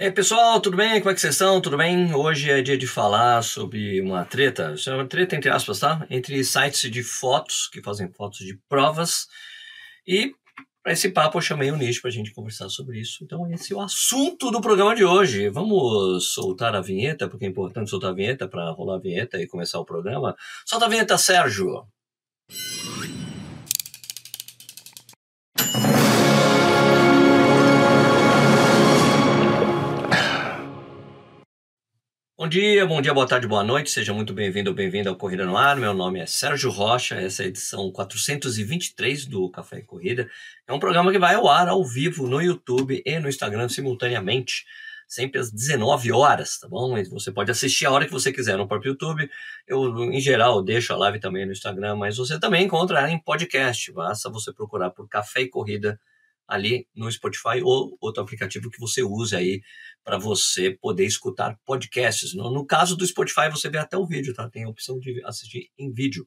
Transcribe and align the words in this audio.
E 0.00 0.04
aí, 0.04 0.10
pessoal, 0.10 0.58
tudo 0.62 0.78
bem? 0.78 0.98
Como 0.98 1.10
é 1.10 1.14
que 1.14 1.20
vocês 1.20 1.34
estão? 1.34 1.60
Tudo 1.60 1.76
bem? 1.76 2.14
Hoje 2.14 2.50
é 2.50 2.62
dia 2.62 2.78
de 2.78 2.86
falar 2.86 3.42
sobre 3.42 4.00
uma 4.00 4.24
treta, 4.24 4.74
é 4.86 4.94
uma 4.94 5.06
treta 5.06 5.36
entre 5.36 5.50
aspas, 5.50 5.78
tá? 5.78 6.06
Entre 6.08 6.42
sites 6.42 6.90
de 6.90 7.02
fotos, 7.02 7.68
que 7.70 7.82
fazem 7.82 8.10
fotos 8.10 8.38
de 8.38 8.58
provas, 8.66 9.26
e 10.06 10.32
para 10.82 10.94
esse 10.94 11.10
papo 11.10 11.36
eu 11.36 11.42
chamei 11.42 11.70
o 11.70 11.76
Nish 11.76 12.00
para 12.00 12.08
a 12.08 12.12
gente 12.14 12.32
conversar 12.32 12.70
sobre 12.70 12.98
isso. 12.98 13.22
Então 13.22 13.46
esse 13.52 13.74
é 13.74 13.76
o 13.76 13.80
assunto 13.82 14.50
do 14.50 14.62
programa 14.62 14.96
de 14.96 15.04
hoje. 15.04 15.50
Vamos 15.50 16.32
soltar 16.32 16.74
a 16.74 16.80
vinheta, 16.80 17.28
porque 17.28 17.44
é 17.44 17.48
importante 17.48 17.90
soltar 17.90 18.12
a 18.12 18.14
vinheta 18.14 18.48
para 18.48 18.70
rolar 18.70 18.96
a 18.96 19.00
vinheta 19.00 19.38
e 19.38 19.46
começar 19.46 19.78
o 19.78 19.84
programa. 19.84 20.34
Solta 20.64 20.86
a 20.86 20.88
vinheta, 20.88 21.18
Sérgio! 21.18 21.86
Bom 32.40 32.48
dia, 32.48 32.86
bom 32.86 33.02
dia, 33.02 33.12
boa 33.12 33.28
tarde, 33.28 33.46
boa 33.46 33.62
noite, 33.62 33.90
seja 33.90 34.14
muito 34.14 34.32
bem-vindo 34.32 34.70
ou 34.70 34.74
bem-vinda 34.74 35.10
ao 35.10 35.14
Corrida 35.14 35.44
no 35.44 35.58
Ar. 35.58 35.76
Meu 35.76 35.92
nome 35.92 36.20
é 36.20 36.24
Sérgio 36.24 36.70
Rocha, 36.70 37.16
essa 37.16 37.42
é 37.42 37.44
a 37.44 37.48
edição 37.50 37.92
423 37.92 39.26
do 39.26 39.50
Café 39.50 39.80
e 39.80 39.82
Corrida. 39.82 40.26
É 40.66 40.72
um 40.72 40.78
programa 40.78 41.12
que 41.12 41.18
vai 41.18 41.34
ao 41.34 41.46
ar 41.46 41.68
ao 41.68 41.84
vivo 41.84 42.26
no 42.26 42.40
YouTube 42.40 43.02
e 43.04 43.18
no 43.18 43.28
Instagram 43.28 43.68
simultaneamente, 43.68 44.64
sempre 45.06 45.38
às 45.38 45.52
19 45.52 46.12
horas, 46.12 46.58
tá 46.58 46.66
bom? 46.66 46.94
Você 47.10 47.30
pode 47.30 47.50
assistir 47.50 47.84
a 47.84 47.90
hora 47.90 48.06
que 48.06 48.12
você 48.12 48.32
quiser 48.32 48.56
no 48.56 48.66
próprio 48.66 48.92
YouTube. 48.92 49.28
Eu, 49.68 50.10
em 50.10 50.18
geral, 50.18 50.62
deixo 50.62 50.94
a 50.94 50.96
live 50.96 51.20
também 51.20 51.44
no 51.44 51.52
Instagram, 51.52 51.96
mas 51.96 52.16
você 52.16 52.40
também 52.40 52.64
encontra 52.64 53.10
em 53.10 53.18
podcast. 53.18 53.92
Basta 53.92 54.30
você 54.30 54.50
procurar 54.50 54.88
por 54.88 55.06
Café 55.10 55.42
e 55.42 55.48
Corrida 55.50 56.00
ali 56.50 56.86
no 56.94 57.10
Spotify 57.10 57.62
ou 57.62 57.96
outro 58.00 58.22
aplicativo 58.22 58.68
que 58.70 58.80
você 58.80 59.02
use 59.04 59.36
aí 59.36 59.62
para 60.04 60.18
você 60.18 60.76
poder 60.80 61.06
escutar 61.06 61.56
podcasts. 61.64 62.34
No, 62.34 62.50
no, 62.50 62.66
caso 62.66 62.96
do 62.96 63.06
Spotify, 63.06 63.48
você 63.48 63.70
vê 63.70 63.78
até 63.78 63.96
o 63.96 64.06
vídeo, 64.06 64.34
tá? 64.34 64.50
Tem 64.50 64.64
a 64.64 64.68
opção 64.68 64.98
de 64.98 65.24
assistir 65.24 65.70
em 65.78 65.92
vídeo. 65.92 66.26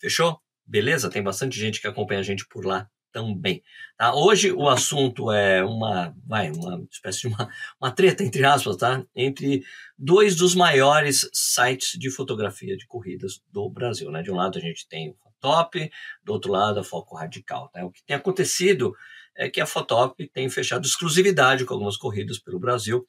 Fechou? 0.00 0.40
Beleza? 0.66 1.10
Tem 1.10 1.22
bastante 1.22 1.60
gente 1.60 1.80
que 1.80 1.86
acompanha 1.86 2.20
a 2.20 2.24
gente 2.24 2.46
por 2.48 2.64
lá 2.64 2.88
também. 3.12 3.62
Tá? 3.98 4.14
Hoje 4.14 4.50
o 4.50 4.68
assunto 4.68 5.30
é 5.30 5.62
uma, 5.62 6.14
vai, 6.26 6.50
uma 6.50 6.82
espécie 6.90 7.20
de 7.20 7.26
uma, 7.28 7.48
uma 7.78 7.90
treta, 7.90 8.24
entre 8.24 8.42
aspas, 8.44 8.78
tá? 8.78 9.04
Entre 9.14 9.62
dois 9.98 10.34
dos 10.34 10.54
maiores 10.54 11.28
sites 11.32 11.98
de 11.98 12.10
fotografia 12.10 12.74
de 12.74 12.86
corridas 12.86 13.42
do 13.52 13.68
Brasil. 13.68 14.10
Né? 14.10 14.22
De 14.22 14.30
um 14.30 14.36
lado 14.36 14.56
a 14.56 14.60
gente 14.62 14.88
tem 14.88 15.10
o 15.10 15.14
Fotop, 15.14 15.90
do 16.24 16.32
outro 16.32 16.50
lado 16.50 16.80
a 16.80 16.84
Foco 16.84 17.16
Radical. 17.16 17.68
Tá? 17.68 17.84
O 17.84 17.90
que 17.90 18.02
tem 18.04 18.16
acontecido 18.16 18.94
é 19.36 19.48
que 19.48 19.60
a 19.60 19.66
Fotop 19.66 20.28
tem 20.28 20.48
fechado 20.48 20.86
exclusividade 20.86 21.64
com 21.64 21.74
algumas 21.74 21.96
corridas 21.96 22.38
pelo 22.38 22.58
Brasil. 22.58 23.06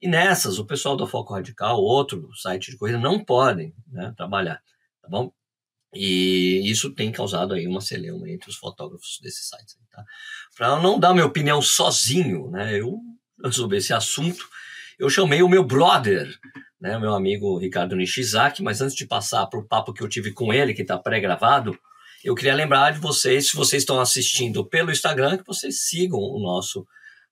E 0.00 0.08
nessas, 0.08 0.58
o 0.58 0.66
pessoal 0.66 0.96
da 0.96 1.06
Foco 1.06 1.32
Radical, 1.32 1.80
outro 1.80 2.28
site 2.34 2.70
de 2.70 2.76
corrida, 2.76 2.98
não 2.98 3.24
podem 3.24 3.74
né, 3.86 4.12
trabalhar, 4.16 4.60
tá 5.00 5.08
bom? 5.08 5.32
E 5.94 6.68
isso 6.68 6.92
tem 6.92 7.12
causado 7.12 7.54
aí 7.54 7.66
uma 7.66 7.80
celeuma 7.80 8.28
entre 8.28 8.50
os 8.50 8.56
fotógrafos 8.56 9.20
desses 9.22 9.48
sites. 9.48 9.76
Tá? 9.92 10.04
Para 10.56 10.80
não 10.82 10.98
dar 10.98 11.14
minha 11.14 11.24
opinião 11.24 11.62
sozinho, 11.62 12.50
né, 12.50 12.78
eu 12.78 12.98
sobre 13.52 13.78
esse 13.78 13.92
assunto, 13.92 14.48
eu 14.98 15.08
chamei 15.10 15.42
o 15.42 15.48
meu 15.48 15.64
brother, 15.64 16.28
né, 16.80 16.98
meu 16.98 17.14
amigo 17.14 17.58
Ricardo 17.58 17.96
Nishizaki, 17.96 18.62
mas 18.62 18.80
antes 18.80 18.96
de 18.96 19.06
passar 19.06 19.46
para 19.46 19.58
o 19.58 19.66
papo 19.66 19.92
que 19.92 20.02
eu 20.02 20.08
tive 20.08 20.32
com 20.32 20.52
ele, 20.52 20.74
que 20.74 20.82
está 20.82 20.98
pré-gravado, 20.98 21.78
eu 22.24 22.34
queria 22.34 22.54
lembrar 22.54 22.90
de 22.90 22.98
vocês, 22.98 23.50
se 23.50 23.56
vocês 23.56 23.82
estão 23.82 24.00
assistindo 24.00 24.64
pelo 24.66 24.90
Instagram, 24.90 25.36
que 25.36 25.46
vocês 25.46 25.82
sigam 25.82 26.18
o 26.18 26.40
nosso 26.40 26.86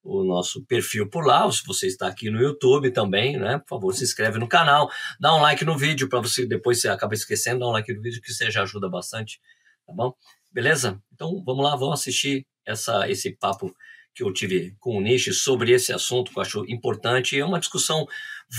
o 0.05 0.25
nosso 0.25 0.65
perfil 0.65 1.09
por 1.09 1.25
lá, 1.25 1.45
ou 1.45 1.53
se 1.53 1.65
você 1.65 1.87
está 1.87 2.09
aqui 2.09 2.29
no 2.29 2.43
YouTube 2.43 2.91
também, 2.91 3.37
né? 3.39 3.59
Por 3.59 3.69
favor, 3.69 3.95
se 3.95 4.03
inscreve 4.03 4.37
no 4.37 4.48
canal, 4.48 4.91
dá 5.20 5.33
um 5.33 5.41
like 5.41 5.65
no 5.65 5.79
vídeo 5.79 6.09
para 6.09 6.20
você 6.20 6.45
depois 6.45 6.81
você 6.81 6.89
acaba 6.89 7.15
esquecendo, 7.15 7.61
dá 7.61 7.69
um 7.69 7.70
like 7.70 7.93
no 7.95 8.03
vídeo 8.03 8.20
que 8.20 8.33
você 8.33 8.51
já 8.51 8.64
ajuda 8.64 8.89
bastante, 8.89 9.41
tá 9.86 9.92
bom? 9.92 10.13
Beleza? 10.51 11.01
Então 11.13 11.42
vamos 11.47 11.64
lá, 11.64 11.77
vamos 11.77 12.01
assistir 12.01 12.45
essa 12.67 13.08
esse 13.08 13.36
papo 13.36 13.73
que 14.13 14.25
eu 14.25 14.33
tive 14.33 14.75
com 14.81 14.98
o 14.98 15.01
Nish 15.01 15.41
sobre 15.41 15.73
esse 15.73 15.92
assunto 15.92 16.33
que 16.33 16.39
eu 16.39 16.42
acho 16.42 16.64
importante 16.69 17.36
e 17.36 17.39
é 17.39 17.45
uma 17.45 17.61
discussão 17.61 18.05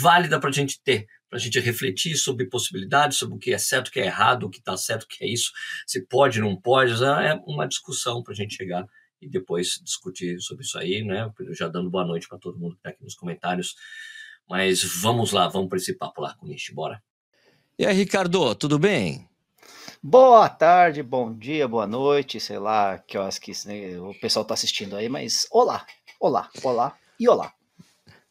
válida 0.02 0.40
para 0.40 0.50
a 0.50 0.54
gente 0.54 0.82
ter, 0.82 1.06
para 1.34 1.40
a 1.40 1.42
gente 1.42 1.60
refletir 1.60 2.16
sobre 2.16 2.46
possibilidades, 2.46 3.18
sobre 3.18 3.36
o 3.36 3.40
que 3.40 3.52
é 3.52 3.58
certo, 3.58 3.88
o 3.88 3.92
que 3.92 4.00
é 4.00 4.06
errado, 4.06 4.44
o 4.44 4.52
que 4.52 4.60
está 4.60 4.78
certo, 4.78 5.02
o 5.02 5.08
que 5.08 5.24
é 5.24 5.28
isso, 5.28 5.52
se 5.88 6.06
pode, 6.06 6.40
não 6.40 6.56
pode. 6.56 6.94
É 7.04 7.34
uma 7.48 7.68
discussão 7.68 8.22
para 8.22 8.34
a 8.34 8.36
gente 8.36 8.54
chegar 8.54 8.88
e 9.20 9.28
depois 9.28 9.82
discutir 9.84 10.40
sobre 10.40 10.64
isso 10.64 10.78
aí, 10.78 11.04
né? 11.04 11.28
Já 11.58 11.68
dando 11.68 11.90
boa 11.90 12.06
noite 12.06 12.28
para 12.28 12.38
todo 12.38 12.60
mundo 12.60 12.74
que 12.74 12.82
está 12.82 12.92
aqui 12.92 13.04
nos 13.04 13.16
comentários. 13.16 13.74
Mas 14.48 14.84
vamos 15.02 15.32
lá, 15.32 15.48
vamos 15.48 15.70
para 15.70 15.80
esse 15.80 15.98
papo 15.98 16.22
lá 16.22 16.36
com 16.36 16.46
o 16.46 16.50
Nish, 16.50 16.70
bora. 16.72 17.02
E 17.80 17.86
aí, 17.88 17.96
Ricardo, 17.96 18.54
tudo 18.54 18.78
bem? 18.78 19.28
Boa 20.04 20.48
tarde, 20.48 21.02
bom 21.02 21.36
dia, 21.36 21.68
boa 21.68 21.88
noite, 21.88 22.40
sei 22.40 22.60
lá 22.60 23.00
que 23.00 23.18
horas 23.18 23.40
que 23.40 23.54
né, 23.66 24.00
o 24.00 24.14
pessoal 24.20 24.44
está 24.44 24.54
assistindo 24.54 24.96
aí, 24.96 25.10
mas 25.10 25.48
olá, 25.50 25.84
olá, 26.20 26.52
olá 26.62 26.96
e 27.20 27.28
olá. 27.28 27.52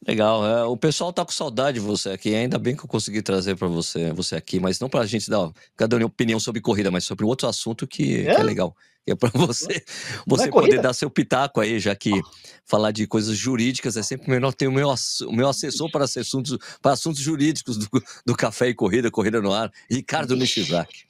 Legal, 0.07 0.45
é, 0.45 0.65
o 0.65 0.77
pessoal 0.77 1.13
tá 1.13 1.25
com 1.25 1.31
saudade 1.31 1.79
de 1.79 1.85
você 1.85 2.11
aqui. 2.11 2.35
Ainda 2.35 2.59
bem 2.59 2.75
que 2.75 2.85
eu 2.85 2.89
consegui 2.89 3.23
trazer 3.23 3.57
para 3.57 3.69
você, 3.69 4.13
você 4.13 4.35
aqui, 4.35 4.59
mas 4.59 4.81
não 4.81 4.89
para 4.89 5.01
a 5.01 5.07
gente 5.07 5.31
dar 5.31 5.51
cada 5.77 6.05
opinião 6.05 6.41
sobre 6.41 6.61
corrida, 6.61 6.91
mas 6.91 7.05
sobre 7.05 7.25
outro 7.25 7.47
assunto 7.47 7.87
que 7.87 8.27
é, 8.27 8.35
que 8.35 8.41
é 8.41 8.43
legal. 8.43 8.75
Que 9.07 9.13
é 9.13 9.15
para 9.15 9.31
você, 9.47 9.85
você 10.27 10.49
é 10.49 10.51
poder 10.51 10.81
dar 10.81 10.93
seu 10.93 11.09
pitaco 11.09 11.61
aí, 11.61 11.79
já 11.79 11.95
que 11.95 12.21
falar 12.65 12.91
de 12.91 13.07
coisas 13.07 13.37
jurídicas 13.37 13.97
é 13.97 14.03
sempre 14.03 14.29
melhor 14.29 14.53
ter 14.53 14.67
o 14.67 14.73
meu, 14.73 14.93
o 15.29 15.33
meu 15.33 15.49
assessor 15.49 15.89
para 15.89 16.05
assuntos, 16.05 16.59
para 16.81 16.93
assuntos 16.93 17.21
jurídicos 17.21 17.79
do, 17.79 17.89
do 18.27 18.35
Café 18.35 18.71
e 18.71 18.75
Corrida, 18.75 19.09
Corrida 19.09 19.41
no 19.41 19.53
Ar, 19.53 19.71
Ricardo 19.89 20.35
Nishizaki. 20.35 21.05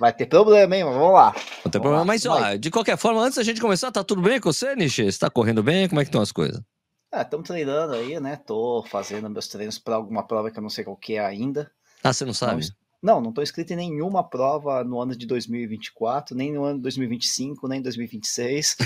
Vai 0.00 0.14
ter 0.14 0.24
problema, 0.24 0.74
hein? 0.74 0.84
Vamos 0.84 1.12
lá. 1.12 1.34
Não 1.62 1.70
tem 1.70 1.78
problema, 1.78 1.98
lá. 1.98 2.04
mas 2.06 2.24
ó, 2.24 2.54
de 2.54 2.70
qualquer 2.70 2.96
forma, 2.96 3.20
antes 3.20 3.36
da 3.36 3.42
gente 3.42 3.60
começar, 3.60 3.92
tá 3.92 4.02
tudo 4.02 4.22
bem 4.22 4.40
com 4.40 4.50
você, 4.50 4.74
Nishi? 4.74 5.04
Você 5.12 5.18
tá 5.18 5.28
correndo 5.28 5.62
bem? 5.62 5.88
Como 5.88 6.00
é 6.00 6.04
que 6.04 6.08
estão 6.08 6.22
as 6.22 6.32
coisas? 6.32 6.62
Ah, 7.10 7.22
estamos 7.22 7.46
treinando 7.46 7.94
aí, 7.94 8.20
né? 8.20 8.36
Tô 8.36 8.84
fazendo 8.86 9.30
meus 9.30 9.48
treinos 9.48 9.78
para 9.78 9.96
alguma 9.96 10.22
prova 10.22 10.50
que 10.50 10.58
eu 10.58 10.62
não 10.62 10.68
sei 10.68 10.84
qual 10.84 10.96
que 10.96 11.14
é 11.14 11.24
ainda. 11.24 11.70
Ah, 12.04 12.12
você 12.12 12.24
não 12.24 12.34
sabe? 12.34 12.68
Não, 13.00 13.20
não 13.20 13.30
estou 13.30 13.42
inscrito 13.42 13.72
em 13.72 13.76
nenhuma 13.76 14.28
prova 14.28 14.82
no 14.82 15.00
ano 15.00 15.16
de 15.16 15.24
2024, 15.24 16.36
nem 16.36 16.52
no 16.52 16.64
ano 16.64 16.78
de 16.78 16.82
2025, 16.82 17.68
nem 17.68 17.78
em 17.78 17.82
2026. 17.82 18.76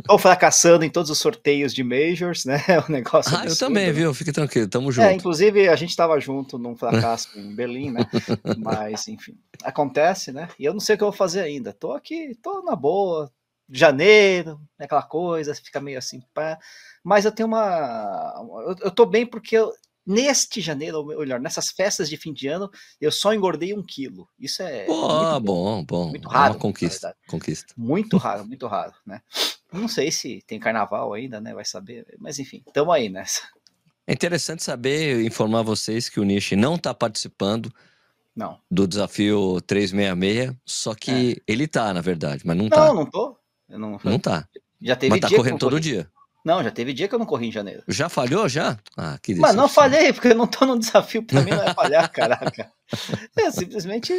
Estou 0.00 0.18
fracassando 0.18 0.84
em 0.84 0.90
todos 0.90 1.10
os 1.10 1.18
sorteios 1.18 1.74
de 1.74 1.84
majors, 1.84 2.44
né? 2.44 2.58
O 2.88 2.90
negócio. 2.90 3.36
Ah, 3.36 3.42
absurdo. 3.42 3.52
eu 3.52 3.68
também, 3.68 3.92
viu? 3.92 4.12
Fique 4.14 4.32
tranquilo, 4.32 4.66
tamo 4.66 4.88
é, 4.88 4.92
junto. 4.92 5.06
É, 5.06 5.12
inclusive 5.12 5.68
a 5.68 5.76
gente 5.76 5.90
estava 5.90 6.18
junto 6.18 6.58
num 6.58 6.74
fracasso 6.74 7.38
em 7.38 7.54
Berlim, 7.54 7.90
né? 7.92 8.00
Mas, 8.56 9.06
enfim, 9.06 9.38
acontece, 9.62 10.32
né? 10.32 10.48
E 10.58 10.64
eu 10.64 10.72
não 10.72 10.80
sei 10.80 10.94
o 10.94 10.98
que 10.98 11.04
eu 11.04 11.10
vou 11.10 11.16
fazer 11.16 11.42
ainda. 11.42 11.72
Tô 11.72 11.92
aqui, 11.92 12.34
tô 12.42 12.62
na 12.62 12.74
boa, 12.74 13.30
janeiro, 13.70 14.58
aquela 14.78 15.02
coisa, 15.02 15.54
fica 15.54 15.80
meio 15.80 15.98
assim, 15.98 16.22
pá. 16.32 16.58
Mas 17.08 17.24
eu 17.24 17.32
tenho 17.32 17.46
uma. 17.46 18.34
Eu, 18.82 18.90
tô 18.90 19.06
bem 19.06 19.24
porque 19.24 19.56
eu, 19.56 19.72
neste 20.06 20.60
janeiro, 20.60 20.98
ou 20.98 21.06
melhor, 21.06 21.40
nessas 21.40 21.70
festas 21.70 22.06
de 22.06 22.18
fim 22.18 22.34
de 22.34 22.48
ano, 22.48 22.70
eu 23.00 23.10
só 23.10 23.32
engordei 23.32 23.72
um 23.72 23.82
quilo. 23.82 24.28
Isso 24.38 24.62
é. 24.62 24.84
Oh, 24.86 25.40
bom, 25.40 25.82
bom. 25.82 26.10
Muito 26.10 26.28
raro. 26.28 26.52
É 26.52 26.56
uma 26.56 26.60
conquista. 26.60 27.16
conquista. 27.26 27.72
Muito 27.78 28.18
raro, 28.18 28.46
muito 28.46 28.66
raro, 28.66 28.92
né? 29.06 29.22
Não 29.72 29.88
sei 29.88 30.10
se 30.10 30.42
tem 30.46 30.60
carnaval 30.60 31.14
ainda, 31.14 31.40
né? 31.40 31.54
Vai 31.54 31.64
saber. 31.64 32.04
Mas 32.18 32.38
enfim, 32.38 32.62
estamos 32.66 32.94
aí 32.94 33.08
nessa. 33.08 33.40
É 34.06 34.12
interessante 34.12 34.62
saber, 34.62 35.24
informar 35.24 35.62
vocês 35.62 36.10
que 36.10 36.20
o 36.20 36.24
Nishi 36.24 36.56
não 36.56 36.74
está 36.74 36.92
participando 36.92 37.72
não. 38.36 38.60
do 38.70 38.86
desafio 38.86 39.62
366, 39.62 40.54
só 40.62 40.94
que 40.94 41.32
é. 41.32 41.52
ele 41.52 41.66
tá, 41.66 41.94
na 41.94 42.02
verdade, 42.02 42.42
mas 42.44 42.54
não, 42.54 42.64
não 42.64 42.70
tá. 42.70 42.86
Não, 42.86 42.94
não 42.96 43.06
tô. 43.06 43.38
Eu 43.66 43.78
não, 43.78 43.98
não 44.04 44.18
tá. 44.18 44.46
Já 44.78 44.94
teve 44.94 45.10
mas 45.10 45.20
tá 45.20 45.34
correndo 45.34 45.58
todo 45.58 45.80
dia. 45.80 46.06
Não, 46.48 46.64
já 46.64 46.70
teve 46.70 46.94
dia 46.94 47.06
que 47.06 47.14
eu 47.14 47.18
não 47.18 47.26
corri 47.26 47.48
em 47.48 47.52
janeiro. 47.52 47.82
Já 47.86 48.08
falhou, 48.08 48.48
já? 48.48 48.78
Ah, 48.96 49.18
que 49.22 49.34
Mas 49.34 49.54
não 49.54 49.68
falhei, 49.68 50.14
porque 50.14 50.28
eu 50.28 50.34
não 50.34 50.46
tô 50.46 50.64
no 50.64 50.78
desafio, 50.78 51.22
pra 51.22 51.42
mim 51.42 51.50
não 51.50 51.62
é 51.62 51.74
falhar, 51.74 52.08
caraca. 52.10 52.72
É, 53.36 53.50
simplesmente 53.50 54.14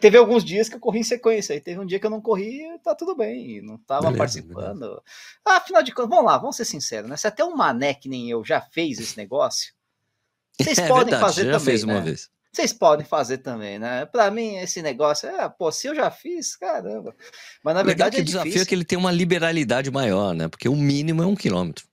teve 0.00 0.18
alguns 0.18 0.42
dias 0.44 0.68
que 0.68 0.74
eu 0.74 0.80
corri 0.80 0.98
em 0.98 1.04
sequência, 1.04 1.54
aí 1.54 1.60
teve 1.60 1.78
um 1.78 1.86
dia 1.86 2.00
que 2.00 2.04
eu 2.04 2.10
não 2.10 2.20
corri 2.20 2.66
tá 2.82 2.96
tudo 2.96 3.14
bem, 3.14 3.62
não 3.62 3.78
tava 3.78 4.10
beleza, 4.10 4.18
participando. 4.18 4.80
Beleza. 4.80 5.02
Ah, 5.46 5.58
afinal 5.58 5.80
de 5.84 5.92
contas, 5.92 6.10
vamos 6.10 6.24
lá, 6.24 6.36
vamos 6.36 6.56
ser 6.56 6.64
sinceros, 6.64 7.08
né? 7.08 7.16
Se 7.16 7.28
até 7.28 7.44
um 7.44 7.54
mané 7.54 7.94
que 7.94 8.08
nem 8.08 8.28
eu 8.28 8.44
já 8.44 8.60
fez 8.60 8.98
esse 8.98 9.16
negócio, 9.16 9.72
vocês 10.60 10.80
é 10.80 10.88
podem 10.88 11.12
verdade, 11.12 11.22
fazer 11.22 11.44
já 11.44 11.52
também, 11.52 11.64
fez 11.64 11.84
né? 11.84 11.94
uma 11.94 12.00
vez. 12.00 12.28
Vocês 12.52 12.72
podem 12.72 13.04
fazer 13.04 13.38
também, 13.38 13.78
né? 13.78 14.06
Para 14.06 14.30
mim, 14.30 14.56
esse 14.56 14.80
negócio 14.82 15.28
é, 15.28 15.48
pô, 15.48 15.70
se 15.70 15.86
eu 15.86 15.94
já 15.94 16.10
fiz, 16.10 16.56
caramba. 16.56 17.14
Mas 17.62 17.74
na 17.74 17.82
verdade. 17.82 18.16
é 18.16 18.20
o 18.20 18.24
desafio 18.24 18.44
difícil. 18.44 18.62
é 18.62 18.66
que 18.66 18.74
ele 18.74 18.84
tem 18.84 18.98
uma 18.98 19.12
liberalidade 19.12 19.90
maior, 19.90 20.34
né? 20.34 20.48
Porque 20.48 20.68
o 20.68 20.74
mínimo 20.74 21.22
é 21.22 21.26
um 21.26 21.36
quilômetro. 21.36 21.86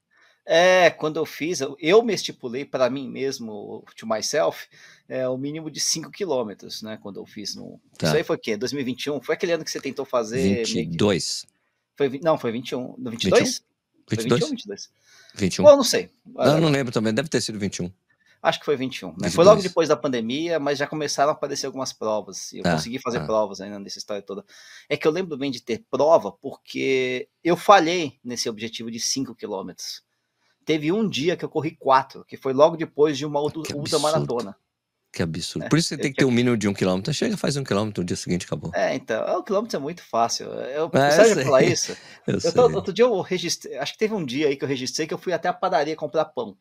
É, 0.47 0.91
quando 0.91 1.17
eu 1.17 1.25
fiz, 1.25 1.59
eu, 1.59 1.75
eu 1.79 2.03
me 2.03 2.13
estipulei 2.13 2.63
para 2.63 2.87
mim 2.87 3.09
mesmo, 3.09 3.83
to 3.97 4.07
myself, 4.07 4.67
é, 5.09 5.27
o 5.27 5.37
mínimo 5.37 5.71
de 5.71 5.79
5 5.79 6.11
quilômetros, 6.11 6.83
né? 6.83 6.99
Quando 7.01 7.19
eu 7.19 7.25
fiz 7.25 7.55
no. 7.55 7.79
Tá. 7.97 8.07
Isso 8.07 8.17
aí 8.17 8.23
foi 8.23 8.35
o 8.35 8.39
quê? 8.39 8.55
2021? 8.55 9.21
Foi 9.21 9.33
aquele 9.33 9.53
ano 9.53 9.63
que 9.63 9.71
você 9.71 9.81
tentou 9.81 10.05
fazer. 10.05 10.65
22. 10.65 11.47
Foi, 11.95 12.19
não, 12.23 12.37
foi 12.37 12.51
21. 12.51 12.95
No 12.97 13.09
22? 13.09 13.63
21? 14.09 14.39
22? 14.39 14.39
21 14.39 14.45
ou 14.45 14.49
22? 14.51 14.89
21. 15.33 15.63
Bom, 15.63 15.75
não 15.77 15.83
sei. 15.83 16.09
Não, 16.25 16.61
não 16.61 16.69
lembro 16.69 16.93
também, 16.93 17.13
deve 17.13 17.27
ter 17.27 17.41
sido 17.41 17.57
21. 17.57 17.91
Acho 18.47 18.59
que 18.59 18.65
foi 18.65 18.75
21. 18.75 19.07
Né? 19.07 19.13
22. 19.13 19.33
Foi 19.35 19.43
logo 19.43 19.61
depois 19.61 19.89
da 19.89 19.97
pandemia, 19.97 20.59
mas 20.59 20.77
já 20.77 20.85
começaram 20.85 21.29
a 21.31 21.33
aparecer 21.33 21.65
algumas 21.65 21.91
provas. 21.91 22.51
e 22.53 22.59
Eu 22.59 22.63
Ah, 22.65 22.71
consegui 22.73 22.99
fazer 22.99 23.17
ah. 23.19 23.25
provas 23.25 23.59
ainda 23.59 23.79
nessa 23.79 23.97
história 23.97 24.21
toda. 24.21 24.45
É 24.87 24.95
que 24.95 25.07
eu 25.07 25.11
lembro 25.11 25.35
bem 25.37 25.49
de 25.49 25.61
ter 25.61 25.83
prova 25.89 26.31
porque 26.31 27.27
eu 27.43 27.57
falhei 27.57 28.19
nesse 28.23 28.47
objetivo 28.47 28.91
de 28.91 28.99
5 28.99 29.33
quilômetros. 29.33 30.03
Teve 30.63 30.91
um 30.91 31.07
dia 31.09 31.35
que 31.35 31.43
eu 31.45 31.49
corri 31.49 31.75
4, 31.75 32.23
que 32.25 32.37
foi 32.37 32.53
logo 32.53 32.75
depois 32.77 33.17
de 33.17 33.25
uma 33.25 33.39
absurdo. 33.45 33.99
maratona. 33.99 34.55
Que 35.11 35.23
absurdo. 35.23 35.65
É, 35.65 35.69
Por 35.69 35.79
isso 35.79 35.87
você 35.89 35.97
tem 35.97 36.11
que 36.11 36.17
ter 36.19 36.25
um 36.25 36.31
mínimo 36.31 36.57
de 36.57 36.67
um 36.67 36.73
quilômetro. 36.73 37.13
Chega, 37.13 37.37
faz 37.37 37.55
um 37.55 37.63
quilômetro, 37.63 38.01
no 38.01 38.05
dia 38.05 38.17
seguinte 38.17 38.45
acabou. 38.45 38.69
É, 38.75 38.93
então, 38.95 39.39
o 39.39 39.43
quilômetro 39.43 39.77
é 39.77 39.79
muito 39.79 40.03
fácil. 40.03 40.47
Eu, 40.47 40.89
É, 40.93 41.33
sei. 41.33 41.43
falar 41.45 41.63
isso? 41.63 41.95
Eu 42.27 42.39
Eu 42.43 42.53
tô- 42.53 42.71
outro 42.75 42.91
dia 42.93 43.05
eu 43.05 43.21
registrei, 43.21 43.77
acho 43.77 43.93
que 43.93 43.99
teve 43.99 44.13
um 44.13 44.25
dia 44.25 44.47
aí 44.49 44.57
que 44.57 44.63
eu 44.63 44.67
registrei 44.67 45.07
que 45.07 45.13
eu 45.13 45.17
fui 45.17 45.31
até 45.33 45.47
a 45.47 45.53
padaria 45.53 45.95
comprar 45.95 46.25
pão. 46.25 46.57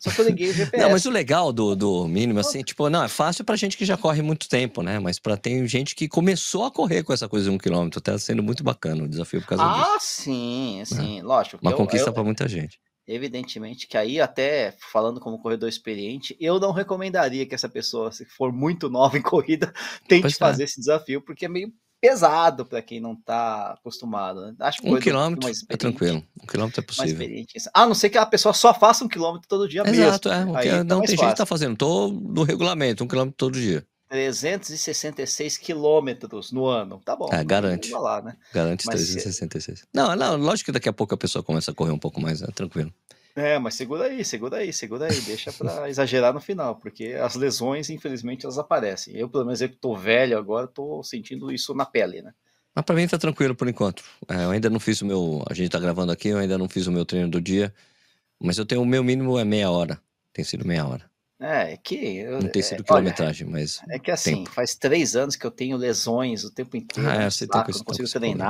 Só 0.00 0.10
que 0.10 0.20
eu 0.20 0.26
liguei 0.26 0.50
o 0.50 0.52
GPS. 0.52 0.82
Não, 0.82 0.90
mas 0.90 1.06
o 1.06 1.10
legal 1.10 1.52
do, 1.52 1.74
do 1.74 2.06
mínimo, 2.06 2.38
assim, 2.40 2.62
tipo, 2.62 2.90
não, 2.90 3.02
é 3.04 3.08
fácil 3.08 3.44
pra 3.44 3.56
gente 3.56 3.76
que 3.76 3.84
já 3.86 3.96
corre 3.96 4.20
muito 4.20 4.48
tempo, 4.48 4.82
né? 4.82 4.98
Mas 4.98 5.18
pra 5.18 5.36
tem 5.36 5.66
gente 5.66 5.94
que 5.94 6.08
começou 6.08 6.64
a 6.64 6.70
correr 6.70 7.02
com 7.02 7.12
essa 7.12 7.28
coisa 7.28 7.48
de 7.48 7.50
um 7.50 7.58
quilômetro. 7.58 8.00
Tá 8.00 8.18
sendo 8.18 8.42
muito 8.42 8.62
bacana 8.62 9.04
o 9.04 9.08
desafio 9.08 9.40
por 9.40 9.48
causa 9.48 9.64
disso. 9.64 9.90
Ah, 9.94 9.98
sim, 10.00 10.82
sim, 10.84 11.22
lógico. 11.22 11.58
Uma 11.62 11.70
eu- 11.70 11.76
conquista 11.76 12.10
eu- 12.10 12.12
pra 12.12 12.22
muita 12.24 12.46
gente. 12.48 12.78
Evidentemente 13.06 13.86
que 13.86 13.98
aí, 13.98 14.18
até 14.18 14.74
falando 14.92 15.20
como 15.20 15.38
corredor 15.38 15.68
experiente, 15.68 16.34
eu 16.40 16.58
não 16.58 16.72
recomendaria 16.72 17.44
que 17.46 17.54
essa 17.54 17.68
pessoa, 17.68 18.10
se 18.10 18.24
for 18.24 18.50
muito 18.50 18.88
nova 18.88 19.16
em 19.18 19.22
corrida, 19.22 19.72
tente 20.08 20.22
Pois 20.22 20.34
é. 20.34 20.38
fazer 20.38 20.64
esse 20.64 20.80
desafio, 20.80 21.20
porque 21.22 21.44
é 21.44 21.48
meio 21.48 21.70
pesado 22.04 22.66
para 22.66 22.82
quem 22.82 23.00
não 23.00 23.16
tá 23.16 23.72
acostumado. 23.78 24.42
Né? 24.42 24.54
Acho 24.60 24.82
que 24.82 24.90
Um 24.90 25.00
quilômetro 25.00 25.50
é 25.70 25.76
tranquilo. 25.76 26.22
Um 26.42 26.46
quilômetro 26.46 26.80
é 26.80 26.84
possível. 26.84 27.26
A 27.72 27.86
não 27.86 27.94
ser 27.94 28.10
que 28.10 28.18
a 28.18 28.26
pessoa 28.26 28.52
só 28.52 28.74
faça 28.74 29.02
um 29.02 29.08
quilômetro 29.08 29.48
todo 29.48 29.66
dia 29.66 29.82
Exato, 29.86 30.28
é. 30.28 30.44
mesmo. 30.44 30.54
Aí 30.54 30.68
tá 30.68 30.84
não 30.84 30.98
mais 30.98 31.08
tem 31.08 31.16
gente 31.16 31.20
que 31.20 31.24
fácil. 31.24 31.36
tá 31.38 31.46
fazendo. 31.46 31.76
Tô 31.78 32.08
no 32.08 32.42
regulamento, 32.42 33.02
um 33.02 33.08
quilômetro 33.08 33.36
todo 33.38 33.54
dia. 33.58 33.86
366 34.10 35.56
quilômetros 35.56 36.52
no 36.52 36.66
ano. 36.66 37.00
Tá 37.02 37.16
bom. 37.16 37.28
É, 37.32 37.38
né? 37.38 37.44
garante. 37.44 37.90
Lá, 37.90 38.20
né? 38.20 38.36
Garante 38.52 38.84
Mas 38.86 39.00
se- 39.00 39.12
366. 39.12 39.86
Não, 39.92 40.14
não, 40.14 40.36
lógico 40.36 40.66
que 40.66 40.72
daqui 40.72 40.90
a 40.90 40.92
pouco 40.92 41.14
a 41.14 41.16
pessoa 41.16 41.42
começa 41.42 41.70
a 41.70 41.74
correr 41.74 41.90
um 41.92 41.98
pouco 41.98 42.20
mais, 42.20 42.42
é 42.42 42.46
tranquilo. 42.48 42.92
É, 43.36 43.58
mas 43.58 43.74
segura 43.74 44.04
aí, 44.04 44.24
segura 44.24 44.58
aí, 44.58 44.72
segura 44.72 45.06
aí, 45.10 45.20
deixa 45.22 45.52
pra 45.52 45.88
exagerar 45.90 46.32
no 46.32 46.40
final, 46.40 46.76
porque 46.76 47.14
as 47.20 47.34
lesões, 47.34 47.90
infelizmente, 47.90 48.44
elas 48.46 48.58
aparecem. 48.58 49.16
Eu, 49.16 49.28
pelo 49.28 49.44
menos, 49.44 49.60
eu 49.60 49.68
que 49.68 49.76
tô 49.76 49.96
velho 49.96 50.38
agora, 50.38 50.66
tô 50.68 51.02
sentindo 51.02 51.50
isso 51.50 51.74
na 51.74 51.84
pele, 51.84 52.22
né? 52.22 52.32
Mas 52.74 52.84
pra 52.84 52.94
mim 52.94 53.06
tá 53.08 53.18
tranquilo 53.18 53.54
por 53.54 53.68
enquanto. 53.68 54.04
É, 54.28 54.44
eu 54.44 54.50
ainda 54.50 54.68
não 54.70 54.78
fiz 54.80 55.00
o 55.02 55.06
meu. 55.06 55.42
A 55.48 55.54
gente 55.54 55.70
tá 55.70 55.78
gravando 55.80 56.12
aqui, 56.12 56.28
eu 56.28 56.38
ainda 56.38 56.56
não 56.58 56.68
fiz 56.68 56.86
o 56.86 56.92
meu 56.92 57.04
treino 57.04 57.28
do 57.28 57.40
dia. 57.40 57.72
Mas 58.40 58.58
eu 58.58 58.66
tenho 58.66 58.82
o 58.82 58.86
meu 58.86 59.02
mínimo 59.04 59.38
é 59.38 59.44
meia 59.44 59.70
hora. 59.70 60.00
Tem 60.32 60.44
sido 60.44 60.66
meia 60.66 60.84
hora. 60.86 61.08
É, 61.40 61.72
é 61.72 61.76
que. 61.76 62.18
eu- 62.18 62.40
Não 62.40 62.48
tem 62.48 62.60
é, 62.60 62.64
sido 62.64 62.80
olha, 62.80 62.84
quilometragem, 62.86 63.46
mas. 63.48 63.80
é 63.88 63.98
que 63.98 64.10
assim, 64.10 64.36
tempo. 64.38 64.50
faz 64.50 64.74
três 64.74 65.14
anos 65.14 65.36
que 65.36 65.46
eu 65.46 65.50
tenho 65.52 65.76
lesões 65.76 66.42
o 66.44 66.50
tempo 66.52 66.76
inteiro. 66.76 67.08
Ah, 67.08 67.22
é, 67.24 67.30
você 67.30 67.46
saco, 67.46 67.52
tá 67.52 67.62
com 67.64 67.68
eu 67.68 67.70
esse- 67.70 67.78
não 67.78 67.84
com 67.84 67.90
consigo 67.92 68.04
esse 68.06 68.12
problema. 68.18 68.44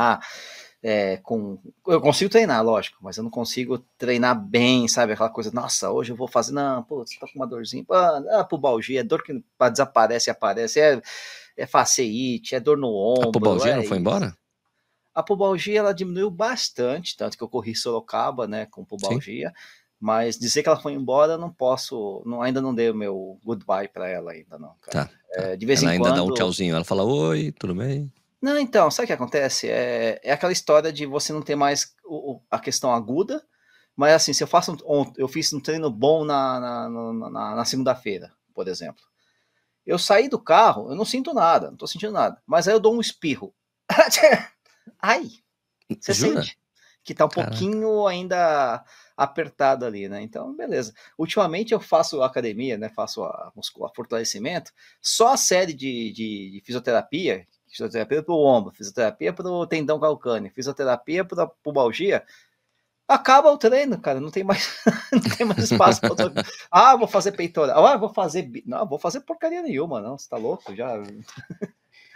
É, 0.87 1.17
com... 1.17 1.59
Eu 1.87 1.99
consigo 1.99 2.31
treinar, 2.31 2.63
lógico, 2.63 2.99
mas 3.01 3.17
eu 3.17 3.25
não 3.25 3.31
consigo 3.31 3.79
treinar 3.97 4.39
bem, 4.39 4.87
sabe? 4.87 5.15
Aquela 5.15 5.31
coisa, 5.31 5.51
nossa, 5.51 5.91
hoje 5.91 6.13
eu 6.13 6.17
vou 6.17 6.29
fazer. 6.29 6.53
Não, 6.53 6.83
pô, 6.83 6.99
você 6.99 7.19
tá 7.19 7.27
com 7.27 7.39
uma 7.39 7.47
dorzinha. 7.47 7.83
Pô, 7.83 7.95
ah, 7.95 8.47
pubalgia, 8.47 9.01
é 9.01 9.03
dor 9.03 9.23
que 9.23 9.43
desaparece 9.71 10.29
e 10.29 10.31
aparece. 10.31 10.79
É, 10.79 11.01
é 11.57 11.67
faceite, 11.67 12.55
é 12.55 12.61
dor 12.61 12.77
no 12.77 12.95
ombro. 12.95 13.31
A 13.31 13.33
pubalgia 13.33 13.73
é 13.73 13.77
não 13.77 13.83
foi 13.85 13.93
isso. 13.93 14.01
embora? 14.01 14.37
A 15.15 15.23
pubalgia 15.23 15.79
ela 15.79 15.95
diminuiu 15.95 16.31
bastante, 16.31 17.17
tanto 17.17 17.39
que 17.39 17.43
eu 17.43 17.49
corri 17.49 17.75
Sorocaba, 17.75 18.47
né, 18.47 18.67
com 18.67 18.85
pubalgia. 18.85 19.55
Mas 19.99 20.39
dizer 20.39 20.63
que 20.63 20.69
ela 20.69 20.79
foi 20.79 20.93
embora, 20.93 21.33
eu 21.33 21.39
não 21.39 21.51
posso, 21.51 22.23
não, 22.27 22.43
ainda 22.43 22.61
não 22.61 22.75
dei 22.75 22.91
o 22.91 22.95
meu 22.95 23.39
goodbye 23.43 23.89
pra 23.89 24.07
ela 24.07 24.33
ainda 24.33 24.59
não, 24.59 24.75
cara. 24.83 25.07
Tá. 25.07 25.11
É, 25.33 25.57
de 25.57 25.65
vez 25.65 25.83
Ela 25.83 25.93
em 25.93 25.95
ainda 25.95 26.11
quando. 26.11 26.17
dá 26.17 26.23
um 26.25 26.35
tchauzinho. 26.35 26.75
Ela 26.75 26.85
fala: 26.85 27.05
Oi, 27.05 27.53
tudo 27.59 27.75
bem? 27.75 28.13
Não, 28.45 28.59
então, 28.59 28.91
sabe 28.91 29.05
o 29.05 29.07
que 29.07 29.13
acontece? 29.15 29.71
É, 29.71 30.21
é 30.23 30.31
aquela 30.31 30.53
história 30.53 30.93
de 30.93 31.07
você 31.07 31.33
não 31.33 31.41
ter 31.41 31.55
mais 31.57 31.95
o- 32.05 32.35
o- 32.35 32.43
a 32.51 32.59
questão 32.59 32.93
aguda, 32.93 33.43
mas 33.97 34.13
assim, 34.13 34.35
se 34.35 34.43
eu 34.45 34.47
faço 34.47 34.73
um, 34.87 35.11
eu 35.17 35.27
fiz 35.27 35.51
um 35.55 35.61
treino 35.61 35.91
bom 35.91 36.27
na, 36.27 36.61
na, 36.61 36.89
na- 36.91 37.55
na- 37.57 37.65
segunda-feira, 37.65 38.31
por 38.53 38.69
exemplo. 38.69 39.03
Eu 39.87 39.99
saí 39.99 40.29
do 40.29 40.39
carro, 40.39 40.91
eu 40.91 40.95
não 40.95 41.07
sinto 41.07 41.33
nada, 41.33 41.71
não 41.71 41.77
tô 41.79 41.87
sentindo 41.87 42.13
nada. 42.13 42.43
Mas 42.47 42.69
aí 42.69 42.75
eu 42.75 42.81
dou 42.81 42.95
um 42.95 43.01
espirro. 43.01 43.55
Ai! 45.01 45.31
Você 46.01 46.13
Jura? 46.13 46.43
sente? 46.43 46.59
Que 47.03 47.15
tá 47.15 47.27
um 47.27 47.29
Caraca. 47.29 47.51
pouquinho 47.51 48.07
ainda 48.07 48.85
apertado 49.17 49.87
ali, 49.87 50.09
né? 50.09 50.23
Então, 50.23 50.55
beleza. 50.55 50.93
Ultimamente 51.19 51.73
eu 51.73 51.81
faço 51.81 52.23
academia, 52.23 52.79
né? 52.79 52.89
Faço 52.91 53.23
a, 53.25 53.53
muscula- 53.57 53.93
fortalecimento. 53.95 54.73
Só 55.03 55.35
a 55.35 55.37
série 55.37 55.73
de, 55.75 56.13
de, 56.13 56.51
de 56.53 56.63
fisioterapia, 56.65 57.47
fisioterapia 57.75 58.23
para 58.23 58.35
o 58.35 58.45
ombro, 58.45 58.73
fisioterapia 58.73 59.33
para 59.33 59.49
o 59.49 59.67
tendão 59.67 59.99
calcâneo, 59.99 60.53
fisioterapia 60.55 61.25
para 61.25 61.43
a 61.43 61.47
pubalgia. 61.47 62.23
Acaba 63.07 63.51
o 63.51 63.59
treino, 63.59 64.01
cara. 64.01 64.21
Não 64.21 64.31
tem 64.31 64.45
mais, 64.45 64.79
não 65.13 65.21
tem 65.21 65.45
mais 65.45 65.71
espaço 65.71 66.01
para 66.01 66.11
outra... 66.11 66.33
Ah, 66.71 66.97
vou 66.97 67.09
fazer 67.09 67.33
peitoral. 67.33 67.85
Ah, 67.85 67.97
vou 67.97 68.09
fazer. 68.09 68.51
Não, 68.65 68.87
vou 68.87 68.99
fazer 68.99 69.21
porcaria 69.21 69.61
nenhuma, 69.61 70.01
não. 70.01 70.17
Você 70.17 70.29
tá 70.29 70.39
louco? 70.39 70.75
Já. 70.75 71.03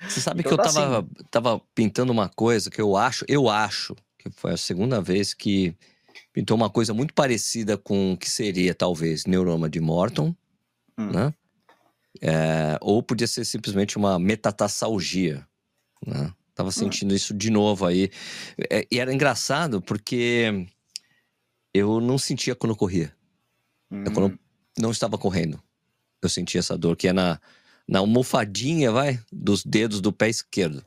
Você 0.09 0.21
sabe 0.21 0.41
Então 0.41 0.57
que 0.57 0.61
eu 0.61 0.65
tá 0.65 0.73
tava, 0.73 1.09
tava 1.31 1.61
pintando 1.75 2.13
uma 2.13 2.29
coisa 2.29 2.71
que 2.71 2.81
eu 2.81 2.97
acho, 2.97 3.25
eu 3.29 3.51
acho, 3.51 3.95
que 4.17 4.31
foi 4.31 4.53
a 4.53 4.57
segunda 4.57 5.01
vez 5.01 5.35
que 5.35 5.77
pintou 6.33 6.57
uma 6.57 6.71
coisa 6.71 6.95
muito 6.95 7.13
parecida 7.13 7.77
com 7.77 8.13
o 8.13 8.17
que 8.17 8.31
seria, 8.31 8.75
talvez, 8.75 9.27
neuroma 9.27 9.69
de 9.69 9.81
Morton, 9.81 10.35
Hum. 10.99 11.13
né? 11.13 11.35
É, 12.20 12.79
ou 12.81 13.03
podia 13.03 13.26
ser 13.26 13.44
simplesmente 13.44 13.97
uma 13.97 14.19
metatarsalgia, 14.19 15.47
né? 16.06 16.32
Tava 16.55 16.73
sentindo 16.73 17.15
isso 17.15 17.32
de 17.32 17.50
novo 17.50 17.87
aí. 17.87 18.11
É, 18.70 18.85
e 18.91 18.99
era 18.99 19.15
engraçado 19.15 19.81
porque 19.81 20.67
eu 21.73 22.00
não 22.00 22.19
sentia 22.19 22.56
quando 22.56 22.73
eu 22.73 22.76
corria. 22.76 23.15
É 23.91 24.11
quando 24.11 24.32
eu 24.32 24.38
não 24.76 24.91
estava 24.91 25.17
correndo. 25.17 25.62
Eu 26.20 26.29
sentia 26.29 26.59
essa 26.59 26.76
dor 26.76 26.97
que 26.97 27.06
é 27.06 27.12
na, 27.12 27.41
na 27.87 28.00
almofadinha, 28.00 28.91
vai, 28.91 29.21
dos 29.32 29.64
dedos 29.64 30.00
do 30.00 30.12
pé 30.12 30.29
esquerdo. 30.29 30.85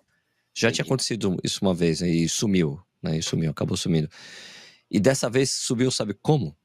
Já 0.54 0.70
tinha 0.70 0.82
Entendi. 0.82 0.90
acontecido 0.90 1.38
isso 1.42 1.60
uma 1.62 1.74
vez 1.74 2.02
né, 2.02 2.10
e 2.10 2.28
sumiu, 2.28 2.78
né? 3.02 3.18
E 3.18 3.24
sumiu, 3.24 3.50
acabou 3.50 3.78
sumindo. 3.78 4.10
E 4.90 5.00
dessa 5.00 5.30
vez 5.30 5.52
subiu, 5.52 5.90
sabe 5.90 6.14
como? 6.14 6.56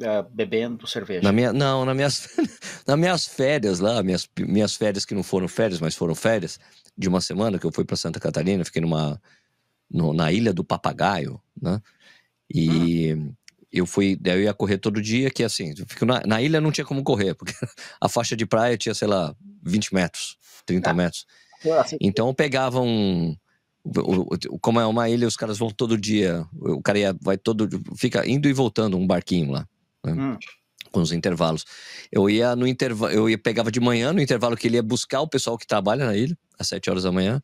É, 0.00 0.22
bebendo 0.22 0.86
cerveja. 0.86 1.22
Na 1.22 1.32
minha, 1.32 1.52
não, 1.52 1.84
nas 1.84 1.96
minhas, 1.96 2.28
nas 2.86 2.98
minhas 2.98 3.26
férias 3.26 3.80
lá, 3.80 4.02
minhas, 4.02 4.28
minhas 4.38 4.74
férias 4.76 5.04
que 5.04 5.14
não 5.14 5.22
foram 5.22 5.48
férias, 5.48 5.80
mas 5.80 5.94
foram 5.94 6.14
férias 6.14 6.58
de 6.96 7.08
uma 7.08 7.20
semana 7.20 7.58
que 7.58 7.64
eu 7.66 7.72
fui 7.72 7.84
para 7.84 7.96
Santa 7.96 8.20
Catarina, 8.20 8.64
fiquei 8.64 8.82
numa 8.82 9.20
no- 9.90 10.12
na 10.12 10.30
Ilha 10.30 10.52
do 10.52 10.62
Papagaio, 10.62 11.40
né? 11.60 11.80
E 12.52 13.16
eu 13.72 13.86
fui, 13.86 14.16
daí 14.20 14.38
eu 14.38 14.42
ia 14.44 14.54
correr 14.54 14.78
todo 14.78 15.00
dia, 15.00 15.30
que 15.30 15.42
assim, 15.42 15.74
na, 16.02 16.22
na 16.26 16.42
ilha 16.42 16.60
não 16.60 16.70
tinha 16.72 16.84
como 16.84 17.02
correr, 17.02 17.34
porque 17.34 17.52
a 18.00 18.08
faixa 18.08 18.36
de 18.36 18.46
praia 18.46 18.76
tinha, 18.76 18.94
sei 18.94 19.08
lá, 19.08 19.34
20 19.62 19.92
metros, 19.94 20.36
30 20.66 20.90
Ah. 20.90 20.94
metros. 20.94 21.26
Assim, 21.80 21.96
Então 22.00 22.28
eu 22.28 22.34
pegava 22.34 22.80
um. 22.80 23.36
Como 24.60 24.78
é 24.80 24.86
uma 24.86 25.08
ilha, 25.08 25.26
os 25.26 25.36
caras 25.36 25.58
vão 25.58 25.70
todo 25.70 25.96
dia. 25.98 26.46
O 26.54 26.80
cara 26.82 26.98
ia, 26.98 27.16
vai 27.20 27.36
todo. 27.36 27.68
Fica 27.96 28.26
indo 28.28 28.48
e 28.48 28.52
voltando 28.52 28.96
um 28.96 29.06
barquinho 29.06 29.50
lá 29.50 29.66
hum, 30.12 30.36
com 30.90 31.00
os 31.00 31.12
intervalos. 31.12 31.64
Eu 32.10 32.28
ia 32.30 32.56
no 32.56 32.66
intervalo, 32.66 33.12
eu 33.12 33.28
ia 33.28 33.38
pegava 33.38 33.70
de 33.70 33.80
manhã 33.80 34.12
no 34.12 34.20
intervalo 34.20 34.56
que 34.56 34.66
ele 34.66 34.76
ia 34.76 34.82
buscar 34.82 35.20
o 35.20 35.28
pessoal 35.28 35.58
que 35.58 35.66
trabalha 35.66 36.06
na 36.06 36.16
ilha, 36.16 36.36
às 36.58 36.68
7 36.68 36.88
horas 36.90 37.02
da 37.02 37.12
manhã, 37.12 37.42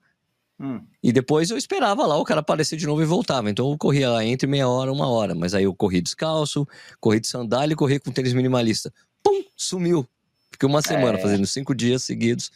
hum. 0.58 0.80
e 1.02 1.12
depois 1.12 1.50
eu 1.50 1.56
esperava 1.56 2.06
lá 2.06 2.16
o 2.16 2.24
cara 2.24 2.40
aparecer 2.40 2.76
de 2.76 2.86
novo 2.86 3.02
e 3.02 3.04
voltava. 3.04 3.50
Então 3.50 3.70
eu 3.70 3.78
corria 3.78 4.10
lá 4.10 4.24
entre 4.24 4.46
meia 4.46 4.68
hora 4.68 4.90
e 4.90 4.94
uma 4.94 5.08
hora, 5.08 5.34
mas 5.34 5.54
aí 5.54 5.64
eu 5.64 5.74
corri 5.74 6.00
descalço, 6.00 6.66
corri 7.00 7.20
de 7.20 7.28
sandália 7.28 7.74
e 7.74 7.76
corri 7.76 7.98
com 8.00 8.10
tênis 8.10 8.32
minimalista. 8.32 8.92
Pum, 9.22 9.44
sumiu. 9.56 10.06
Fiquei 10.50 10.68
uma 10.68 10.82
semana 10.82 11.18
É. 11.18 11.20
fazendo 11.20 11.46
cinco 11.46 11.74
dias 11.74 12.04
seguidos. 12.04 12.50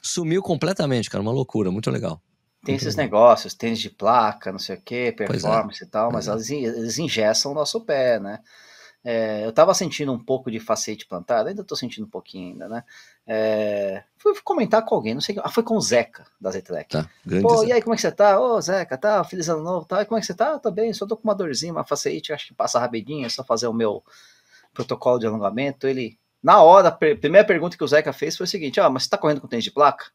Sumiu 0.00 0.42
completamente, 0.42 1.08
cara, 1.10 1.22
uma 1.22 1.32
loucura, 1.32 1.70
muito 1.70 1.90
legal. 1.90 2.20
Tem 2.64 2.74
Muito 2.74 2.82
esses 2.82 2.96
legal. 2.96 3.20
negócios, 3.20 3.54
tênis 3.54 3.80
de 3.80 3.90
placa, 3.90 4.52
não 4.52 4.58
sei 4.58 4.76
o 4.76 4.80
que, 4.80 4.94
é. 4.94 5.12
performance 5.12 5.82
e 5.82 5.86
tal, 5.86 6.12
mas 6.12 6.28
é. 6.28 6.54
eles 6.54 6.96
ingessam 6.96 7.50
o 7.50 7.54
nosso 7.54 7.80
pé, 7.80 8.20
né? 8.20 8.38
É, 9.04 9.44
eu 9.44 9.52
tava 9.52 9.74
sentindo 9.74 10.12
um 10.12 10.18
pouco 10.18 10.48
de 10.48 10.60
facete 10.60 11.06
plantado, 11.06 11.48
ainda 11.48 11.64
tô 11.64 11.74
sentindo 11.74 12.06
um 12.06 12.10
pouquinho 12.10 12.52
ainda, 12.52 12.68
né? 12.68 12.84
É, 13.26 14.04
fui 14.16 14.32
comentar 14.44 14.84
com 14.84 14.94
alguém, 14.94 15.12
não 15.12 15.20
sei, 15.20 15.36
ah, 15.42 15.50
foi 15.50 15.64
com 15.64 15.76
o 15.76 15.80
Zeca 15.80 16.24
da 16.40 16.52
Zetrec. 16.52 16.90
Tá, 16.90 17.10
Pô, 17.40 17.64
e 17.64 17.72
aí, 17.72 17.82
como 17.82 17.94
é 17.94 17.96
que 17.96 18.02
você 18.02 18.12
tá? 18.12 18.40
Ô, 18.40 18.60
Zeca, 18.60 18.96
tá? 18.96 19.24
Feliz 19.24 19.48
ano 19.48 19.62
novo, 19.62 19.86
tá? 19.86 20.02
E 20.02 20.04
como 20.04 20.18
é 20.18 20.20
que 20.20 20.26
você 20.26 20.34
tá? 20.34 20.56
Tô 20.58 20.70
bem, 20.70 20.92
só 20.92 21.04
tô 21.04 21.16
com 21.16 21.24
uma 21.24 21.34
dorzinha, 21.34 21.72
uma 21.72 21.84
facete, 21.84 22.32
acho 22.32 22.48
que 22.48 22.54
passa 22.54 22.78
rapidinho, 22.78 23.26
é 23.26 23.28
só 23.28 23.42
fazer 23.42 23.66
o 23.66 23.72
meu 23.72 24.04
protocolo 24.72 25.18
de 25.18 25.26
alongamento. 25.26 25.88
Ele, 25.88 26.16
na 26.40 26.62
hora, 26.62 26.88
a 26.88 26.92
primeira 26.92 27.44
pergunta 27.44 27.76
que 27.76 27.84
o 27.84 27.88
Zeca 27.88 28.12
fez 28.12 28.36
foi 28.36 28.44
o 28.44 28.48
seguinte: 28.48 28.78
ó, 28.78 28.88
mas 28.88 29.02
você 29.04 29.10
tá 29.10 29.18
correndo 29.18 29.40
com 29.40 29.48
tênis 29.48 29.64
de 29.64 29.72
placa? 29.72 30.06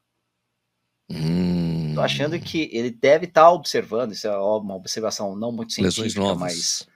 Hum, 1.10 1.94
tô 1.94 2.02
achando 2.02 2.40
que 2.40 2.70
ele 2.72 2.92
deve 2.92 3.26
estar 3.26 3.44
tá 3.44 3.52
observando, 3.52 4.14
isso 4.14 4.28
é 4.28 4.38
uma 4.38 4.76
observação 4.76 5.36
não 5.36 5.52
muito 5.52 5.74
científica, 5.74 6.36
mas 6.36 6.88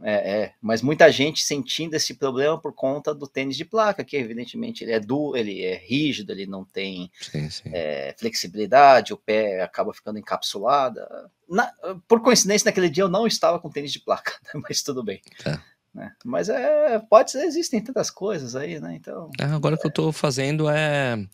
é, 0.00 0.42
é, 0.42 0.52
mas 0.62 0.80
muita 0.80 1.10
gente 1.10 1.42
sentindo 1.42 1.94
esse 1.94 2.14
problema 2.14 2.56
por 2.58 2.72
conta 2.72 3.12
do 3.12 3.26
tênis 3.26 3.56
de 3.56 3.64
placa, 3.64 4.04
que 4.04 4.16
evidentemente 4.16 4.84
ele 4.84 4.92
é 4.92 5.00
duro, 5.00 5.36
ele 5.36 5.64
é 5.64 5.76
rígido, 5.76 6.30
ele 6.30 6.46
não 6.46 6.64
tem 6.64 7.10
sim, 7.20 7.50
sim. 7.50 7.70
É, 7.72 8.14
flexibilidade, 8.16 9.12
o 9.12 9.16
pé 9.16 9.60
acaba 9.60 9.92
ficando 9.92 10.18
encapsulado. 10.18 11.00
Na, 11.48 11.72
por 12.06 12.20
coincidência, 12.20 12.68
naquele 12.68 12.88
dia 12.88 13.02
eu 13.02 13.08
não 13.08 13.26
estava 13.26 13.58
com 13.58 13.70
tênis 13.70 13.92
de 13.92 13.98
placa, 13.98 14.34
né, 14.54 14.60
mas 14.62 14.82
tudo 14.82 15.02
bem. 15.02 15.20
É. 15.44 15.58
Né? 15.92 16.12
Mas 16.24 16.48
é, 16.48 17.00
pode 17.00 17.32
ser, 17.32 17.44
existem 17.44 17.80
tantas 17.80 18.08
coisas 18.08 18.54
aí, 18.54 18.78
né? 18.78 18.94
Então. 18.94 19.30
É, 19.40 19.44
agora 19.44 19.74
o 19.74 19.78
que 19.78 19.86
eu 19.86 19.90
estou 19.90 20.12
fazendo 20.12 20.68
é 20.68 21.26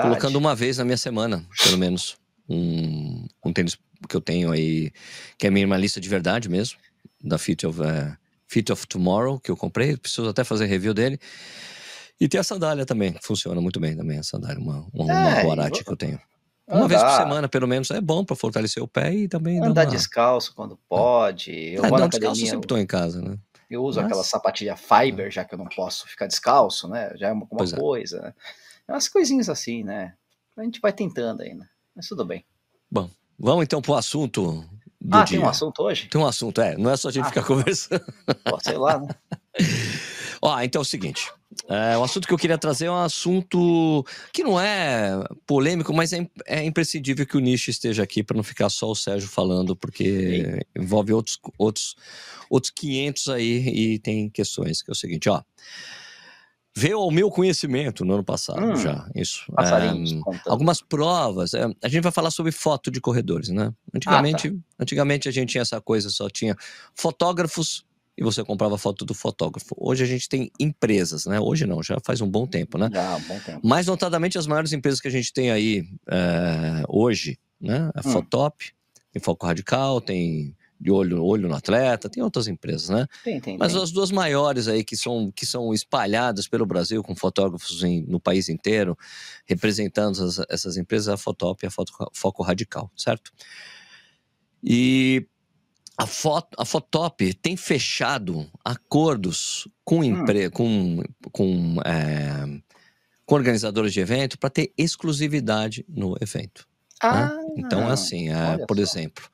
colocando 0.00 0.36
uma 0.36 0.54
vez 0.54 0.78
na 0.78 0.84
minha 0.84 0.96
semana, 0.96 1.44
pelo 1.62 1.76
menos, 1.76 2.16
um, 2.48 3.26
um 3.44 3.52
tênis 3.52 3.76
que 4.08 4.16
eu 4.16 4.20
tenho 4.20 4.52
aí, 4.52 4.90
que 5.36 5.46
é 5.46 5.50
minimalista 5.50 6.00
de 6.00 6.08
verdade 6.08 6.48
mesmo 6.48 6.78
da 7.26 7.38
Fit 7.38 7.66
of, 7.66 7.80
uh, 7.80 8.16
Fit 8.46 8.70
of 8.72 8.86
Tomorrow, 8.86 9.40
que 9.40 9.50
eu 9.50 9.56
comprei, 9.56 9.96
preciso 9.96 10.28
até 10.28 10.44
fazer 10.44 10.66
review 10.66 10.94
dele. 10.94 11.18
E 12.20 12.28
tem 12.28 12.40
a 12.40 12.44
sandália 12.44 12.86
também, 12.86 13.14
funciona 13.20 13.60
muito 13.60 13.78
bem 13.78 13.96
também, 13.96 14.18
a 14.18 14.22
sandália, 14.22 14.58
uma, 14.58 14.86
uma, 14.92 15.12
é, 15.12 15.44
uma 15.44 15.70
que 15.70 15.82
eu 15.86 15.96
tenho. 15.96 16.18
Uma 16.66 16.78
Andar. 16.78 16.88
vez 16.88 17.02
por 17.02 17.10
semana, 17.10 17.48
pelo 17.48 17.68
menos, 17.68 17.90
é 17.90 18.00
bom 18.00 18.24
para 18.24 18.34
fortalecer 18.34 18.82
o 18.82 18.88
pé 18.88 19.14
e 19.14 19.28
também. 19.28 19.62
Andar 19.62 19.84
uma... 19.84 19.90
descalço 19.90 20.52
quando 20.54 20.76
pode. 20.88 21.52
Eu 21.52 21.84
é, 21.84 21.88
vou 21.88 21.98
na 21.98 22.06
academia. 22.06 22.32
Descalço, 22.32 22.40
eu 22.40 22.46
sempre 22.46 22.64
estou 22.64 22.78
em 22.78 22.86
casa, 22.86 23.22
né? 23.22 23.38
Eu 23.70 23.84
uso 23.84 24.00
Mas... 24.00 24.06
aquela 24.06 24.24
sapatilha 24.24 24.76
fiber, 24.76 25.30
já 25.30 25.44
que 25.44 25.54
eu 25.54 25.58
não 25.58 25.66
posso 25.66 26.08
ficar 26.08 26.26
descalço, 26.26 26.88
né? 26.88 27.12
Já 27.16 27.28
é 27.28 27.32
uma, 27.32 27.46
uma 27.50 27.64
é. 27.64 27.76
coisa. 27.76 28.20
Né? 28.20 28.34
Umas 28.88 29.08
coisinhas 29.08 29.48
assim, 29.48 29.84
né? 29.84 30.14
A 30.56 30.62
gente 30.64 30.80
vai 30.80 30.92
tentando 30.92 31.42
ainda. 31.42 31.68
Mas 31.94 32.08
tudo 32.08 32.24
bem. 32.24 32.44
Bom, 32.90 33.10
vamos 33.38 33.64
então 33.64 33.80
para 33.80 33.92
o 33.92 33.96
assunto 33.96 34.64
ah, 35.10 35.24
dia. 35.24 35.38
tem 35.38 35.46
um 35.46 35.48
assunto 35.48 35.82
hoje? 35.82 36.08
Tem 36.08 36.20
um 36.20 36.26
assunto, 36.26 36.60
é. 36.60 36.76
Não 36.76 36.90
é 36.90 36.96
só 36.96 37.08
a 37.08 37.12
gente 37.12 37.24
ah, 37.24 37.28
ficar 37.28 37.44
conversando. 37.44 38.04
Pô, 38.44 38.58
sei 38.62 38.76
lá, 38.76 38.98
né? 38.98 39.08
Ó, 40.42 40.60
então 40.60 40.80
é 40.80 40.82
o 40.82 40.84
seguinte. 40.84 41.30
É, 41.68 41.96
o 41.96 42.04
assunto 42.04 42.28
que 42.28 42.34
eu 42.34 42.38
queria 42.38 42.58
trazer 42.58 42.86
é 42.86 42.90
um 42.90 42.98
assunto 42.98 44.04
que 44.32 44.44
não 44.44 44.60
é 44.60 45.24
polêmico, 45.46 45.92
mas 45.94 46.12
é, 46.12 46.28
é 46.46 46.62
imprescindível 46.64 47.26
que 47.26 47.36
o 47.36 47.40
Nish 47.40 47.68
esteja 47.68 48.02
aqui 48.02 48.22
para 48.22 48.36
não 48.36 48.44
ficar 48.44 48.68
só 48.68 48.90
o 48.90 48.94
Sérgio 48.94 49.28
falando, 49.28 49.74
porque 49.74 50.60
Sim. 50.74 50.82
envolve 50.82 51.12
outros, 51.12 51.38
outros, 51.56 51.96
outros 52.50 52.70
500 52.70 53.28
aí 53.28 53.68
e 53.68 53.98
tem 53.98 54.28
questões, 54.28 54.82
que 54.82 54.90
é 54.90 54.92
o 54.92 54.96
seguinte, 54.96 55.28
ó 55.28 55.42
veio 56.76 56.98
ao 56.98 57.10
meu 57.10 57.30
conhecimento 57.30 58.04
no 58.04 58.12
ano 58.12 58.22
passado 58.22 58.60
hum, 58.62 58.76
já, 58.76 59.08
isso. 59.14 59.50
É, 59.58 60.50
algumas 60.50 60.82
provas. 60.82 61.54
É, 61.54 61.64
a 61.82 61.88
gente 61.88 62.02
vai 62.02 62.12
falar 62.12 62.30
sobre 62.30 62.52
foto 62.52 62.90
de 62.90 63.00
corredores, 63.00 63.48
né? 63.48 63.72
Antigamente, 63.94 64.48
ah, 64.48 64.50
tá. 64.50 64.56
antigamente 64.80 65.26
a 65.26 65.32
gente 65.32 65.48
tinha 65.48 65.62
essa 65.62 65.80
coisa, 65.80 66.10
só 66.10 66.28
tinha 66.28 66.54
fotógrafos 66.94 67.86
e 68.18 68.22
você 68.22 68.44
comprava 68.44 68.76
foto 68.76 69.06
do 69.06 69.14
fotógrafo. 69.14 69.74
Hoje 69.78 70.04
a 70.04 70.06
gente 70.06 70.28
tem 70.28 70.50
empresas, 70.60 71.24
né? 71.24 71.40
Hoje 71.40 71.64
não, 71.66 71.82
já 71.82 71.96
faz 72.04 72.20
um 72.20 72.28
bom 72.28 72.46
tempo, 72.46 72.76
né? 72.76 72.90
Já, 72.92 73.16
um 73.16 73.22
bom 73.22 73.38
tempo. 73.38 73.66
Mais 73.66 73.86
notadamente 73.86 74.36
as 74.36 74.46
maiores 74.46 74.74
empresas 74.74 75.00
que 75.00 75.08
a 75.08 75.10
gente 75.10 75.32
tem 75.32 75.50
aí 75.50 75.88
é, 76.10 76.82
hoje, 76.90 77.38
né? 77.58 77.90
A 77.94 78.06
hum. 78.06 78.12
Fotop, 78.12 78.70
tem 79.12 79.22
Foco 79.22 79.46
Radical, 79.46 79.98
tem 80.02 80.54
de 80.80 80.90
olho, 80.90 81.24
olho 81.24 81.48
no 81.48 81.54
atleta, 81.54 82.08
tem 82.08 82.22
outras 82.22 82.48
empresas, 82.48 82.88
né? 82.88 83.06
Tem, 83.24 83.40
tem, 83.40 83.56
Mas 83.58 83.72
tem. 83.72 83.82
as 83.82 83.90
duas 83.90 84.10
maiores 84.10 84.68
aí 84.68 84.84
que 84.84 84.96
são, 84.96 85.32
que 85.34 85.46
são 85.46 85.72
espalhadas 85.72 86.46
pelo 86.46 86.66
Brasil, 86.66 87.02
com 87.02 87.14
fotógrafos 87.16 87.82
em, 87.82 88.02
no 88.02 88.20
país 88.20 88.48
inteiro, 88.48 88.96
representando 89.46 90.22
as, 90.22 90.38
essas 90.50 90.76
empresas, 90.76 91.08
a 91.08 91.16
Fotop 91.16 91.64
e 91.64 91.66
a 91.66 91.70
Foto, 91.70 91.92
Foco 92.12 92.42
Radical, 92.42 92.90
certo? 92.96 93.32
E 94.62 95.26
a, 95.96 96.06
foto, 96.06 96.56
a 96.58 96.64
Fotop 96.64 97.32
tem 97.34 97.56
fechado 97.56 98.46
acordos 98.64 99.66
com, 99.84 100.04
empre, 100.04 100.48
hum. 100.48 100.50
com, 100.50 101.02
com, 101.32 101.76
é, 101.84 102.60
com 103.24 103.34
organizadores 103.34 103.92
de 103.92 104.00
evento 104.00 104.38
para 104.38 104.50
ter 104.50 104.72
exclusividade 104.76 105.84
no 105.88 106.16
evento. 106.20 106.66
Né? 107.02 107.10
Ah, 107.10 107.26
né? 107.28 107.54
Então, 107.56 107.88
assim, 107.88 108.28
é, 108.28 108.58
por 108.66 108.76
só. 108.76 108.82
exemplo, 108.82 109.24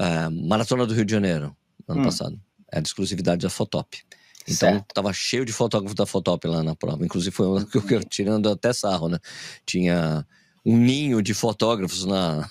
Uh, 0.00 0.48
Maratona 0.48 0.86
do 0.86 0.94
Rio 0.94 1.04
de 1.04 1.12
Janeiro, 1.12 1.56
ano 1.86 2.00
hum. 2.00 2.04
passado. 2.04 2.40
Era 2.70 2.82
de 2.82 2.88
exclusividade 2.88 3.42
da 3.42 3.50
Fotop. 3.50 3.98
Então, 4.42 4.70
certo. 4.70 4.94
tava 4.94 5.12
cheio 5.12 5.44
de 5.44 5.52
fotógrafos 5.52 5.94
da 5.94 6.06
Fotop 6.06 6.46
lá 6.46 6.62
na 6.62 6.74
prova. 6.74 7.04
Inclusive, 7.04 7.34
foi 7.34 7.46
uma 7.46 7.64
que 7.64 7.94
eu 7.94 8.04
tirando 8.04 8.48
até 8.48 8.72
sarro, 8.72 9.08
né? 9.08 9.18
Tinha 9.66 10.26
um 10.64 10.76
ninho 10.76 11.22
de 11.22 11.34
fotógrafos 11.34 12.04
na, 12.06 12.48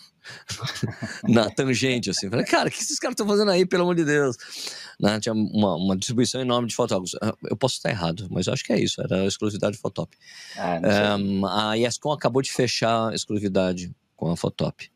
na 1.28 1.50
tangente, 1.50 2.10
assim. 2.10 2.30
Falei, 2.30 2.46
cara, 2.46 2.70
o 2.70 2.72
que 2.72 2.80
esses 2.80 3.00
caras 3.00 3.14
estão 3.14 3.28
fazendo 3.28 3.52
aí, 3.52 3.66
pelo 3.66 3.84
amor 3.84 3.96
de 3.96 4.06
Deus? 4.06 4.38
Né? 5.00 5.20
Tinha 5.20 5.34
uma, 5.34 5.76
uma, 5.76 5.98
distribuição 5.98 6.40
enorme 6.40 6.68
de 6.68 6.76
fotógrafos. 6.76 7.16
Ah, 7.22 7.34
eu 7.50 7.58
posso 7.58 7.76
estar 7.76 7.90
errado, 7.90 8.28
mas 8.30 8.48
eu 8.48 8.54
acho 8.54 8.64
que 8.64 8.74
é 8.74 8.80
isso. 8.80 9.02
Era 9.02 9.22
a 9.22 9.26
exclusividade 9.26 9.76
de 9.76 9.82
Fotop. 9.82 10.16
Ah, 10.56 11.18
um, 11.20 11.46
a 11.46 11.78
ESCOM 11.78 12.12
acabou 12.12 12.42
de 12.42 12.52
fechar 12.52 13.10
a 13.10 13.16
exclusividade 13.16 13.92
com 14.18 14.32
a 14.32 14.36
Fotop. 14.36 14.90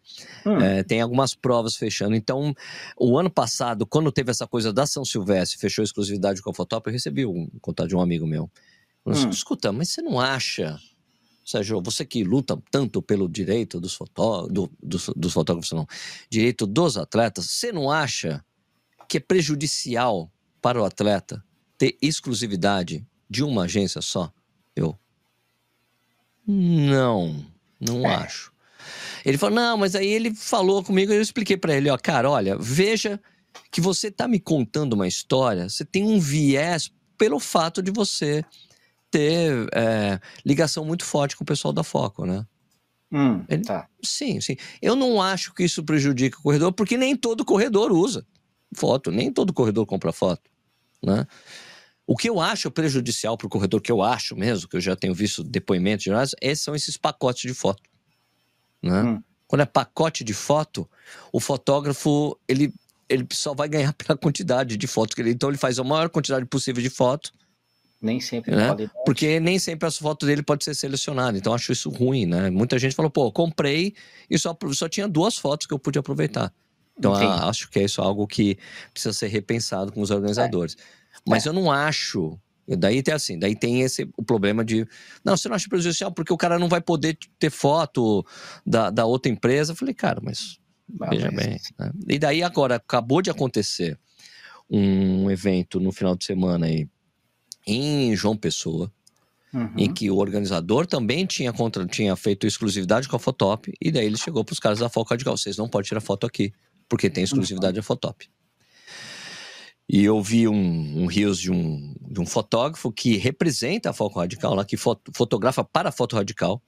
Hum. 0.46 0.58
É, 0.60 0.84
tem 0.84 1.00
algumas 1.00 1.34
provas 1.34 1.78
fechando. 1.78 2.16
Então, 2.16 2.54
o 2.98 3.18
ano 3.18 3.30
passado, 3.30 3.86
quando 3.86 4.12
teve 4.12 4.32
essa 4.32 4.48
coisa 4.48 4.74
da 4.74 4.86
São 4.86 5.06
Silvestre, 5.06 5.60
fechou 5.60 5.84
a 5.84 5.86
exclusividade 5.86 6.42
com 6.42 6.50
a 6.50 6.54
Fotop, 6.54 6.88
eu 6.88 6.92
recebi 6.92 7.25
um 7.25 7.48
contato 7.62 7.88
de 7.88 7.96
um 7.96 8.01
amigo 8.01 8.25
meu. 8.28 8.50
Hum. 9.06 9.30
Escuta, 9.30 9.72
mas 9.72 9.90
você 9.90 10.01
não 10.01 10.20
acha, 10.20 10.78
Sérgio, 11.46 11.82
você 11.82 12.04
que 12.04 12.24
luta 12.24 12.62
tanto 12.70 13.01
pelo 13.01 13.30
direito 13.30 13.80
dos, 13.80 13.94
fotó 13.94 14.48
do, 14.48 14.70
dos, 14.82 15.10
dos 15.16 15.34
fotógrafos, 15.34 15.72
não, 15.72 15.88
direito 16.30 16.68
dos 16.68 16.98
atletas, 16.98 17.46
você 17.46 17.72
não 17.72 17.90
acha 17.90 18.44
que 19.08 19.18
é 19.18 19.20
prejudicial 19.20 20.32
para 20.62 20.82
o 20.82 20.86
atleta 20.86 21.44
ter 21.78 21.98
exclusividade 22.01 23.06
de 23.30 23.44
uma 23.44 23.63
agência 23.63 24.01
só? 24.01 24.32
Eu. 24.75 24.98
Não, 26.46 27.46
não 27.80 28.06
é. 28.06 28.16
acho. 28.16 28.50
Ele 29.25 29.38
falou: 29.38 29.56
não, 29.56 29.78
mas 29.78 29.96
aí 29.96 30.08
ele 30.08 30.34
falou 30.34 30.84
comigo 30.84 31.12
e 31.12 31.16
eu 31.16 31.22
expliquei 31.22 31.58
para 31.58 31.75
ele: 31.75 31.90
ó, 31.90 31.98
cara, 31.98 32.30
olha, 32.30 32.58
veja 32.58 33.20
que 33.72 33.82
você 33.82 34.10
tá 34.10 34.28
me 34.28 34.40
contando 34.40 34.94
uma 34.94 35.08
história, 35.08 35.70
você 35.70 35.86
tem 35.86 36.04
um 36.04 36.20
viés 36.20 36.92
pelo 37.18 37.40
fato 37.40 37.82
de 37.82 37.92
você 37.92 38.44
ter 39.10 39.68
é, 39.74 40.20
ligação 40.46 40.86
muito 40.86 41.04
forte 41.04 41.36
com 41.36 41.44
o 41.44 41.48
pessoal 41.48 41.74
da 41.74 41.84
Foco, 41.84 42.25
né? 42.25 42.46
Hum, 43.12 43.44
ele, 43.50 43.62
tá. 43.62 43.88
Sim, 44.01 44.40
sim. 44.40 44.56
Eu 44.82 44.96
não 44.96 45.22
acho 45.22 45.54
que 45.54 45.63
isso 45.63 45.84
prejudique 45.84 46.38
o 46.38 46.42
corredor, 46.42 46.72
porque 46.72 46.98
nem 46.98 47.16
todo 47.16 47.44
corredor 47.44 47.92
usa 47.92 48.25
foto, 48.74 49.12
nem 49.12 49.32
todo 49.32 49.54
corredor 49.54 49.86
compra 49.86 50.13
foto, 50.13 50.50
né? 51.04 51.28
O 52.08 52.16
que 52.16 52.30
eu 52.30 52.40
acho 52.40 52.72
prejudicial 52.72 53.38
para 53.38 53.48
o 53.48 53.50
corredor, 53.50 53.82
que 53.82 53.92
eu 53.92 54.01
acho 54.01 54.36
mesmo, 54.36 54.68
que 54.68 54.78
eu 54.78 54.82
já 54.82 54.96
tenho 54.96 55.13
visto 55.13 55.44
depoimentos 55.44 56.04
gerais, 56.04 56.32
esses 56.42 56.63
são 56.63 56.75
esses 56.75 56.98
pacotes 56.98 57.44
de 57.44 57.54
foto. 57.54 57.84
Né? 58.82 59.02
Hum. 59.02 59.24
Quando 59.48 59.62
é 59.62 59.66
pacote 59.66 60.24
de 60.24 60.34
foto, 60.34 60.90
o 61.32 61.40
fotógrafo 61.40 62.38
ele, 62.48 62.74
ele 63.10 63.28
só 63.32 63.54
vai 63.54 63.68
ganhar 63.68 63.94
pela 63.96 64.18
quantidade 64.18 64.78
de 64.78 64.88
fotos 64.88 65.14
que 65.14 65.22
ele. 65.22 65.32
Então 65.32 65.50
ele 65.50 65.58
faz 65.58 65.78
a 65.78 65.84
maior 65.84 66.10
quantidade 66.10 66.46
possível 66.46 66.82
de 66.82 66.90
fotos. 66.90 67.34
Nem 68.02 68.20
sempre 68.20 68.56
né? 68.56 68.76
Porque 69.06 69.40
nem 69.40 69.60
sempre 69.60 69.88
as 69.88 69.96
fotos 69.98 70.28
dele 70.28 70.42
pode 70.42 70.64
ser 70.64 70.74
selecionada. 70.74 71.38
Então 71.38 71.54
acho 71.54 71.72
isso 71.72 71.90
ruim, 71.90 72.26
né? 72.26 72.50
Muita 72.50 72.80
gente 72.80 72.96
falou, 72.96 73.12
pô, 73.12 73.32
comprei 73.32 73.94
e 74.28 74.40
só, 74.40 74.58
só 74.74 74.90
tinha 74.90 75.08
duas 75.08 75.38
fotos 75.38 75.68
que 75.68 75.74
eu 75.74 75.78
pude 75.78 76.00
aproveitar. 76.00 76.52
Então 76.98 77.14
acho 77.14 77.70
que 77.70 77.80
é 77.80 77.84
isso 77.84 78.02
algo 78.02 78.26
que 78.28 78.58
precisa 78.92 79.14
ser 79.14 79.28
repensado 79.28 79.92
com 79.92 80.02
os 80.02 80.10
organizadores. 80.10 80.76
É. 80.80 81.20
Mas 81.28 81.46
é. 81.46 81.50
eu 81.50 81.54
não 81.54 81.72
acho 81.72 82.40
Daí 82.68 83.01
tem 83.01 83.13
assim, 83.13 83.38
daí 83.38 83.56
tem 83.56 83.82
esse 83.82 84.10
o 84.18 84.24
problema 84.24 84.63
de. 84.63 84.88
Não, 85.24 85.36
você 85.36 85.50
não 85.50 85.56
acha 85.56 85.68
prejudicial 85.68 86.12
porque 86.12 86.32
o 86.32 86.38
cara 86.38 86.60
não 86.60 86.70
vai 86.70 86.82
poder 86.82 87.18
ter 87.38 87.50
foto 87.50 88.25
da, 88.65 88.89
da 88.89 89.06
outra 89.06 89.32
empresa. 89.32 89.72
Eu 89.72 89.75
falei, 89.75 89.94
cara, 89.94 90.22
mas. 90.24 90.60
Ah, 91.00 91.10
veja 91.10 91.32
mas... 91.32 91.46
bem. 91.46 91.60
Né? 91.80 91.91
E 92.08 92.20
daí 92.20 92.44
agora, 92.44 92.75
acabou 92.75 93.22
de 93.22 93.30
acontecer 93.30 93.98
um 94.70 95.30
evento 95.30 95.80
no 95.80 95.91
final 95.91 96.15
de 96.15 96.24
semana 96.24 96.65
aí 96.65 96.88
em 97.65 98.15
João 98.15 98.38
Pessoa. 98.38 98.91
Uhum. 99.53 99.74
Em 99.77 99.94
que 99.94 100.10
o 100.10 100.15
organizador 100.15 100.88
também 100.88 101.25
tinha, 101.25 101.51
contra, 101.51 101.86
tinha 101.86 102.15
feito 102.15 102.48
exclusividade 102.48 103.10
com 103.10 103.18
a 103.18 103.20
Fotop, 103.20 103.74
e 103.82 103.91
daí 103.91 104.06
ele 104.06 104.15
chegou 104.15 104.46
para 104.46 104.53
os 104.53 104.60
caras 104.60 104.80
da 104.80 104.88
Foco 104.88 105.10
Radical: 105.10 105.36
vocês 105.36 105.58
não 105.58 105.68
podem 105.68 105.89
tirar 105.89 106.00
foto 106.00 106.25
aqui, 106.25 106.53
porque 106.88 107.10
tem 107.10 107.25
exclusividade 107.25 107.74
uhum. 107.74 107.82
da 107.82 107.84
Fotop. 107.84 108.30
E 109.90 110.04
eu 110.04 110.22
vi 110.22 110.48
um, 110.48 111.04
um 111.04 111.06
rios 111.06 111.40
de 111.40 111.52
um, 111.52 111.94
de 112.02 112.20
um 112.20 112.26
fotógrafo 112.26 112.92
que 112.92 113.18
representa 113.18 113.90
a 113.90 113.94
Foco 113.94 114.20
Radical, 114.20 114.56
lá, 114.56 114.64
que 114.64 114.78
foto, 114.78 115.12
fotografa 115.14 115.64
para 115.64 115.90
a 115.90 115.92
Foto 115.92 116.16
Radical. 116.16 116.62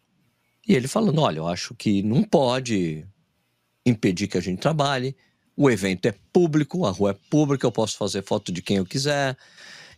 E 0.68 0.74
ele 0.76 0.88
falando: 0.88 1.22
olha, 1.22 1.38
eu 1.38 1.48
acho 1.48 1.74
que 1.76 2.04
não 2.04 2.24
pode 2.24 3.06
impedir 3.86 4.28
que 4.28 4.38
a 4.38 4.42
gente 4.42 4.60
trabalhe. 4.60 5.16
O 5.56 5.70
evento 5.70 6.08
é 6.08 6.16
público, 6.32 6.86
a 6.86 6.90
rua 6.90 7.12
é 7.12 7.30
pública, 7.30 7.66
eu 7.66 7.72
posso 7.72 7.98
fazer 7.98 8.24
foto 8.24 8.52
de 8.52 8.62
quem 8.62 8.78
eu 8.78 8.86
quiser. 8.86 9.38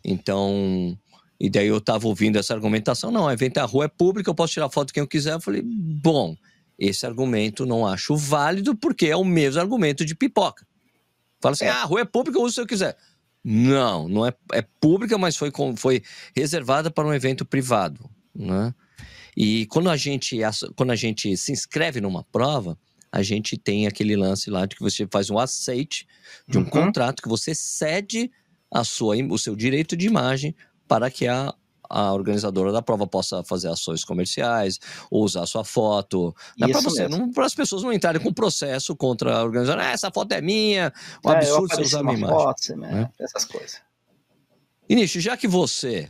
Então, 0.04 0.96
e 1.40 1.48
daí 1.48 1.66
eu 1.66 1.78
estava 1.78 2.06
ouvindo 2.06 2.38
essa 2.38 2.54
argumentação: 2.54 3.10
não, 3.10 3.24
o 3.24 3.30
evento 3.30 3.58
é 3.58 3.60
a 3.60 3.66
rua 3.66 3.86
é 3.86 3.88
pública, 3.88 4.30
eu 4.30 4.34
posso 4.34 4.52
tirar 4.52 4.70
foto 4.70 4.88
de 4.88 4.94
quem 4.94 5.00
eu 5.02 5.08
quiser. 5.08 5.32
Eu 5.32 5.40
falei: 5.40 5.62
bom, 5.64 6.36
esse 6.78 7.06
argumento 7.06 7.64
não 7.64 7.86
acho 7.86 8.16
válido 8.16 8.76
porque 8.76 9.06
é 9.06 9.16
o 9.16 9.24
mesmo 9.24 9.60
argumento 9.60 10.04
de 10.04 10.14
pipoca. 10.14 10.66
Fala 11.40 11.52
assim, 11.52 11.64
é. 11.64 11.70
ah, 11.70 11.82
a 11.82 11.84
rua 11.84 12.00
é 12.00 12.04
pública, 12.04 12.38
eu 12.38 12.42
uso 12.42 12.54
se 12.54 12.60
eu 12.60 12.66
quiser. 12.66 12.96
Não, 13.44 14.08
não 14.08 14.26
é, 14.26 14.32
é 14.52 14.62
pública, 14.80 15.16
mas 15.16 15.36
foi, 15.36 15.52
foi 15.76 16.02
reservada 16.34 16.90
para 16.90 17.06
um 17.06 17.14
evento 17.14 17.44
privado. 17.44 18.10
Né? 18.34 18.74
E 19.36 19.66
quando 19.66 19.88
a, 19.88 19.96
gente, 19.96 20.38
quando 20.74 20.90
a 20.90 20.96
gente 20.96 21.36
se 21.36 21.52
inscreve 21.52 22.00
numa 22.00 22.24
prova, 22.24 22.78
a 23.12 23.22
gente 23.22 23.56
tem 23.56 23.86
aquele 23.86 24.16
lance 24.16 24.50
lá 24.50 24.66
de 24.66 24.74
que 24.74 24.82
você 24.82 25.06
faz 25.10 25.30
um 25.30 25.38
aceite 25.38 26.06
de 26.48 26.58
um 26.58 26.62
uhum. 26.62 26.70
contrato 26.70 27.22
que 27.22 27.28
você 27.28 27.54
cede 27.54 28.30
a 28.70 28.82
sua, 28.82 29.16
o 29.30 29.38
seu 29.38 29.54
direito 29.54 29.96
de 29.96 30.06
imagem 30.06 30.54
para 30.88 31.10
que 31.10 31.26
a, 31.26 31.54
a 31.88 32.12
organizadora 32.12 32.72
da 32.72 32.82
prova 32.82 33.06
possa 33.06 33.42
fazer 33.44 33.68
ações 33.68 34.04
comerciais, 34.04 34.78
ou 35.10 35.24
usar 35.24 35.42
a 35.42 35.46
sua 35.46 35.64
foto. 35.64 36.34
Né, 36.58 36.68
para 36.68 36.80
você, 36.80 37.08
para 37.34 37.46
as 37.46 37.54
pessoas 37.54 37.82
não 37.82 37.92
entrarem 37.92 38.20
com 38.20 38.32
processo 38.32 38.94
contra 38.96 39.38
a 39.38 39.44
organizadora. 39.44 39.88
Ah, 39.88 39.92
essa 39.92 40.10
foto 40.10 40.32
é 40.32 40.40
minha, 40.40 40.92
um 41.24 41.30
é, 41.30 41.36
absurdo 41.36 41.74
você 41.74 41.82
usar 41.82 42.02
minha 42.02 42.16
imagem. 42.16 42.36
Foto, 42.36 42.76
né? 42.76 42.90
né? 42.92 43.10
Essas 43.20 43.44
coisas. 43.44 43.86
Inicio, 44.88 45.20
já 45.20 45.36
que 45.36 45.48
você 45.48 46.08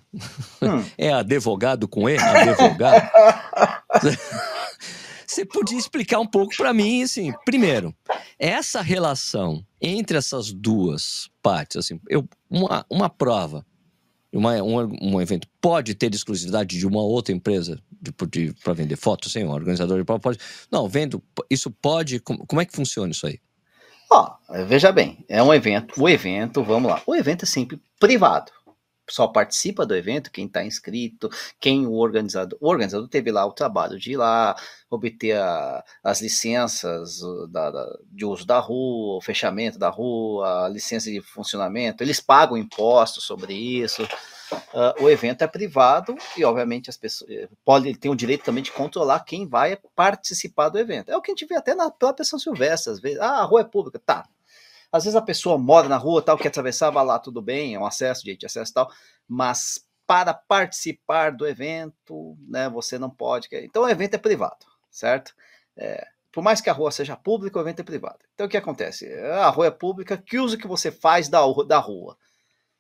hum. 0.61 0.85
é 0.99 1.13
advogado 1.13 1.89
com 1.89 2.09
E, 2.09 2.19
advogado, 2.19 3.09
você 5.27 5.47
podia 5.47 5.79
explicar 5.79 6.21
um 6.21 6.27
pouco 6.27 6.55
para 6.57 6.75
mim, 6.75 7.03
assim, 7.03 7.33
primeiro, 7.45 7.95
essa 8.39 8.83
relação 8.83 9.65
entre 9.81 10.19
essas 10.19 10.53
duas 10.53 11.31
partes, 11.43 11.79
assim, 11.79 11.99
eu, 12.09 12.29
uma, 12.51 12.85
uma 12.91 13.09
prova 13.09 13.65
uma, 14.37 14.63
um, 14.63 15.15
um 15.15 15.21
evento 15.21 15.49
pode 15.61 15.95
ter 15.95 16.15
exclusividade 16.15 16.79
de 16.79 16.87
uma 16.87 17.03
outra 17.03 17.35
empresa 17.35 17.81
para 18.63 18.73
vender 18.73 18.97
fotos, 18.97 19.33
sim, 19.33 19.45
um 19.45 19.51
organizador 19.51 19.99
de 19.99 20.05
prova 20.05 20.21
pode. 20.21 20.39
Não, 20.71 20.89
vendo, 20.89 21.23
isso 21.51 21.71
pode. 21.71 22.21
Como, 22.21 22.47
como 22.47 22.61
é 22.61 22.65
que 22.65 22.75
funciona 22.75 23.11
isso 23.11 23.27
aí? 23.27 23.39
Ó, 24.11 24.35
veja 24.69 24.93
bem, 24.93 25.25
é 25.29 25.43
um 25.43 25.53
evento, 25.53 26.01
o 26.01 26.09
evento, 26.09 26.63
vamos 26.63 26.91
lá, 26.91 27.03
o 27.07 27.15
evento 27.15 27.45
é 27.45 27.47
sempre 27.47 27.81
privado 27.99 28.53
só 29.09 29.27
participa 29.29 29.87
do 29.87 29.95
evento 29.95 30.31
quem 30.31 30.47
está 30.47 30.65
inscrito, 30.65 31.31
quem 31.61 31.87
o 31.87 31.95
organizador. 31.95 32.59
O 32.61 32.69
organizador 32.69 33.09
teve 33.09 33.31
lá 33.31 33.47
o 33.47 33.53
trabalho 33.53 33.99
de 33.99 34.13
ir 34.13 34.17
lá, 34.17 34.57
obter 34.91 35.37
a, 35.37 35.85
as 36.03 36.21
licenças 36.21 37.21
da, 37.51 37.71
da, 37.71 37.99
de 38.11 38.25
uso 38.25 38.47
da 38.47 38.59
rua, 38.59 39.19
o 39.19 39.21
fechamento 39.21 39.79
da 39.79 39.89
rua, 39.89 40.67
a 40.67 40.69
licença 40.69 41.11
de 41.11 41.21
funcionamento, 41.21 42.03
eles 42.03 42.21
pagam 42.21 42.57
impostos 42.57 43.25
sobre 43.25 43.55
isso. 43.55 44.03
Uh, 44.73 45.05
o 45.05 45.11
evento 45.11 45.43
é 45.43 45.47
privado 45.49 46.17
e, 46.37 46.45
obviamente, 46.45 46.89
as 46.89 46.97
pessoas 46.97 47.29
eh, 47.29 47.49
podem 47.65 47.93
ter 47.93 48.09
o 48.09 48.15
direito 48.15 48.45
também 48.45 48.63
de 48.63 48.71
controlar 48.71 49.25
quem 49.25 49.45
vai 49.49 49.77
participar 49.97 50.69
do 50.69 50.79
evento. 50.79 51.11
É 51.11 51.17
o 51.17 51.21
que 51.21 51.33
a 51.33 51.35
gente 51.35 51.47
vê 51.47 51.57
até 51.57 51.75
na 51.75 51.91
própria 51.91 52.25
São 52.25 52.39
Silvestre, 52.39 52.93
às 52.93 53.01
vezes. 53.01 53.19
Ah, 53.19 53.41
a 53.41 53.43
rua 53.43 53.63
é 53.63 53.65
pública. 53.65 53.99
Tá, 53.99 54.29
às 54.91 55.05
vezes 55.05 55.17
a 55.17 55.23
pessoa 55.23 55.59
mora 55.59 55.89
na 55.89 55.97
rua, 55.97 56.23
tal, 56.23 56.39
quer 56.39 56.49
atravessar, 56.49 56.91
vai 56.91 57.05
lá, 57.05 57.19
tudo 57.19 57.43
bem, 57.43 57.75
é 57.75 57.79
um 57.79 57.87
acesso, 57.87 58.23
direito 58.23 58.41
de 58.41 58.47
acesso 58.47 58.73
tal, 58.73 58.91
mas 59.29 59.87
para 60.07 60.33
participar 60.33 61.33
do 61.33 61.47
evento, 61.47 62.37
né, 62.49 62.69
você 62.69 62.99
não 62.99 63.11
pode. 63.11 63.49
Então 63.53 63.83
o 63.83 63.89
evento 63.89 64.15
é 64.15 64.19
privado, 64.19 64.65
certo? 64.91 65.35
É, 65.77 66.07
por 66.31 66.43
mais 66.43 66.61
que 66.61 66.71
a 66.71 66.73
rua 66.73 66.91
seja 66.91 67.17
pública, 67.17 67.59
o 67.59 67.63
evento 67.63 67.81
é 67.81 67.85
privado. 67.85 68.19
Então 68.35 68.47
o 68.47 68.49
que 68.49 68.57
acontece? 68.57 69.13
A 69.15 69.49
rua 69.49 69.67
é 69.67 69.71
pública, 69.71 70.17
que 70.17 70.39
uso 70.39 70.59
que 70.59 70.69
você 70.69 70.93
faz 70.93 71.29
da, 71.29 71.41
da 71.67 71.79
rua? 71.79 72.17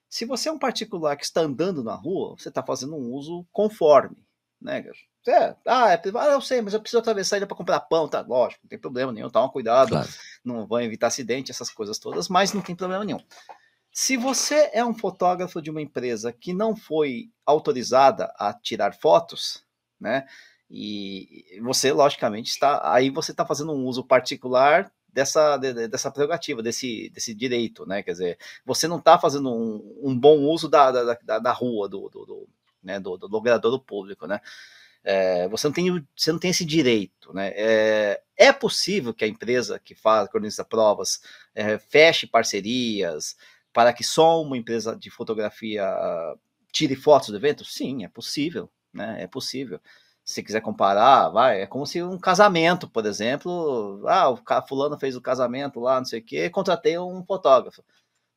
Se 0.08 0.24
você 0.24 0.48
é 0.48 0.52
um 0.52 0.58
particular 0.58 1.16
que 1.16 1.24
está 1.24 1.40
andando 1.40 1.82
na 1.82 1.94
rua, 1.94 2.36
você 2.38 2.48
está 2.48 2.62
fazendo 2.62 2.94
um 2.94 3.12
uso 3.12 3.44
conforme, 3.52 4.16
né? 4.60 4.84
É, 5.26 5.56
ah, 5.66 5.92
é, 5.92 6.02
ah, 6.14 6.26
eu 6.32 6.40
sei, 6.40 6.62
mas 6.62 6.74
eu 6.74 6.80
preciso 6.80 7.00
atravessar 7.00 7.36
ele 7.36 7.46
para 7.46 7.56
comprar 7.56 7.80
pão, 7.80 8.08
tá? 8.08 8.20
Lógico, 8.20 8.60
não 8.64 8.68
tem 8.68 8.78
problema 8.78 9.12
nenhum, 9.12 9.28
toma 9.28 9.50
cuidado, 9.50 9.90
claro. 9.90 10.08
não 10.44 10.66
vão 10.66 10.80
evitar 10.80 11.08
acidente, 11.08 11.50
essas 11.50 11.70
coisas 11.70 11.98
todas, 11.98 12.28
mas 12.28 12.52
não 12.52 12.62
tem 12.62 12.76
problema 12.76 13.04
nenhum. 13.04 13.20
Se 13.92 14.16
você 14.16 14.70
é 14.72 14.84
um 14.84 14.92
fotógrafo 14.92 15.60
de 15.62 15.70
uma 15.70 15.80
empresa 15.80 16.32
que 16.32 16.52
não 16.52 16.76
foi 16.76 17.30
autorizada 17.46 18.32
a 18.38 18.52
tirar 18.52 18.94
fotos, 18.94 19.64
né? 19.98 20.26
E 20.70 21.58
você, 21.62 21.92
logicamente, 21.92 22.50
está. 22.50 22.92
Aí 22.92 23.08
você 23.08 23.30
está 23.30 23.46
fazendo 23.46 23.72
um 23.72 23.86
uso 23.86 24.04
particular 24.04 24.92
dessa, 25.08 25.56
dessa 25.56 26.10
prerrogativa, 26.10 26.62
desse, 26.62 27.08
desse 27.08 27.34
direito, 27.34 27.86
né? 27.86 28.02
Quer 28.02 28.12
dizer, 28.12 28.38
você 28.66 28.86
não 28.86 28.98
está 28.98 29.18
fazendo 29.18 29.50
um, 29.50 30.10
um, 30.10 30.18
bom 30.18 30.40
uso 30.40 30.68
da, 30.68 30.90
da, 30.90 31.18
da, 31.22 31.38
da 31.38 31.52
rua, 31.52 31.88
do, 31.88 32.10
do, 32.10 32.26
do, 32.26 32.48
né? 32.82 33.00
do, 33.00 33.16
do 33.16 33.26
logrador 33.26 33.70
do 33.70 33.80
público, 33.80 34.26
né? 34.26 34.40
É, 35.08 35.46
você, 35.46 35.68
não 35.68 35.72
tem, 35.72 36.06
você 36.16 36.32
não 36.32 36.38
tem 36.40 36.50
esse 36.50 36.64
direito. 36.64 37.32
Né? 37.32 37.52
É, 37.54 38.22
é 38.36 38.52
possível 38.52 39.14
que 39.14 39.24
a 39.24 39.28
empresa 39.28 39.78
que 39.78 39.94
faz, 39.94 40.28
que 40.28 40.36
organiza 40.36 40.64
provas, 40.64 41.20
é, 41.54 41.78
feche 41.78 42.26
parcerias 42.26 43.36
para 43.72 43.92
que 43.92 44.02
só 44.02 44.42
uma 44.42 44.56
empresa 44.56 44.96
de 44.96 45.08
fotografia 45.08 45.86
tire 46.72 46.96
fotos 46.96 47.28
do 47.28 47.36
evento? 47.36 47.64
Sim, 47.64 48.04
é 48.04 48.08
possível. 48.08 48.68
Né? 48.92 49.22
É 49.22 49.26
possível. 49.28 49.80
Se 50.24 50.42
quiser 50.42 50.60
comparar, 50.60 51.28
vai, 51.28 51.62
é 51.62 51.66
como 51.68 51.86
se 51.86 52.02
um 52.02 52.18
casamento, 52.18 52.88
por 52.88 53.06
exemplo, 53.06 54.02
ah, 54.08 54.28
o 54.30 54.40
fulano 54.66 54.98
fez 54.98 55.14
o 55.14 55.20
casamento 55.20 55.78
lá, 55.78 55.98
não 55.98 56.04
sei 56.04 56.18
o 56.18 56.24
quê, 56.24 56.50
contratei 56.50 56.98
um 56.98 57.24
fotógrafo. 57.24 57.84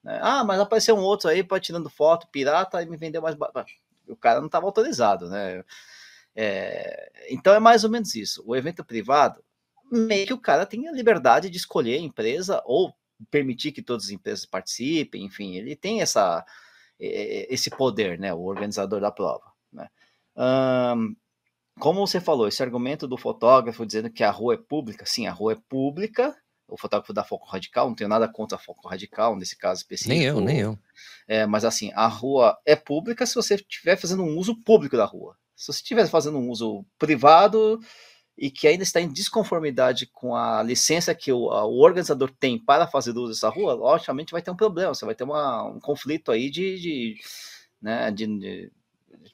Né? 0.04 0.20
Ah, 0.22 0.44
mas 0.44 0.60
apareceu 0.60 0.96
um 0.96 1.02
outro 1.02 1.30
aí, 1.30 1.44
para 1.44 1.60
tirando 1.60 1.90
foto 1.90 2.28
pirata 2.28 2.84
e 2.84 2.86
me 2.86 2.96
vendeu 2.96 3.24
mais 3.24 3.34
barato. 3.34 3.72
O 4.08 4.16
cara 4.16 4.40
não 4.40 4.48
estava 4.48 4.68
autorizado, 4.68 5.30
né? 5.30 5.64
É, 6.42 7.12
então 7.30 7.54
é 7.54 7.60
mais 7.60 7.84
ou 7.84 7.90
menos 7.90 8.16
isso. 8.16 8.42
O 8.48 8.56
evento 8.56 8.82
privado, 8.82 9.44
meio 9.92 10.26
que 10.26 10.34
o 10.34 10.40
cara 10.40 10.66
tem 10.66 10.88
a 10.88 10.92
liberdade 10.94 11.50
de 11.50 11.58
escolher 11.58 11.96
a 11.96 12.02
empresa 12.02 12.64
ou 12.66 12.96
permitir 13.30 13.74
que 13.74 13.82
todas 13.82 14.06
as 14.06 14.12
empresas 14.12 14.46
participem, 14.46 15.26
enfim, 15.26 15.56
ele 15.58 15.76
tem 15.76 16.02
essa, 16.02 16.46
esse 16.98 17.70
poder, 17.70 18.18
né, 18.18 18.34
o 18.34 18.44
organizador 18.44 19.02
da 19.02 19.12
prova. 19.12 19.52
Né? 19.74 19.90
Um, 20.38 21.14
como 21.78 22.08
você 22.08 22.22
falou, 22.22 22.48
esse 22.48 22.64
argumento 22.64 23.06
do 23.06 23.18
fotógrafo 23.18 23.86
dizendo 23.86 24.10
que 24.10 24.24
a 24.24 24.32
rua 24.32 24.54
é 24.54 24.58
pública, 24.58 25.06
sim, 25.06 25.28
a 25.28 25.34
rua 25.34 25.52
é 25.52 25.58
pública, 25.68 26.34
o 26.70 26.78
fotógrafo 26.78 27.12
da 27.12 27.26
Foco 27.26 27.50
Radical, 27.50 27.90
não 27.90 27.96
tenho 27.96 28.10
nada 28.10 28.30
contra 28.30 28.56
a 28.56 28.62
Foco 28.62 28.88
Radical 28.88 29.36
nesse 29.36 29.58
caso 29.58 29.82
específico. 29.82 30.16
Nem 30.16 30.24
eu, 30.24 30.40
nem 30.40 30.60
eu. 30.60 30.80
É, 31.28 31.46
mas 31.46 31.66
assim, 31.66 31.92
a 31.96 32.08
rua 32.08 32.58
é 32.66 32.78
pública 32.78 33.26
se 33.26 33.36
você 33.36 33.56
estiver 33.56 33.98
fazendo 33.98 34.24
um 34.24 34.38
uso 34.38 34.56
público 34.64 34.96
da 34.96 35.04
rua. 35.04 35.36
Se 35.60 35.74
você 35.74 35.80
estiver 35.80 36.08
fazendo 36.08 36.38
um 36.38 36.50
uso 36.50 36.86
privado 36.98 37.82
e 38.38 38.50
que 38.50 38.66
ainda 38.66 38.82
está 38.82 39.02
em 39.02 39.12
desconformidade 39.12 40.06
com 40.08 40.34
a 40.34 40.64
licença 40.64 41.14
que 41.14 41.34
o, 41.34 41.52
a, 41.52 41.66
o 41.66 41.80
organizador 41.80 42.32
tem 42.40 42.58
para 42.58 42.88
fazer 42.88 43.12
uso 43.12 43.34
dessa 43.34 43.50
rua, 43.50 43.74
logicamente 43.74 44.32
vai 44.32 44.42
ter 44.42 44.52
um 44.52 44.56
problema, 44.56 44.94
você 44.94 45.06
vai 45.06 45.14
ter 45.14 45.26
uma, 45.26 45.66
um 45.66 45.78
conflito 45.78 46.32
aí 46.32 46.50
de, 46.50 46.80
de, 46.80 47.18
né, 47.82 48.10
de, 48.10 48.26
de 48.26 48.72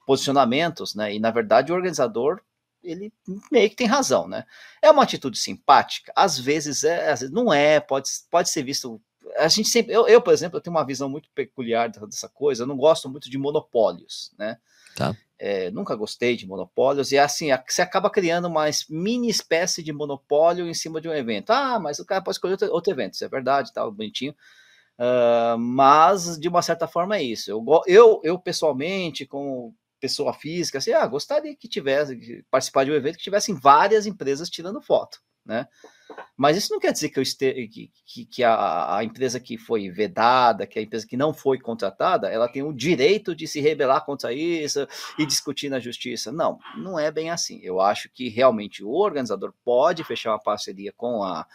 posicionamentos, 0.08 0.96
né? 0.96 1.14
E 1.14 1.20
na 1.20 1.30
verdade 1.30 1.72
o 1.72 1.76
organizador 1.76 2.42
ele 2.84 3.14
meio 3.52 3.70
que 3.70 3.76
tem 3.76 3.86
razão, 3.86 4.28
né? 4.28 4.46
É 4.82 4.90
uma 4.90 5.04
atitude 5.04 5.38
simpática, 5.38 6.12
às 6.16 6.40
vezes 6.40 6.84
é, 6.84 7.12
às 7.12 7.20
vezes 7.20 7.36
não 7.36 7.54
é, 7.54 7.80
pode, 7.80 8.10
pode 8.32 8.50
ser 8.50 8.64
visto. 8.64 9.00
A 9.38 9.48
gente 9.48 9.70
sempre, 9.70 9.94
eu, 9.94 10.08
eu, 10.08 10.20
por 10.20 10.34
exemplo, 10.34 10.58
eu 10.58 10.62
tenho 10.62 10.76
uma 10.76 10.86
visão 10.86 11.08
muito 11.08 11.30
peculiar 11.36 11.88
dessa 11.88 12.28
coisa, 12.28 12.64
eu 12.64 12.68
não 12.68 12.78
gosto 12.78 13.08
muito 13.08 13.30
de 13.30 13.38
monopólios, 13.38 14.34
né? 14.40 14.58
Tá. 14.96 15.16
É, 15.38 15.70
nunca 15.72 15.96
gostei 15.96 16.38
de 16.38 16.48
monopólios, 16.48 17.12
e 17.12 17.18
assim, 17.18 17.50
você 17.68 17.82
acaba 17.82 18.10
criando 18.10 18.46
uma 18.48 18.66
mini 18.90 19.30
espécie 19.30 19.84
de 19.84 19.92
monopólio 19.92 20.68
em 20.68 20.74
cima 20.74 21.02
de 21.02 21.10
um 21.10 21.14
evento. 21.14 21.50
Ah, 21.52 21.78
mas 21.78 22.00
o 22.00 22.06
cara 22.06 22.22
pode 22.22 22.38
escolher 22.38 22.54
outro, 22.54 22.72
outro 22.72 22.94
evento, 22.94 23.16
isso 23.16 23.26
é 23.26 23.28
verdade, 23.28 23.74
tá 23.74 23.90
bonitinho. 23.90 24.34
Uh, 24.98 25.58
mas, 25.58 26.40
de 26.40 26.48
uma 26.48 26.62
certa 26.62 26.88
forma, 26.88 27.18
é 27.18 27.24
isso. 27.24 27.52
Eu, 27.52 27.64
eu, 27.86 28.22
eu 28.24 28.40
pessoalmente, 28.40 29.26
como 29.26 29.76
pessoa 30.00 30.34
física, 30.34 30.78
assim, 30.78 30.94
ah, 30.94 31.06
gostaria 31.08 31.56
que 31.56 31.68
tivesse, 31.68 32.16
que 32.16 32.44
participar 32.50 32.86
de 32.86 32.92
um 32.92 32.96
evento 32.96 33.18
que 33.18 33.24
tivessem 33.24 33.56
várias 33.56 34.06
empresas 34.06 34.50
tirando 34.50 34.82
foto, 34.82 35.20
né? 35.46 35.68
Mas 36.38 36.58
isso 36.58 36.72
não 36.72 36.80
quer 36.80 36.92
dizer 36.92 37.10
que, 37.10 37.20
este, 37.20 37.90
que, 38.06 38.26
que, 38.26 38.44
a, 38.44 38.98
a, 38.98 39.04
empresa 39.04 39.40
que 39.40 39.58
foi 39.58 39.90
vedada, 39.90 40.68
que 40.68 40.78
a 40.78 40.82
empresa 40.82 41.08
que 41.08 41.16
não 41.16 41.34
foi 41.34 41.60
contratada, 41.60 42.30
ela 42.30 42.48
tem 42.48 42.64
o 42.64 42.74
direito 42.74 43.36
de 43.36 43.48
se 43.48 43.60
rebelar 43.62 44.04
contra 44.06 44.34
isso 44.34 44.88
e 45.18 45.26
discutir 45.26 45.70
na 45.70 45.80
justiça. 45.80 46.32
Não, 46.32 46.60
não 46.78 47.00
é 47.00 47.12
bem 47.12 47.30
assim. 47.30 47.60
Eu 47.64 47.80
acho 47.80 48.10
que 48.10 48.28
realmente 48.30 48.84
o 48.84 48.92
organizador 48.92 49.54
pode 49.64 50.04
fechar 50.04 50.32
uma 50.32 50.42
parceria 50.42 50.92
com 50.92 51.24
a, 51.24 51.46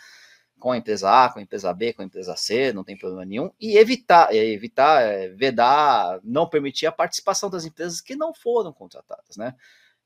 com 0.58 0.72
a 0.72 0.76
empresa 0.76 1.10
A, 1.10 1.28
com 1.30 1.38
a 1.38 1.42
empresa 1.42 1.72
B, 1.72 1.92
com 1.92 2.02
a 2.02 2.04
empresa 2.04 2.36
C, 2.36 2.72
não 2.72 2.84
tem 2.84 2.96
problema 2.96 3.24
nenhum, 3.24 3.50
e 3.58 3.76
evitar, 3.76 4.32
evitar, 4.34 5.02
é, 5.02 5.28
vedar, 5.28 6.20
não 6.22 6.48
permitir 6.48 6.86
a 6.86 6.92
participação 6.92 7.50
das 7.50 7.64
empresas 7.64 8.00
que 8.00 8.14
não 8.14 8.32
foram 8.32 8.72
contratadas, 8.72 9.36
né? 9.36 9.54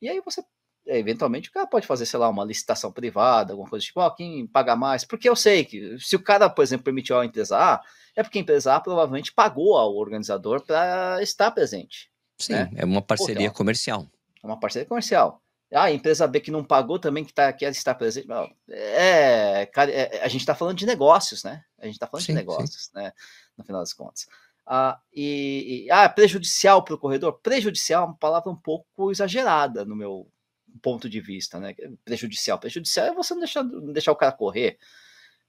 E 0.00 0.08
aí 0.08 0.20
você 0.24 0.44
eventualmente 0.86 1.48
o 1.48 1.52
cara 1.52 1.66
pode 1.66 1.86
fazer, 1.86 2.06
sei 2.06 2.18
lá, 2.18 2.28
uma 2.28 2.44
licitação 2.44 2.92
privada, 2.92 3.52
alguma 3.52 3.68
coisa 3.68 3.84
tipo, 3.84 4.00
ó, 4.00 4.10
quem 4.10 4.46
paga 4.46 4.76
mais? 4.76 5.04
Porque 5.04 5.28
eu 5.28 5.36
sei 5.36 5.64
que 5.64 5.98
se 5.98 6.16
o 6.16 6.22
cara, 6.22 6.48
por 6.50 6.62
exemplo, 6.62 6.84
permitiu 6.84 7.18
a 7.18 7.26
empresa 7.26 7.56
A, 7.56 7.80
é 8.16 8.22
porque 8.22 8.38
a 8.38 8.42
empresa 8.42 8.74
A 8.74 8.80
provavelmente 8.80 9.32
pagou 9.32 9.76
ao 9.76 9.94
organizador 9.94 10.62
para 10.62 11.22
estar 11.22 11.50
presente. 11.50 12.10
Sim, 12.38 12.52
né? 12.52 12.70
é 12.76 12.84
uma 12.84 13.02
parceria 13.02 13.50
Pô, 13.50 13.56
comercial. 13.56 14.06
É 14.42 14.46
uma 14.46 14.58
parceria 14.58 14.86
comercial. 14.86 15.40
Ah, 15.72 15.84
a 15.84 15.92
empresa 15.92 16.26
B 16.28 16.38
que 16.38 16.52
não 16.52 16.62
pagou 16.62 17.00
também, 17.00 17.24
que 17.24 17.32
tá, 17.32 17.52
quer 17.52 17.70
estar 17.72 17.94
presente. 17.96 18.28
É, 18.70 19.66
cara, 19.66 19.90
é, 19.90 20.22
a 20.22 20.28
gente 20.28 20.42
está 20.42 20.54
falando 20.54 20.76
de 20.76 20.86
negócios, 20.86 21.42
né? 21.42 21.64
A 21.80 21.86
gente 21.86 21.94
está 21.94 22.06
falando 22.06 22.24
sim, 22.24 22.32
de 22.32 22.38
negócios, 22.38 22.84
sim. 22.84 22.90
né? 22.94 23.12
No 23.56 23.64
final 23.64 23.80
das 23.80 23.92
contas. 23.92 24.28
Ah, 24.66 25.00
e, 25.12 25.86
e 25.86 25.90
ah, 25.90 26.08
prejudicial 26.08 26.84
para 26.84 26.94
o 26.94 26.98
corredor? 26.98 27.40
Prejudicial 27.42 28.04
é 28.04 28.06
uma 28.06 28.16
palavra 28.16 28.50
um 28.50 28.56
pouco 28.56 29.10
exagerada 29.10 29.84
no 29.84 29.96
meu 29.96 30.30
ponto 30.78 31.08
de 31.08 31.20
vista, 31.20 31.58
né? 31.58 31.74
Prejudicial. 32.04 32.58
Prejudicial 32.58 33.06
é 33.06 33.14
você 33.14 33.34
não 33.34 33.40
deixar, 33.40 33.62
não 33.62 33.92
deixar 33.92 34.12
o 34.12 34.16
cara 34.16 34.32
correr. 34.32 34.78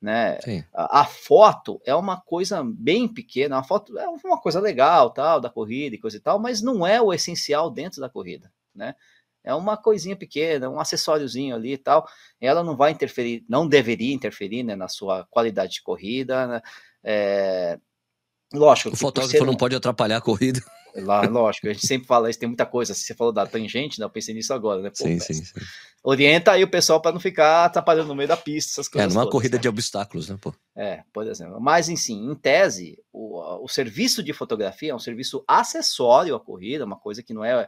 Né? 0.02 0.38
A, 0.74 1.02
a, 1.02 1.06
foto 1.06 1.82
é 1.86 1.96
uma 1.96 2.20
coisa 2.20 2.64
bem 2.64 3.08
pequena, 3.08 3.58
a 3.58 3.64
foto 3.64 3.98
é 3.98 4.08
uma 4.08 4.40
coisa 4.40 4.60
legal, 4.60 5.10
tal, 5.10 5.40
da 5.40 5.50
corrida 5.50 5.96
e 5.96 6.00
coisa 6.00 6.18
e 6.18 6.20
tal, 6.20 6.38
mas 6.38 6.62
não 6.62 6.86
é 6.86 7.02
o 7.02 7.14
essencial 7.14 7.72
dentro 7.72 8.02
da 8.02 8.10
corrida, 8.10 8.52
né? 8.74 8.94
É 9.46 9.54
uma 9.54 9.78
coisinha 9.78 10.16
pequena, 10.16 10.70
um 10.70 10.80
acessóriozinho 10.80 11.56
ali 11.56 11.74
e 11.74 11.78
tal. 11.78 12.08
Ela 12.42 12.64
não 12.64 12.76
vai 12.76 12.92
interferir, 12.92 13.46
não 13.48 13.68
deveria 13.68 14.14
interferir 14.14 14.64
né, 14.64 14.76
na 14.76 14.88
sua 14.88 15.24
qualidade 15.30 15.74
de 15.74 15.84
corrida. 15.84 16.48
Né? 16.48 16.62
É, 17.04 17.80
lógico. 18.52 18.90
O 18.90 18.98
fotógrafo 18.98 19.46
não 19.46 19.56
pode 19.56 19.76
atrapalhar 19.76 20.18
a 20.18 20.22
corrida. 20.22 20.60
Lá, 20.96 21.22
lógico, 21.28 21.68
a 21.68 21.74
gente 21.74 21.86
sempre 21.86 22.08
fala 22.08 22.30
isso, 22.30 22.40
tem 22.40 22.48
muita 22.48 22.66
coisa. 22.66 22.94
Se 22.94 23.02
você 23.02 23.14
falou 23.14 23.34
da 23.34 23.46
tangente, 23.46 24.00
né, 24.00 24.06
eu 24.06 24.10
pensei 24.10 24.34
nisso 24.34 24.54
agora, 24.54 24.82
né? 24.82 24.90
Pô, 24.90 25.04
sim, 25.04 25.20
sim, 25.20 25.34
sim, 25.34 25.54
Orienta 26.04 26.52
aí 26.52 26.64
o 26.64 26.70
pessoal 26.70 27.02
para 27.02 27.12
não 27.12 27.20
ficar 27.20 27.66
atrapalhando 27.66 28.08
no 28.08 28.16
meio 28.16 28.30
da 28.30 28.38
pista, 28.38 28.74
essas 28.74 28.88
coisas. 28.88 29.12
É, 29.12 29.14
numa 29.14 29.24
todas, 29.24 29.32
corrida 29.32 29.58
né? 29.58 29.62
de 29.62 29.68
obstáculos, 29.68 30.30
né, 30.30 30.38
pô? 30.40 30.54
É, 30.76 31.04
por 31.12 31.28
exemplo. 31.28 31.60
Mas, 31.60 31.90
enfim, 31.90 32.32
em 32.32 32.36
tese, 32.36 32.98
o, 33.12 33.64
o 33.64 33.68
serviço 33.68 34.24
de 34.24 34.32
fotografia 34.32 34.92
é 34.92 34.96
um 34.96 35.00
serviço 35.00 35.44
acessório 35.48 36.36
à 36.36 36.40
corrida, 36.40 36.86
uma 36.86 36.98
coisa 36.98 37.22
que 37.22 37.34
não 37.34 37.44
é 37.44 37.68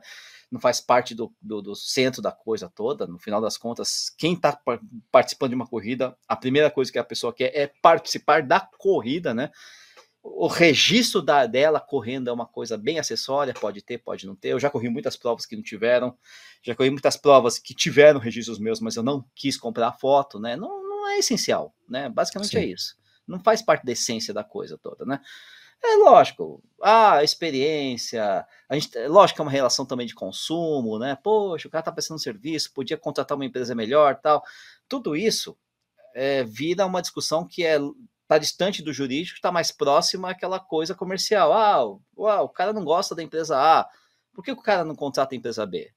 não 0.49 0.61
faz 0.61 0.79
parte 0.79 1.13
do, 1.13 1.33
do, 1.41 1.61
do, 1.61 1.75
centro 1.75 2.21
da 2.21 2.31
coisa 2.31 2.71
toda. 2.73 3.05
No 3.05 3.19
final 3.19 3.41
das 3.41 3.57
contas, 3.57 4.09
quem 4.17 4.33
está 4.33 4.57
participando 5.11 5.49
de 5.49 5.55
uma 5.55 5.67
corrida, 5.67 6.17
a 6.27 6.35
primeira 6.35 6.71
coisa 6.71 6.91
que 6.91 6.97
a 6.97 7.03
pessoa 7.03 7.33
quer 7.33 7.51
é 7.53 7.69
participar 7.81 8.41
da 8.43 8.61
corrida, 8.61 9.33
né? 9.33 9.51
O 10.29 10.47
registro 10.47 11.21
da, 11.21 11.45
dela 11.45 11.79
correndo 11.79 12.29
é 12.29 12.33
uma 12.33 12.45
coisa 12.45 12.77
bem 12.77 12.99
acessória, 12.99 13.53
pode 13.53 13.81
ter, 13.81 13.97
pode 13.97 14.27
não 14.27 14.35
ter. 14.35 14.49
Eu 14.49 14.59
já 14.59 14.69
corri 14.69 14.89
muitas 14.89 15.15
provas 15.15 15.45
que 15.45 15.55
não 15.55 15.63
tiveram, 15.63 16.17
já 16.61 16.75
corri 16.75 16.89
muitas 16.89 17.15
provas 17.15 17.57
que 17.57 17.73
tiveram 17.73 18.19
registros 18.19 18.59
meus, 18.59 18.81
mas 18.81 18.97
eu 18.97 19.03
não 19.03 19.25
quis 19.33 19.55
comprar 19.55 19.93
foto, 19.93 20.37
né? 20.37 20.57
Não, 20.57 20.83
não 20.83 21.09
é 21.09 21.17
essencial, 21.17 21.73
né? 21.87 22.09
Basicamente 22.09 22.57
é 22.57 22.61
Sim. 22.61 22.67
é 22.67 22.69
isso. 22.69 22.97
Não 23.25 23.39
faz 23.39 23.61
parte 23.61 23.85
da 23.85 23.93
essência 23.93 24.33
da 24.33 24.43
coisa 24.43 24.77
toda, 24.77 25.05
né? 25.05 25.21
É 25.83 25.95
lógico, 25.97 26.61
ah, 26.81 27.23
experiência, 27.23 28.45
a 28.67 28.75
gente, 28.75 28.97
é 28.97 29.07
lógico 29.07 29.37
que 29.37 29.41
é 29.41 29.45
uma 29.45 29.51
relação 29.51 29.85
também 29.85 30.07
de 30.07 30.15
consumo, 30.15 30.99
né? 30.99 31.17
Poxa, 31.23 31.67
o 31.67 31.71
cara 31.71 31.83
tá 31.83 31.91
prestando 31.91 32.19
serviço, 32.19 32.73
podia 32.73 32.97
contratar 32.97 33.37
uma 33.37 33.45
empresa 33.45 33.73
melhor, 33.73 34.19
tal. 34.19 34.43
Tudo 34.89 35.15
isso 35.15 35.57
é, 36.13 36.43
vira 36.43 36.85
uma 36.85 37.01
discussão 37.01 37.47
que 37.47 37.63
é 37.63 37.77
tá 38.27 38.37
distante 38.37 38.83
do 38.83 38.91
jurídico, 38.91 39.37
está 39.37 39.51
mais 39.51 39.71
próxima 39.71 40.31
àquela 40.31 40.59
coisa 40.59 40.93
comercial. 40.93 41.53
Ah, 41.53 41.83
uau, 42.17 42.45
o 42.45 42.49
cara 42.49 42.73
não 42.73 42.83
gosta 42.83 43.15
da 43.15 43.23
empresa 43.23 43.57
A, 43.57 43.87
por 44.33 44.43
que 44.43 44.51
o 44.51 44.61
cara 44.61 44.83
não 44.83 44.95
contrata 44.95 45.33
a 45.33 45.37
empresa 45.37 45.65
B? 45.65 45.91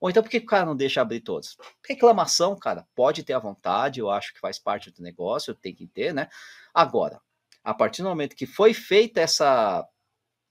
Ou 0.00 0.10
então 0.10 0.22
por 0.22 0.28
que 0.28 0.38
o 0.38 0.46
cara 0.46 0.66
não 0.66 0.76
deixa 0.76 1.00
abrir 1.00 1.20
todos? 1.20 1.56
Reclamação, 1.86 2.56
cara, 2.56 2.86
pode 2.94 3.22
ter 3.22 3.32
à 3.32 3.38
vontade, 3.38 4.00
eu 4.00 4.10
acho 4.10 4.34
que 4.34 4.40
faz 4.40 4.58
parte 4.58 4.90
do 4.90 5.02
negócio, 5.02 5.54
tem 5.54 5.74
que 5.74 5.86
ter, 5.86 6.12
né? 6.12 6.28
Agora, 6.74 7.20
a 7.64 7.72
partir 7.72 8.02
do 8.02 8.08
momento 8.08 8.36
que 8.36 8.46
foi 8.46 8.74
feita 8.74 9.20
essa, 9.20 9.86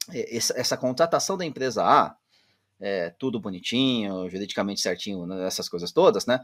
essa, 0.10 0.60
essa 0.60 0.78
contratação 0.78 1.38
da 1.38 1.46
empresa 1.46 1.84
A, 1.84 2.16
é, 2.80 3.12
tudo 3.12 3.40
bonitinho, 3.40 4.30
juridicamente 4.30 4.82
certinho, 4.82 5.26
né, 5.26 5.46
essas 5.46 5.70
coisas 5.70 5.92
todas, 5.92 6.26
né? 6.26 6.44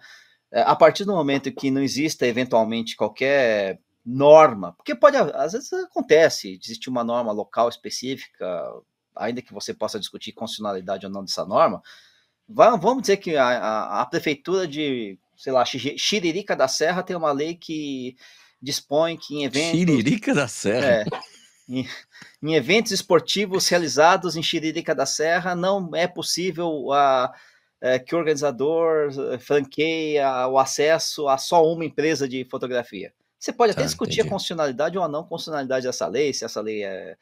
É, 0.52 0.62
a 0.62 0.76
partir 0.76 1.06
do 1.06 1.14
momento 1.14 1.52
que 1.52 1.72
não 1.72 1.82
exista 1.82 2.28
eventualmente 2.28 2.96
qualquer 2.96 3.80
norma, 4.06 4.74
porque 4.74 4.96
pode, 4.96 5.16
às 5.18 5.54
vezes 5.54 5.72
acontece, 5.74 6.60
existe 6.62 6.90
uma 6.90 7.04
norma 7.04 7.32
local 7.32 7.70
específica, 7.70 8.64
ainda 9.16 9.42
que 9.42 9.54
você 9.54 9.74
possa 9.74 10.00
discutir 10.00 10.32
constitucionalidade 10.32 11.06
ou 11.06 11.12
não 11.12 11.24
dessa 11.24 11.46
norma, 11.46 11.82
vamos 12.48 13.02
dizer 13.02 13.18
que 13.18 13.36
a, 13.36 13.46
a, 13.46 14.02
a 14.02 14.06
prefeitura 14.06 14.68
de, 14.68 15.18
sei 15.38 15.54
lá, 15.54 15.64
Xiririca 15.66 16.56
da 16.56 16.68
Serra 16.68 17.04
tem 17.04 17.16
uma 17.16 17.32
lei 17.32 17.56
que 17.56 18.16
dispõe 18.62 19.18
que 19.18 19.36
em 19.36 19.46
eventos. 19.46 19.80
Xiririca 19.80 20.34
da 20.34 20.48
Serra. 20.48 20.86
É, 20.86 21.06
em, 21.70 21.88
em, 22.44 22.56
eventos 22.56 22.92
esportivos 22.92 23.68
realizados 23.68 24.36
em 24.36 24.44
Xiririca 24.44 24.94
da 24.94 25.06
Serra, 25.06 25.56
não 25.56 25.96
é 25.96 26.08
possível 26.08 26.92
a, 26.92 27.34
é, 27.80 27.98
que 27.98 28.14
o 28.14 28.18
organizador 28.18 29.10
eh, 29.34 29.40
franqueia 29.40 30.48
o 30.48 30.60
acesso 30.60 31.28
a 31.28 31.38
só 31.38 31.66
uma 31.66 31.86
empresa 31.86 32.28
de 32.28 32.46
fotografia. 32.46 33.14
Você 33.42 33.52
pode 33.52 33.72
até 33.72 33.82
ah, 33.82 33.86
discutir 33.86 34.20
entendi. 34.20 34.28
a 34.28 34.32
constitucionalidade 34.32 34.98
ou 35.00 35.04
a 35.04 35.08
não 35.08 35.24
constitucionalidade 35.24 35.88
dessa 35.88 36.06
lei, 36.06 36.32
se 36.32 36.46
essa 36.46 36.62
lei 36.62 36.84
é, 36.84 37.18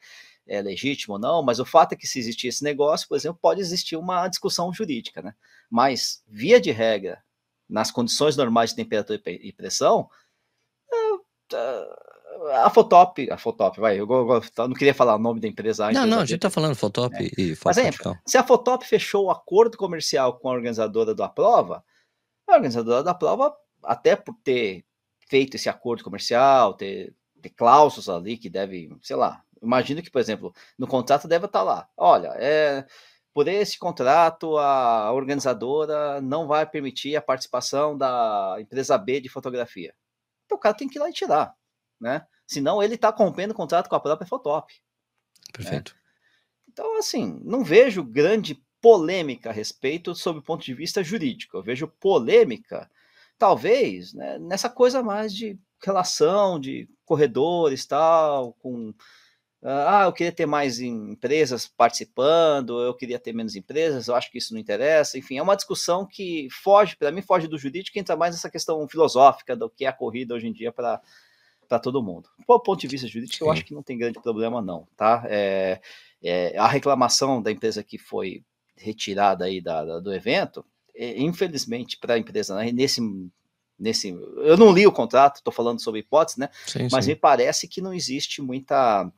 é 0.46 0.60
legítima 0.60 1.14
ou 1.14 1.18
não, 1.18 1.42
mas 1.42 1.58
o 1.58 1.64
fato 1.64 1.94
é 1.94 1.96
que 1.96 2.06
se 2.06 2.18
existir 2.18 2.48
esse 2.48 2.62
negócio, 2.62 3.08
por 3.08 3.16
exemplo, 3.16 3.38
pode 3.40 3.62
existir 3.62 3.96
uma 3.96 4.28
discussão 4.28 4.70
jurídica, 4.70 5.22
né? 5.22 5.34
Mas, 5.70 6.22
via 6.28 6.60
de 6.60 6.70
regra, 6.72 7.22
nas 7.66 7.90
condições 7.90 8.36
normais 8.36 8.70
de 8.70 8.76
temperatura 8.76 9.18
e 9.26 9.50
pressão, 9.50 10.10
a 12.52 12.68
Fotop, 12.68 13.30
a 13.30 13.38
Fotop, 13.38 13.80
vai, 13.80 13.98
eu, 13.98 14.06
eu, 14.06 14.42
eu, 14.58 14.68
não 14.68 14.74
queria 14.74 14.92
falar 14.92 15.14
o 15.14 15.18
nome 15.18 15.40
da 15.40 15.48
empresa. 15.48 15.90
Não, 15.90 16.04
não, 16.04 16.20
a 16.20 16.26
gente 16.26 16.40
tá 16.40 16.50
falando 16.50 16.74
Fotop 16.74 17.16
é. 17.16 17.30
e 17.40 17.56
Mas 17.64 17.78
é, 17.78 17.90
se 18.26 18.36
a 18.36 18.44
Fotop 18.44 18.86
fechou 18.86 19.24
o 19.24 19.30
acordo 19.30 19.78
comercial 19.78 20.38
com 20.38 20.50
a 20.50 20.52
organizadora 20.52 21.14
da 21.14 21.30
prova, 21.30 21.82
a 22.46 22.52
organizadora 22.52 23.02
da 23.02 23.14
prova, 23.14 23.56
até 23.82 24.14
por 24.16 24.34
ter 24.44 24.84
feito 25.30 25.54
esse 25.54 25.68
acordo 25.68 26.02
comercial, 26.02 26.74
ter, 26.74 27.14
ter 27.40 27.50
cláusulas 27.50 28.08
ali 28.08 28.36
que 28.36 28.50
devem, 28.50 28.98
sei 29.00 29.14
lá, 29.14 29.44
imagino 29.62 30.02
que, 30.02 30.10
por 30.10 30.20
exemplo, 30.20 30.52
no 30.76 30.88
contrato 30.88 31.28
deve 31.28 31.46
estar 31.46 31.62
lá, 31.62 31.88
olha, 31.96 32.34
é, 32.36 32.84
por 33.32 33.46
esse 33.46 33.78
contrato 33.78 34.58
a 34.58 35.12
organizadora 35.12 36.20
não 36.20 36.48
vai 36.48 36.66
permitir 36.66 37.14
a 37.14 37.22
participação 37.22 37.96
da 37.96 38.56
empresa 38.58 38.98
B 38.98 39.20
de 39.20 39.28
fotografia. 39.28 39.94
Então 40.44 40.58
o 40.58 40.60
cara 40.60 40.76
tem 40.76 40.88
que 40.88 40.98
ir 40.98 41.00
lá 41.00 41.08
e 41.08 41.12
tirar, 41.12 41.54
né? 42.00 42.26
Senão 42.44 42.82
ele 42.82 42.96
está 42.96 43.10
rompendo 43.10 43.52
o 43.52 43.56
contrato 43.56 43.88
com 43.88 43.94
a 43.94 44.00
própria 44.00 44.26
Fotop. 44.26 44.74
Perfeito. 45.52 45.94
Né? 45.94 46.00
Então, 46.68 46.98
assim, 46.98 47.40
não 47.44 47.62
vejo 47.62 48.02
grande 48.02 48.60
polêmica 48.80 49.50
a 49.50 49.52
respeito 49.52 50.14
sob 50.14 50.40
o 50.40 50.42
ponto 50.42 50.64
de 50.64 50.74
vista 50.74 51.02
jurídico. 51.04 51.56
Eu 51.56 51.62
vejo 51.62 51.86
polêmica, 51.86 52.90
talvez, 53.40 54.12
né, 54.12 54.38
nessa 54.38 54.68
coisa 54.68 55.02
mais 55.02 55.34
de 55.34 55.58
relação 55.82 56.60
de 56.60 56.86
corredores 57.06 57.86
tal, 57.86 58.52
com 58.60 58.92
ah, 59.62 60.04
eu 60.04 60.12
queria 60.12 60.32
ter 60.32 60.46
mais 60.46 60.78
empresas 60.78 61.66
participando, 61.66 62.82
eu 62.82 62.94
queria 62.94 63.18
ter 63.18 63.32
menos 63.32 63.56
empresas, 63.56 64.08
eu 64.08 64.14
acho 64.14 64.30
que 64.30 64.38
isso 64.38 64.52
não 64.54 64.60
interessa. 64.60 65.18
Enfim, 65.18 65.38
é 65.38 65.42
uma 65.42 65.56
discussão 65.56 66.06
que 66.06 66.48
foge, 66.50 66.96
para 66.96 67.10
mim, 67.10 67.20
foge 67.22 67.46
do 67.46 67.58
jurídico 67.58 67.96
e 67.96 68.00
entra 68.00 68.16
mais 68.16 68.34
nessa 68.34 68.50
questão 68.50 68.86
filosófica 68.88 69.56
do 69.56 69.68
que 69.68 69.84
é 69.84 69.88
a 69.88 69.92
corrida 69.92 70.34
hoje 70.34 70.46
em 70.46 70.52
dia 70.52 70.72
para 70.72 71.00
todo 71.82 72.02
mundo. 72.02 72.28
Do 72.38 72.60
ponto 72.60 72.76
de 72.80 72.88
vista 72.88 73.06
jurídico, 73.06 73.38
Sim. 73.38 73.44
eu 73.44 73.50
acho 73.50 73.64
que 73.64 73.74
não 73.74 73.82
tem 73.82 73.98
grande 73.98 74.20
problema, 74.20 74.62
não, 74.62 74.86
tá? 74.96 75.24
É, 75.26 75.80
é, 76.22 76.56
a 76.58 76.66
reclamação 76.66 77.42
da 77.42 77.50
empresa 77.50 77.82
que 77.82 77.98
foi 77.98 78.42
retirada 78.76 79.44
aí 79.44 79.60
da, 79.60 79.84
da 79.84 80.00
do 80.00 80.12
evento, 80.12 80.64
infelizmente, 81.00 81.96
para 81.98 82.14
a 82.14 82.18
empresa, 82.18 82.54
né, 82.56 82.70
nesse 82.72 83.00
nesse. 83.78 84.10
Eu 84.10 84.58
não 84.58 84.72
li 84.72 84.86
o 84.86 84.92
contrato, 84.92 85.36
estou 85.36 85.52
falando 85.52 85.80
sobre 85.80 86.00
hipótese, 86.00 86.38
né? 86.38 86.50
Sim, 86.66 86.88
mas 86.92 87.06
sim. 87.06 87.12
me 87.12 87.16
parece 87.16 87.66
que 87.66 87.80
não 87.80 87.94
existe 87.94 88.42
muita 88.42 89.10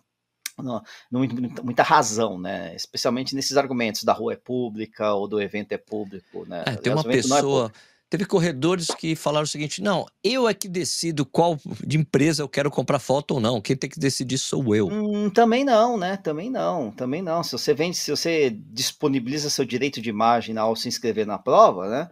não, 0.59 0.83
muita, 1.11 1.62
muita 1.62 1.83
razão, 1.83 2.38
né? 2.38 2.75
Especialmente 2.75 3.35
nesses 3.35 3.57
argumentos 3.57 4.05
da 4.05 4.12
rua 4.12 4.35
é 4.35 4.37
pública 4.37 5.12
ou 5.14 5.27
do 5.27 5.40
evento 5.40 5.73
é 5.73 5.79
público, 5.79 6.45
né? 6.47 6.64
É, 6.66 6.77
tem 6.77 6.92
uma 6.92 7.03
é 7.03 7.05
pessoa. 7.05 7.73
É 7.75 7.92
teve 8.12 8.27
corredores 8.27 8.88
que 8.88 9.16
falaram 9.16 9.44
o 9.44 9.48
seguinte: 9.48 9.81
não, 9.81 10.05
eu 10.22 10.46
é 10.46 10.53
que 10.53 10.68
decido 10.68 11.25
qual 11.25 11.59
de 11.83 11.96
empresa 11.96 12.42
eu 12.42 12.48
quero 12.48 12.70
comprar 12.70 12.98
foto 12.98 13.33
ou 13.33 13.40
não. 13.40 13.59
Quem 13.59 13.75
tem 13.75 13.88
que 13.88 13.98
decidir 13.98 14.37
sou 14.37 14.77
eu. 14.77 14.88
Hum, 14.88 15.31
também 15.31 15.64
não, 15.64 15.96
né? 15.96 16.18
Também 16.18 16.51
não, 16.51 16.90
também 16.90 17.22
não. 17.22 17.42
Se 17.42 17.53
você 17.53 17.72
vende, 17.72 17.96
se 17.96 18.11
você 18.11 18.51
disponibiliza 18.51 19.48
seu 19.48 19.64
direito 19.64 19.98
de 20.03 20.11
imagem 20.11 20.59
ao 20.59 20.77
se 20.77 20.88
inscrever 20.88 21.27
na 21.27 21.38
prova, 21.38 21.88
né? 21.88 22.11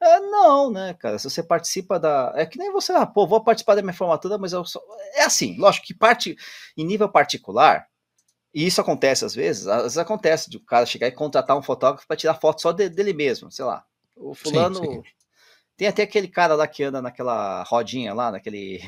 É, 0.00 0.20
não, 0.20 0.70
né, 0.70 0.92
cara? 0.92 1.18
Se 1.18 1.28
você 1.30 1.42
participa 1.42 1.98
da. 1.98 2.30
É 2.36 2.44
que 2.44 2.58
nem 2.58 2.70
você, 2.70 2.92
ah, 2.92 3.06
pô, 3.06 3.26
vou 3.26 3.42
participar 3.42 3.74
da 3.74 3.80
minha 3.80 3.94
formatura, 3.94 4.36
mas 4.36 4.52
eu 4.52 4.66
só. 4.66 4.82
É 5.14 5.24
assim, 5.24 5.56
lógico 5.58 5.86
que 5.86 5.94
parte 5.94 6.36
em 6.76 6.84
nível 6.84 7.08
particular, 7.08 7.86
e 8.52 8.66
isso 8.66 8.82
acontece 8.82 9.24
às 9.24 9.34
vezes, 9.34 9.66
às 9.66 9.82
vezes 9.82 9.98
acontece 9.98 10.50
de 10.50 10.58
o 10.58 10.60
um 10.60 10.64
cara 10.64 10.84
chegar 10.84 11.08
e 11.08 11.12
contratar 11.12 11.56
um 11.56 11.62
fotógrafo 11.62 12.06
para 12.06 12.18
tirar 12.18 12.34
foto 12.34 12.60
só 12.60 12.70
de, 12.70 12.90
dele 12.90 13.14
mesmo, 13.14 13.50
sei 13.50 13.64
lá. 13.64 13.82
O 14.14 14.34
fulano. 14.34 14.74
Sim, 14.74 15.02
sim. 15.02 15.17
Tem 15.78 15.86
até 15.86 16.02
aquele 16.02 16.26
cara 16.26 16.56
lá 16.56 16.66
que 16.66 16.82
anda 16.82 17.00
naquela 17.00 17.62
rodinha 17.62 18.12
lá, 18.12 18.32
naquele. 18.32 18.82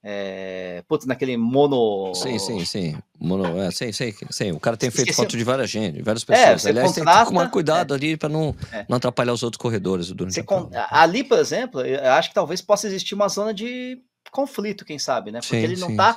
é, 0.00 0.84
putz, 0.86 1.04
naquele 1.06 1.36
mono. 1.36 2.14
Sim, 2.14 2.38
sim, 2.38 2.64
sim. 2.64 2.98
Mono, 3.18 3.60
é, 3.60 3.68
sim, 3.72 3.90
sim, 3.90 4.14
sim. 4.30 4.52
O 4.52 4.60
cara 4.60 4.76
tem 4.76 4.92
feito 4.92 5.10
Esqueci. 5.10 5.26
foto 5.26 5.36
de 5.36 5.42
várias 5.42 5.68
gente, 5.68 6.00
várias 6.00 6.22
pessoas. 6.22 6.64
É, 6.64 6.68
Aliás, 6.70 6.92
tem 6.92 7.04
que 7.04 7.24
tomar 7.24 7.50
cuidado 7.50 7.94
é. 7.94 7.96
ali 7.96 8.16
para 8.16 8.28
não, 8.28 8.54
é. 8.72 8.86
não 8.88 8.98
atrapalhar 8.98 9.32
os 9.32 9.42
outros 9.42 9.60
corredores 9.60 10.12
con... 10.46 10.70
Ali, 10.88 11.24
por 11.24 11.36
exemplo, 11.36 11.80
eu 11.80 12.12
acho 12.12 12.28
que 12.28 12.34
talvez 12.36 12.62
possa 12.62 12.86
existir 12.86 13.16
uma 13.16 13.28
zona 13.28 13.52
de 13.52 14.00
conflito, 14.30 14.84
quem 14.84 15.00
sabe, 15.00 15.32
né? 15.32 15.40
Porque 15.40 15.56
sim, 15.56 15.64
ele 15.64 15.80
não 15.80 15.90
está 15.90 16.16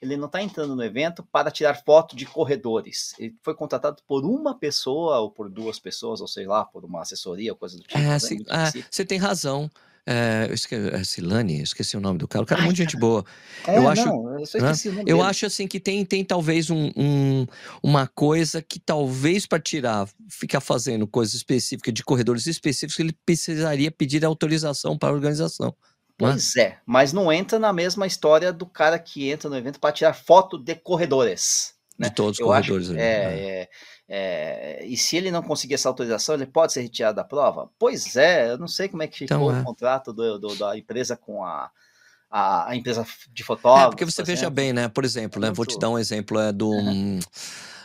ele 0.00 0.16
não 0.16 0.26
está 0.26 0.42
entrando 0.42 0.76
no 0.76 0.82
evento 0.82 1.26
para 1.32 1.50
tirar 1.50 1.74
foto 1.74 2.14
de 2.14 2.24
corredores. 2.24 3.14
Ele 3.18 3.34
foi 3.42 3.54
contratado 3.54 4.02
por 4.06 4.24
uma 4.24 4.56
pessoa 4.56 5.18
ou 5.18 5.30
por 5.30 5.50
duas 5.50 5.78
pessoas, 5.78 6.20
ou 6.20 6.28
sei 6.28 6.46
lá, 6.46 6.64
por 6.64 6.84
uma 6.84 7.02
assessoria, 7.02 7.54
coisa 7.54 7.76
do 7.76 7.82
tipo. 7.82 7.98
É, 7.98 8.02
né? 8.02 8.16
ah, 8.48 8.70
você 8.90 9.04
tem 9.04 9.18
razão. 9.18 9.70
É, 10.10 10.46
eu 10.48 10.54
esqueci, 10.54 10.88
é 10.88 11.04
Silane, 11.04 11.60
esqueci 11.60 11.94
o 11.94 12.00
nome 12.00 12.18
do 12.18 12.26
cara. 12.26 12.42
O 12.42 12.46
cara 12.46 12.62
é 12.62 12.64
muito 12.64 12.78
gente 12.78 12.96
boa. 12.96 13.22
É, 13.66 13.76
eu 13.76 13.86
acho, 13.86 14.06
não, 14.06 14.38
eu 14.38 14.46
só 14.46 14.58
né? 14.58 14.70
esqueci 14.70 14.88
o 14.88 14.92
nome 14.94 15.10
Eu 15.10 15.22
acho 15.22 15.44
assim 15.44 15.66
que 15.66 15.78
tem, 15.78 16.02
tem 16.02 16.24
talvez 16.24 16.70
um, 16.70 16.90
um 16.96 17.46
uma 17.82 18.06
coisa 18.06 18.62
que 18.62 18.80
talvez 18.80 19.44
para 19.44 19.60
tirar, 19.60 20.08
ficar 20.30 20.60
fazendo 20.60 21.06
coisas 21.06 21.34
específicas 21.34 21.92
de 21.92 22.02
corredores 22.02 22.46
específicos, 22.46 22.98
ele 22.98 23.14
precisaria 23.26 23.90
pedir 23.90 24.24
autorização 24.24 24.96
para 24.96 25.10
a 25.10 25.12
organização. 25.12 25.74
Né? 26.20 26.30
Pois 26.30 26.56
é, 26.56 26.78
mas 26.84 27.12
não 27.12 27.32
entra 27.32 27.58
na 27.58 27.72
mesma 27.72 28.06
história 28.06 28.52
do 28.52 28.66
cara 28.66 28.98
que 28.98 29.30
entra 29.30 29.48
no 29.48 29.56
evento 29.56 29.78
para 29.78 29.92
tirar 29.92 30.12
foto 30.14 30.58
de 30.58 30.74
corredores. 30.74 31.74
Né? 31.96 32.08
De 32.08 32.14
todos 32.14 32.38
os 32.38 32.44
corredores. 32.44 32.90
Acho, 32.90 32.98
é, 32.98 33.28
né? 33.28 33.40
é, 33.40 33.68
é, 34.08 34.84
e 34.86 34.96
se 34.96 35.16
ele 35.16 35.30
não 35.30 35.42
conseguir 35.42 35.74
essa 35.74 35.88
autorização, 35.88 36.34
ele 36.34 36.46
pode 36.46 36.72
ser 36.72 36.80
retirado 36.80 37.16
da 37.16 37.24
prova? 37.24 37.70
Pois 37.78 38.16
é, 38.16 38.50
eu 38.50 38.58
não 38.58 38.66
sei 38.66 38.88
como 38.88 39.02
é 39.02 39.06
que 39.06 39.18
ficou 39.18 39.36
então, 39.36 39.56
é. 39.56 39.60
o 39.60 39.64
contrato 39.64 40.12
do, 40.12 40.38
do, 40.38 40.54
da 40.56 40.76
empresa 40.76 41.16
com 41.16 41.44
a, 41.44 41.70
a, 42.30 42.70
a 42.70 42.76
empresa 42.76 43.06
de 43.32 43.44
fotógrafos. 43.44 43.86
É, 43.86 43.90
porque 43.90 44.04
você 44.04 44.22
veja 44.24 44.50
bem, 44.50 44.72
né? 44.72 44.88
Por 44.88 45.04
exemplo, 45.04 45.40
né? 45.40 45.52
Vou 45.52 45.66
te 45.66 45.78
dar 45.78 45.90
um 45.90 45.98
exemplo 45.98 46.40
é 46.40 46.52
do, 46.52 46.70
uhum. 46.70 47.20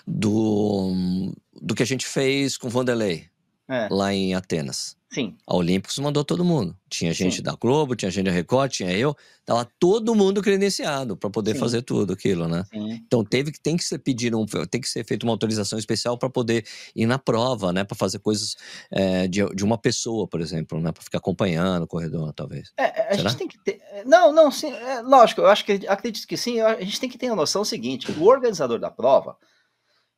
do, 0.08 1.34
do 1.62 1.76
que 1.76 1.84
a 1.84 1.88
gente 1.88 2.06
fez 2.06 2.58
com 2.58 2.69
Vanderlei 2.69 3.28
é. 3.69 3.88
lá 3.91 4.13
em 4.13 4.34
Atenas. 4.34 4.96
Sim. 5.13 5.36
A 5.45 5.56
Olímpicos 5.56 5.97
mandou 5.99 6.23
todo 6.23 6.43
mundo. 6.43 6.76
Tinha 6.89 7.13
gente 7.13 7.38
Sim. 7.38 7.43
da 7.43 7.54
Globo, 7.54 7.95
tinha 7.95 8.10
gente 8.10 8.26
da 8.26 8.32
Record, 8.32 8.71
tinha 8.71 8.91
eu. 8.91 9.15
Tava 9.45 9.67
todo 9.80 10.15
mundo 10.15 10.41
credenciado 10.41 11.15
para 11.15 11.30
poder 11.30 11.54
Sim. 11.54 11.60
fazer 11.60 11.82
tudo 11.84 12.13
aquilo, 12.13 12.47
né? 12.47 12.63
Sim. 12.71 12.93
Então 13.06 13.23
teve 13.23 13.52
que 13.52 13.60
tem 13.60 13.78
que 13.78 13.84
ser 13.84 13.99
pedir 13.99 14.34
um, 14.34 14.45
tem 14.45 14.82
que 14.82 14.89
ser 14.89 15.06
feita 15.06 15.26
uma 15.26 15.34
autorização 15.34 15.78
especial 15.78 16.17
para 16.17 16.30
poder 16.30 16.65
ir 16.95 17.06
na 17.06 17.19
prova, 17.19 17.71
né? 17.71 17.84
Para 17.84 17.95
fazer 17.95 18.19
coisas 18.19 18.56
é, 18.89 19.28
de, 19.28 19.45
de 19.54 19.63
uma 19.63 19.78
pessoa, 19.78 20.28
por 20.28 20.41
exemplo, 20.41 20.80
né? 20.80 20.91
Para 20.91 21.04
ficar 21.04 21.19
acompanhando 21.19 21.84
o 21.84 21.88
corredor, 21.88 22.34
talvez. 22.34 22.71
É, 22.78 23.10
a 23.10 23.15
Será? 23.15 23.30
gente 23.30 23.38
tem 23.38 23.47
que 23.47 23.60
ter. 23.63 23.82
É, 23.91 24.04
não, 24.06 24.32
não, 24.32 24.49
sim, 24.49 24.71
é, 24.71 25.02
lógico. 25.02 25.41
Eu 25.41 25.47
acho 25.47 25.63
que 25.63 25.86
acredito 25.88 26.28
que 26.28 26.38
sim. 26.38 26.60
A 26.60 26.80
gente 26.82 26.99
tem 26.99 27.10
que 27.10 27.17
ter 27.17 27.28
a 27.28 27.36
noção 27.36 27.63
seguinte: 27.63 28.12
o 28.12 28.23
organizador 28.23 28.80
da 28.80 28.89
prova 28.89 29.38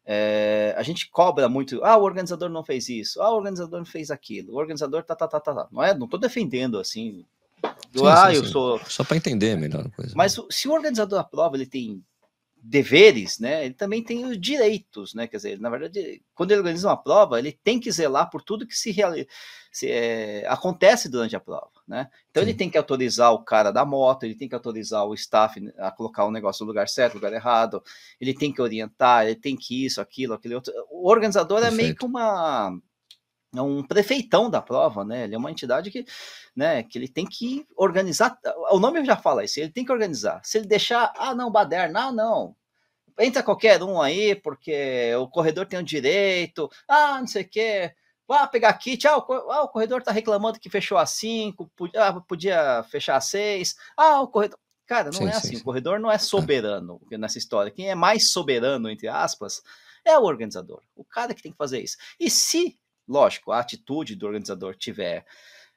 é, 0.06 0.76
a 0.78 0.84
gente 0.84 1.10
cobra 1.10 1.50
muito, 1.50 1.84
ah, 1.84 1.98
o 1.98 2.04
organizador 2.04 2.50
não 2.50 2.64
fez 2.64 2.88
isso, 2.90 3.22
ah, 3.22 3.32
o 3.32 3.36
organizador 3.36 3.80
não 3.80 3.86
fez 3.86 4.12
aquilo, 4.12 4.54
o 4.54 4.58
organizador 4.58 5.04
tá, 5.04 5.16
tá, 5.16 5.28
tá, 5.28 5.40
tá, 5.40 5.54
tá. 5.54 5.68
Não 5.72 5.84
é, 5.84 5.98
não 5.98 6.08
tô 6.08 6.18
defendendo 6.18 6.78
assim, 6.78 7.26
sim, 7.96 8.06
ah, 8.06 8.30
sim, 8.30 8.38
eu 8.38 8.46
sim. 8.46 8.52
sou... 8.52 8.80
Só 8.86 9.04
para 9.04 9.18
entender 9.18 9.56
melhor 9.56 9.88
a 9.88 9.90
coisa. 9.90 10.14
Mas 10.16 10.40
se 10.52 10.68
o 10.68 10.74
organizador 10.74 11.18
da 11.18 11.24
prova, 11.24 11.56
ele 11.56 11.66
tem 11.66 12.04
deveres, 12.62 13.40
né, 13.40 13.66
ele 13.66 13.74
também 13.74 14.04
tem 14.04 14.26
os 14.26 14.40
direitos, 14.40 15.14
né, 15.16 15.28
quer 15.28 15.38
dizer, 15.38 15.60
na 15.60 15.70
verdade, 15.70 16.22
quando 16.36 16.52
ele 16.52 16.60
organiza 16.60 16.88
uma 16.88 16.98
prova, 16.98 17.40
ele 17.40 17.52
tem 17.52 17.80
que 17.80 17.92
zelar 17.92 18.30
por 18.30 18.44
tudo 18.44 18.68
que 18.68 18.76
se, 18.76 18.92
realiza, 18.92 19.28
se 19.76 19.92
é, 19.92 20.46
acontece 20.48 21.10
durante 21.10 21.36
a 21.36 21.40
prova, 21.40 21.70
né, 21.86 22.10
então 22.32 22.42
Sim. 22.42 22.50
ele 22.50 22.58
tem 22.58 22.70
que 22.70 22.78
autorizar 22.78 23.34
o 23.34 23.44
cara 23.44 23.72
da 23.72 23.84
moto, 23.84 24.24
ele 24.24 24.36
tem 24.36 24.48
que 24.48 24.56
autorizar 24.56 25.06
o 25.06 25.14
staff 25.14 25.62
a 25.78 25.92
colocar 25.92 26.24
o 26.26 26.32
negócio 26.32 26.64
no 26.64 26.70
lugar 26.70 26.88
certo, 26.88 27.16
no 27.16 27.20
lugar 27.20 27.34
errado, 27.34 27.84
ele 28.20 28.34
tem 28.34 28.54
que 28.54 28.62
orientar, 28.62 29.26
ele 29.26 29.36
tem 29.36 29.56
que 29.56 29.86
isso, 29.86 30.00
aquilo, 30.00 30.34
aquele 30.34 30.56
outro, 30.56 30.74
o 30.90 31.10
organizador 31.10 31.60
Perfeito. 31.60 31.82
é 31.82 31.84
meio 31.84 31.96
que 31.96 32.06
uma 32.06 32.80
é 33.58 33.62
um 33.62 33.84
prefeitão 33.84 34.50
da 34.50 34.62
prova, 34.62 35.04
né? 35.06 35.24
Ele 35.24 35.36
é 35.36 35.38
uma 35.38 35.52
entidade 35.52 35.90
que, 35.90 36.06
né, 36.56 36.84
que 36.84 36.98
ele 36.98 37.08
tem 37.08 37.26
que 37.26 37.66
organizar. 37.76 38.38
O 38.72 38.80
nome 38.80 39.04
já 39.06 39.16
fala 39.16 39.44
isso, 39.44 39.60
ele 39.60 39.72
tem 39.72 39.86
que 39.86 39.92
organizar. 39.92 40.42
Se 40.44 40.58
ele 40.58 40.68
deixar, 40.68 41.14
ah, 41.18 41.34
não, 41.34 41.52
baderna, 41.52 42.08
ah, 42.08 42.12
não. 42.12 42.56
Entra 43.18 43.44
qualquer 43.44 43.82
um 43.82 44.02
aí, 44.02 44.36
porque 44.36 45.14
o 45.16 45.28
corredor 45.30 45.66
tem 45.66 45.80
o 45.80 45.84
direito, 45.84 46.70
ah, 46.88 47.20
não 47.20 47.28
sei 47.28 47.44
o 47.44 47.50
quê. 47.50 47.94
Vá 48.28 48.48
pegar 48.48 48.74
kit, 48.74 49.08
ah, 49.08 49.18
o, 49.18 49.34
ah, 49.52 49.64
o 49.64 49.68
corredor 49.68 50.02
tá 50.02 50.12
reclamando 50.12 50.60
que 50.60 50.70
fechou 50.70 50.98
a 50.98 51.06
5, 51.06 51.70
podia, 51.76 52.08
ah, 52.08 52.22
podia 52.22 52.84
fechar 52.90 53.18
a 53.18 53.22
6. 53.22 53.76
Ah, 53.96 54.22
o 54.22 54.28
corredor. 54.28 54.60
Cara, 54.88 55.06
não 55.06 55.14
sim, 55.14 55.26
é 55.26 55.30
assim. 55.30 55.56
Sim. 55.56 55.62
O 55.62 55.64
corredor 55.64 56.00
não 56.00 56.12
é 56.12 56.18
soberano 56.18 57.02
nessa 57.12 57.38
história. 57.38 57.72
Quem 57.72 57.90
é 57.90 57.96
mais 57.96 58.32
soberano, 58.32 58.90
entre 58.90 59.08
aspas, 59.08 59.62
é 60.04 60.18
o 60.18 60.24
organizador. 60.24 60.82
O 60.96 61.04
cara 61.04 61.34
que 61.34 61.42
tem 61.42 61.52
que 61.52 61.58
fazer 61.58 61.82
isso. 61.82 61.98
E 62.20 62.30
se 62.30 62.78
lógico, 63.08 63.52
a 63.52 63.60
atitude 63.60 64.16
do 64.16 64.26
organizador 64.26 64.76
tiver 64.76 65.26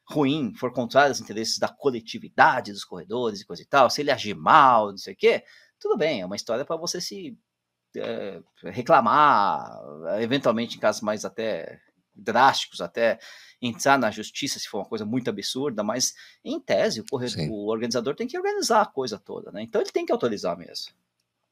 ruim, 0.04 0.54
for 0.54 0.72
contrária 0.72 1.10
aos 1.10 1.20
interesses 1.20 1.58
da 1.58 1.68
coletividade 1.68 2.72
dos 2.72 2.84
corredores 2.84 3.40
e 3.40 3.46
coisa 3.46 3.62
e 3.62 3.66
tal, 3.66 3.90
se 3.90 4.00
ele 4.00 4.10
agir 4.10 4.34
mal, 4.34 4.90
não 4.90 4.96
sei 4.96 5.12
o 5.12 5.16
quê, 5.16 5.44
tudo 5.78 5.98
bem, 5.98 6.22
é 6.22 6.26
uma 6.26 6.36
história 6.36 6.64
para 6.64 6.76
você 6.76 7.00
se 7.00 7.36
é, 7.94 8.40
reclamar, 8.64 9.70
eventualmente 10.20 10.76
em 10.76 10.80
casos 10.80 11.02
mais 11.02 11.24
até 11.24 11.80
drásticos, 12.18 12.80
até 12.80 13.18
entrar 13.60 13.98
na 13.98 14.10
justiça 14.10 14.58
se 14.58 14.68
for 14.68 14.78
uma 14.78 14.84
coisa 14.86 15.04
muito 15.04 15.30
absurda, 15.30 15.82
mas 15.82 16.14
em 16.44 16.60
tese 16.60 17.00
o, 17.00 17.04
corredor, 17.04 17.48
o 17.50 17.66
organizador 17.66 18.14
tem 18.14 18.26
que 18.26 18.36
organizar 18.36 18.82
a 18.82 18.86
coisa 18.86 19.18
toda, 19.18 19.50
né? 19.50 19.62
Então 19.62 19.80
ele 19.80 19.90
tem 19.90 20.06
que 20.06 20.12
autorizar 20.12 20.56
mesmo. 20.56 20.92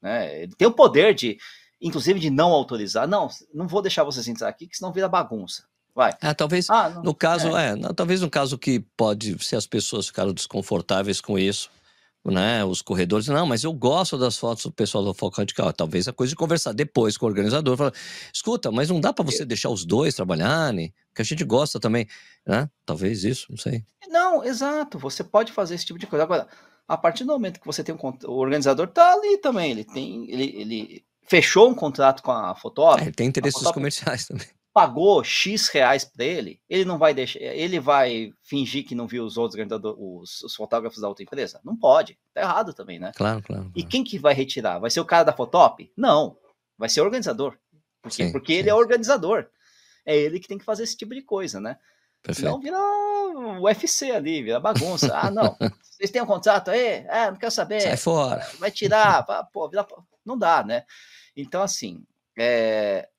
Né? 0.01 0.43
Ele 0.43 0.55
tem 0.55 0.67
o 0.67 0.73
poder 0.73 1.13
de 1.13 1.37
inclusive 1.81 2.19
de 2.19 2.29
não 2.29 2.51
autorizar. 2.51 3.07
Não, 3.07 3.29
não 3.53 3.67
vou 3.67 3.81
deixar 3.81 4.03
vocês 4.03 4.27
entrar 4.27 4.49
aqui, 4.49 4.67
que 4.67 4.77
senão 4.77 4.91
vira 4.91 5.07
bagunça. 5.07 5.63
Vai. 5.93 6.11
É, 6.21 6.31
talvez 6.33 6.69
ah, 6.69 6.89
no 7.03 7.13
caso, 7.13 7.57
é. 7.57 7.69
é 7.69 7.75
não, 7.75 7.91
talvez 7.91 8.21
no 8.21 8.29
caso 8.29 8.57
que 8.57 8.79
pode 8.95 9.43
ser 9.43 9.55
as 9.55 9.65
pessoas 9.65 10.07
ficaram 10.07 10.31
desconfortáveis 10.31 11.19
com 11.19 11.39
isso, 11.39 11.71
né? 12.31 12.63
Os 12.63 12.81
corredores, 12.81 13.27
não, 13.27 13.45
mas 13.45 13.63
eu 13.63 13.73
gosto 13.73 14.17
das 14.17 14.37
fotos 14.37 14.63
do 14.63 14.71
pessoal 14.71 15.03
do 15.03 15.13
Foco 15.13 15.37
Radical. 15.37 15.71
Talvez 15.73 16.07
a 16.07 16.13
coisa 16.13 16.31
de 16.31 16.35
conversar 16.35 16.73
depois 16.73 17.17
com 17.17 17.25
o 17.25 17.29
organizador, 17.29 17.77
falar, 17.77 17.93
escuta, 18.33 18.71
mas 18.71 18.89
não 18.89 18.99
dá 18.99 19.13
para 19.13 19.25
você 19.25 19.45
deixar 19.45 19.69
os 19.69 19.85
dois 19.85 20.15
trabalharem, 20.15 20.93
que 21.13 21.21
a 21.21 21.25
gente 21.25 21.43
gosta 21.43 21.79
também, 21.79 22.07
né? 22.45 22.69
Talvez 22.85 23.23
isso, 23.23 23.47
não 23.49 23.57
sei. 23.57 23.83
Não, 24.09 24.43
exato. 24.43 24.99
Você 24.99 25.23
pode 25.23 25.51
fazer 25.51 25.75
esse 25.75 25.85
tipo 25.85 25.99
de 25.99 26.07
coisa. 26.07 26.23
Agora, 26.23 26.47
a 26.87 26.97
partir 26.97 27.23
do 27.23 27.33
momento 27.33 27.59
que 27.59 27.65
você 27.65 27.83
tem 27.83 27.93
um 27.93 27.99
o 28.25 28.33
organizador 28.33 28.87
tá 28.87 29.13
ali 29.13 29.37
também, 29.37 29.71
ele 29.71 29.83
tem, 29.83 30.29
ele, 30.31 30.53
ele 30.55 31.05
fechou 31.23 31.69
um 31.69 31.75
contrato 31.75 32.23
com 32.23 32.31
a 32.31 32.55
fotógrafa. 32.55 33.03
É, 33.03 33.07
ele 33.07 33.15
tem 33.15 33.27
interesses 33.27 33.71
comerciais 33.71 34.25
também. 34.25 34.47
Pagou 34.77 35.23
X 35.23 35.69
reais 35.69 36.05
para 36.05 36.23
ele, 36.23 36.61
ele 36.69 36.85
não 36.85 36.99
vai 36.99 37.11
deixar, 37.11 37.39
ele 37.39 37.79
vai 37.79 38.31
fingir 38.43 38.85
que 38.85 38.93
não 38.93 39.07
viu 39.07 39.25
os 39.25 39.35
outros 39.35 39.59
os, 39.97 40.43
os 40.43 40.55
fotógrafos 40.55 41.01
da 41.01 41.07
outra 41.07 41.23
empresa? 41.23 41.59
Não 41.63 41.75
pode, 41.75 42.15
tá 42.31 42.41
errado 42.41 42.75
também, 42.75 42.99
né? 42.99 43.11
Claro, 43.15 43.41
claro. 43.41 43.63
claro. 43.63 43.73
E 43.75 43.81
quem 43.83 44.03
que 44.03 44.19
vai 44.19 44.35
retirar? 44.35 44.77
Vai 44.77 44.91
ser 44.91 44.99
o 44.99 45.05
cara 45.05 45.23
da 45.23 45.33
Fotop? 45.33 45.91
Não, 45.97 46.37
vai 46.77 46.89
ser 46.89 47.01
o 47.01 47.05
organizador. 47.05 47.57
Por 48.03 48.11
quê? 48.11 48.25
Sim, 48.25 48.31
Porque 48.31 48.53
sim. 48.53 48.59
ele 48.59 48.69
é 48.69 48.75
organizador. 48.75 49.47
É 50.05 50.15
ele 50.15 50.39
que 50.39 50.47
tem 50.47 50.59
que 50.59 50.63
fazer 50.63 50.83
esse 50.83 50.95
tipo 50.95 51.15
de 51.15 51.23
coisa, 51.23 51.59
né? 51.59 51.79
Perfeito. 52.21 52.45
Senão 52.45 52.61
vira 52.61 52.77
UFC 53.59 54.11
ali, 54.11 54.43
vira 54.43 54.59
bagunça. 54.59 55.11
ah, 55.17 55.31
não, 55.31 55.57
vocês 55.81 56.11
têm 56.11 56.21
um 56.21 56.27
contrato 56.27 56.69
aí? 56.69 57.03
É, 57.09 57.31
não 57.31 57.37
quero 57.37 57.51
saber. 57.51 57.81
Sai 57.81 57.97
fora. 57.97 58.47
Vai 58.59 58.69
tirar, 58.69 59.25
pô, 59.51 59.67
vira... 59.67 59.87
não 60.23 60.37
dá, 60.37 60.63
né? 60.63 60.85
Então, 61.35 61.63
assim, 61.63 62.03
é, 62.37 63.09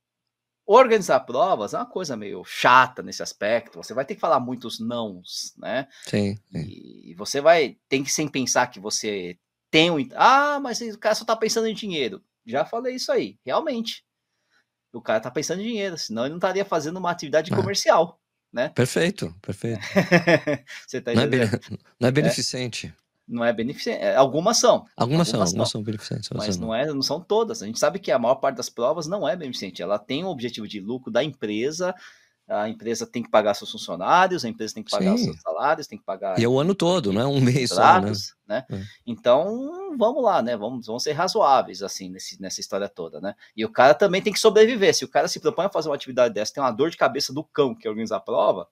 organizar 0.68 1.20
provas 1.20 1.72
é 1.72 1.78
uma 1.78 1.86
coisa 1.86 2.14
meio 2.14 2.44
chata 2.44 3.02
nesse 3.02 3.22
aspecto. 3.22 3.78
Você 3.82 3.94
vai 3.94 4.04
ter 4.04 4.14
que 4.14 4.20
falar 4.20 4.38
muitos 4.38 4.78
nãos, 4.78 5.54
né? 5.56 5.88
Sim. 6.04 6.36
sim. 6.52 6.66
E 6.68 7.14
você 7.16 7.40
vai 7.40 7.78
tem 7.88 8.04
que 8.04 8.12
sem 8.12 8.28
pensar 8.28 8.66
que 8.66 8.78
você 8.78 9.38
tem 9.70 9.90
um. 9.90 9.96
Ah, 10.14 10.60
mas 10.60 10.80
o 10.80 10.98
cara 10.98 11.14
só 11.14 11.24
tá 11.24 11.34
pensando 11.34 11.66
em 11.66 11.74
dinheiro. 11.74 12.22
Já 12.46 12.66
falei 12.66 12.96
isso 12.96 13.10
aí, 13.10 13.38
realmente. 13.44 14.04
O 14.92 15.00
cara 15.00 15.20
tá 15.20 15.30
pensando 15.30 15.62
em 15.62 15.66
dinheiro, 15.66 15.96
senão 15.96 16.24
ele 16.24 16.30
não 16.30 16.38
estaria 16.38 16.64
fazendo 16.64 16.98
uma 16.98 17.10
atividade 17.10 17.52
ah. 17.52 17.56
comercial, 17.56 18.20
né? 18.52 18.68
Perfeito, 18.70 19.34
perfeito. 19.40 19.80
você 20.86 21.00
tá 21.00 21.14
não, 21.14 21.22
é 21.22 21.28
não 21.98 22.08
é 22.08 22.12
beneficente. 22.12 22.86
É 22.86 23.07
não 23.28 23.44
é 23.44 23.52
beneficente. 23.52 24.02
É, 24.02 24.16
algumas 24.16 24.56
são. 24.56 24.86
Algumas, 24.96 25.28
são, 25.28 25.42
algumas 25.42 25.68
são 25.68 25.82
beneficentes. 25.82 26.30
Mas 26.34 26.56
não, 26.56 26.74
é, 26.74 26.86
não 26.86 27.02
são 27.02 27.20
todas. 27.20 27.62
A 27.62 27.66
gente 27.66 27.78
sabe 27.78 27.98
que 27.98 28.10
a 28.10 28.18
maior 28.18 28.36
parte 28.36 28.56
das 28.56 28.70
provas 28.70 29.06
não 29.06 29.28
é 29.28 29.36
beneficente. 29.36 29.82
Ela 29.82 29.98
tem 29.98 30.24
um 30.24 30.28
objetivo 30.28 30.66
de 30.66 30.80
lucro 30.80 31.10
da 31.10 31.22
empresa. 31.22 31.94
A 32.48 32.66
empresa 32.66 33.06
tem 33.06 33.22
que 33.22 33.28
pagar 33.28 33.52
seus 33.52 33.70
funcionários, 33.70 34.42
a 34.42 34.48
empresa 34.48 34.72
tem 34.72 34.82
que 34.82 34.90
pagar 34.90 35.18
Sim. 35.18 35.24
seus 35.24 35.40
salários, 35.42 35.86
tem 35.86 35.98
que 35.98 36.04
pagar. 36.04 36.38
E 36.38 36.44
é 36.44 36.48
o 36.48 36.58
ano 36.58 36.74
todo, 36.74 37.12
não 37.12 37.20
é 37.20 37.26
um 37.26 37.42
mês 37.42 37.68
só, 37.68 38.00
né? 38.00 38.10
né? 38.48 38.64
É. 38.70 38.82
Então, 39.06 39.94
vamos 39.98 40.24
lá, 40.24 40.40
né? 40.40 40.56
Vamos, 40.56 40.86
vamos 40.86 41.02
ser 41.02 41.12
razoáveis, 41.12 41.82
assim, 41.82 42.08
nesse, 42.08 42.40
nessa 42.40 42.58
história 42.58 42.88
toda, 42.88 43.20
né? 43.20 43.34
E 43.54 43.66
o 43.66 43.70
cara 43.70 43.92
também 43.92 44.22
tem 44.22 44.32
que 44.32 44.40
sobreviver. 44.40 44.94
Se 44.94 45.04
o 45.04 45.08
cara 45.08 45.28
se 45.28 45.38
propõe 45.40 45.66
a 45.66 45.70
fazer 45.70 45.90
uma 45.90 45.94
atividade 45.94 46.32
dessa, 46.32 46.54
tem 46.54 46.62
uma 46.62 46.72
dor 46.72 46.88
de 46.88 46.96
cabeça 46.96 47.34
do 47.34 47.44
cão 47.44 47.74
que 47.74 47.86
organiza 47.86 48.16
a 48.16 48.20
prova, 48.20 48.66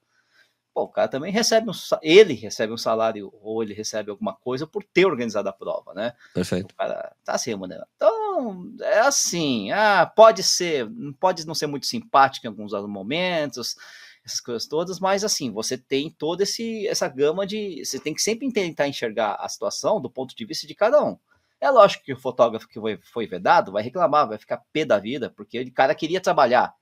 pô, 0.77 0.83
o 0.83 0.89
cara 0.89 1.09
também 1.09 1.33
recebe 1.33 1.71
um, 1.71 1.73
ele 2.03 2.35
recebe 2.35 2.71
um 2.71 2.77
salário 2.77 3.33
ou 3.41 3.63
ele 3.63 3.73
recebe 3.73 4.11
alguma 4.11 4.35
coisa 4.35 4.67
por 4.67 4.85
ter 4.85 5.07
organizado 5.07 5.49
a 5.49 5.53
prova, 5.53 5.95
né? 5.95 6.13
Perfeito. 6.35 6.71
O 6.71 6.77
cara 6.77 7.17
tá 7.25 7.39
se 7.39 7.49
remunerando. 7.49 7.89
Então, 7.97 8.71
é 8.83 8.99
assim, 8.99 9.73
ah, 9.73 10.05
pode 10.05 10.43
ser, 10.43 10.87
pode 11.19 11.47
não 11.47 11.55
ser 11.55 11.67
muito 11.67 11.87
simpático 11.87 12.47
em 12.47 12.51
alguns 12.51 12.73
momentos, 12.87 13.75
essas 14.23 14.39
coisas 14.39 14.67
todas, 14.67 15.01
mas 15.01 15.25
assim, 15.25 15.51
você 15.51 15.79
tem 15.79 16.11
toda 16.11 16.43
esse, 16.43 16.87
essa 16.87 17.09
gama 17.09 17.47
de. 17.47 17.83
Você 17.83 17.99
tem 17.99 18.13
que 18.13 18.21
sempre 18.21 18.53
tentar 18.53 18.87
enxergar 18.87 19.37
a 19.41 19.49
situação 19.49 19.99
do 19.99 20.11
ponto 20.11 20.37
de 20.37 20.45
vista 20.45 20.67
de 20.67 20.75
cada 20.75 21.03
um. 21.03 21.17
É 21.59 21.71
lógico 21.71 22.05
que 22.05 22.13
o 22.13 22.21
fotógrafo 22.21 22.69
que 22.69 22.79
foi, 22.79 22.99
foi 22.99 23.27
vedado 23.27 23.73
vai 23.73 23.83
reclamar, 23.83 24.29
vai 24.29 24.37
ficar 24.37 24.63
pé 24.75 24.85
da 24.85 24.99
vida, 24.99 25.33
porque 25.35 25.59
o 25.59 25.73
cara 25.73 25.95
queria 25.95 26.21
trabalhar. 26.21 26.75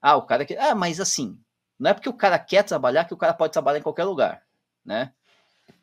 Ah, 0.00 0.16
o 0.16 0.22
cara 0.22 0.46
que. 0.46 0.56
Ah, 0.56 0.74
mas 0.74 1.00
assim, 1.00 1.38
não 1.78 1.90
é 1.90 1.94
porque 1.94 2.08
o 2.08 2.14
cara 2.14 2.38
quer 2.38 2.62
trabalhar 2.62 3.04
que 3.04 3.14
o 3.14 3.16
cara 3.16 3.34
pode 3.34 3.52
trabalhar 3.52 3.78
em 3.78 3.82
qualquer 3.82 4.04
lugar, 4.04 4.42
né? 4.84 5.12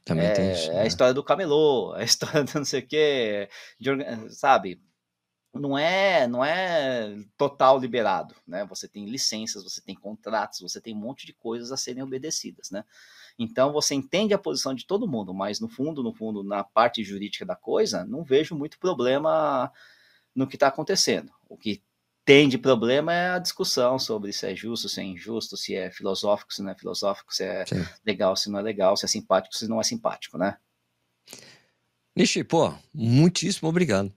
Também 0.06 0.26
é, 0.26 0.32
tem 0.32 0.52
isso. 0.52 0.72
É 0.72 0.76
a 0.76 0.80
né? 0.80 0.88
história 0.88 1.14
do 1.14 1.24
camelô, 1.24 1.96
é 1.96 2.02
a 2.02 2.04
história 2.06 2.44
do 2.44 2.54
não 2.56 2.66
sei 2.66 2.82
o 2.82 2.88
quê, 2.88 3.50
de, 3.80 3.90
sabe? 4.30 4.82
Não 5.54 5.78
é, 5.78 6.28
não 6.28 6.46
é 6.46 7.14
total 7.38 7.78
liberado, 7.78 8.34
né? 8.48 8.66
Você 8.66 8.88
tem 8.88 9.06
licenças, 9.06 9.64
você 9.64 9.82
tem 9.82 9.94
contratos, 9.94 10.62
você 10.62 10.80
tem 10.80 10.96
um 10.96 11.00
monte 11.00 11.26
de 11.26 11.34
coisas 11.34 11.72
a 11.74 11.78
serem 11.78 12.02
obedecidas, 12.02 12.72
né? 12.72 12.86
Então 13.38 13.74
você 13.74 13.94
entende 13.94 14.34
a 14.34 14.40
posição 14.40 14.74
de 14.74 14.86
todo 14.86 15.08
mundo, 15.08 15.34
mas 15.34 15.60
no 15.60 15.68
fundo, 15.68 16.02
no 16.02 16.14
fundo, 16.14 16.44
na 16.44 16.64
parte 16.64 17.04
jurídica 17.04 17.46
da 17.46 17.56
coisa, 17.56 18.06
não 18.06 18.24
vejo 18.24 18.56
muito 18.56 18.80
problema 18.80 19.72
no 20.34 20.48
que 20.48 20.56
está 20.56 20.68
acontecendo. 20.68 21.32
O 21.50 21.58
que 21.58 21.84
tem 22.24 22.48
de 22.48 22.58
problema 22.58 23.14
é 23.14 23.30
a 23.32 23.40
discussão 23.40 23.98
sobre 23.98 24.32
se 24.32 24.46
é 24.46 24.56
justo, 24.56 24.88
se 24.88 25.02
é 25.02 25.04
injusto, 25.04 25.58
se 25.58 25.76
é 25.76 25.90
filosófico, 25.90 26.54
se 26.54 26.62
não 26.62 26.72
é 26.72 26.76
filosófico, 26.76 27.34
se 27.34 27.44
é 27.44 27.66
Sim. 27.66 27.86
legal, 28.06 28.36
se 28.36 28.50
não 28.50 28.60
é 28.60 28.62
legal, 28.62 28.96
se 28.96 29.06
é 29.06 29.08
simpático, 29.08 29.56
se 29.56 29.68
não 29.68 29.80
é 29.80 29.84
simpático, 29.84 30.38
né? 30.38 30.58
Nishi, 32.16 32.44
pô, 32.44 32.74
muitíssimo 32.94 33.70
obrigado. 33.70 34.14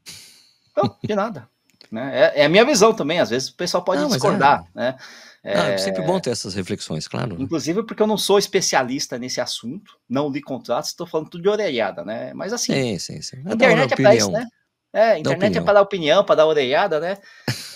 Não, 0.77 0.97
de 1.03 1.15
nada. 1.15 1.49
né? 1.91 2.11
É, 2.13 2.41
é, 2.41 2.45
a 2.45 2.49
minha 2.49 2.65
visão 2.65 2.93
também, 2.93 3.21
às 3.21 3.31
vezes 3.31 3.49
o 3.49 3.57
pessoal 3.57 3.83
pode 3.83 4.03
não, 4.03 4.09
discordar, 4.09 4.67
é... 4.75 4.79
né? 4.79 4.97
É... 5.43 5.73
é 5.75 5.79
sempre 5.79 6.03
bom 6.03 6.19
ter 6.19 6.31
essas 6.31 6.55
reflexões, 6.55 7.07
claro. 7.07 7.37
Inclusive 7.39 7.85
porque 7.85 8.03
eu 8.03 8.07
não 8.07 8.17
sou 8.17 8.39
especialista 8.39 9.19
nesse 9.19 9.41
assunto, 9.41 9.99
não 10.09 10.31
li 10.31 10.41
contratos, 10.43 10.91
estou 10.91 11.07
falando 11.07 11.31
tudo 11.31 11.43
de 11.43 11.49
orelhada, 11.49 12.05
né? 12.05 12.33
Mas 12.35 12.53
assim, 12.53 12.73
sim, 12.73 12.99
sim, 12.99 13.23
sim. 13.23 13.43
a 13.47 13.53
internet 13.55 13.93
é 13.93 13.97
para 13.97 14.15
isso, 14.15 14.31
né? 14.31 14.47
É, 14.93 15.19
internet 15.19 15.59
é 15.59 15.61
para 15.61 15.75
dar 15.75 15.83
opinião, 15.83 16.25
para 16.25 16.37
dar 16.37 16.47
orelhada, 16.47 17.01
né? 17.01 17.19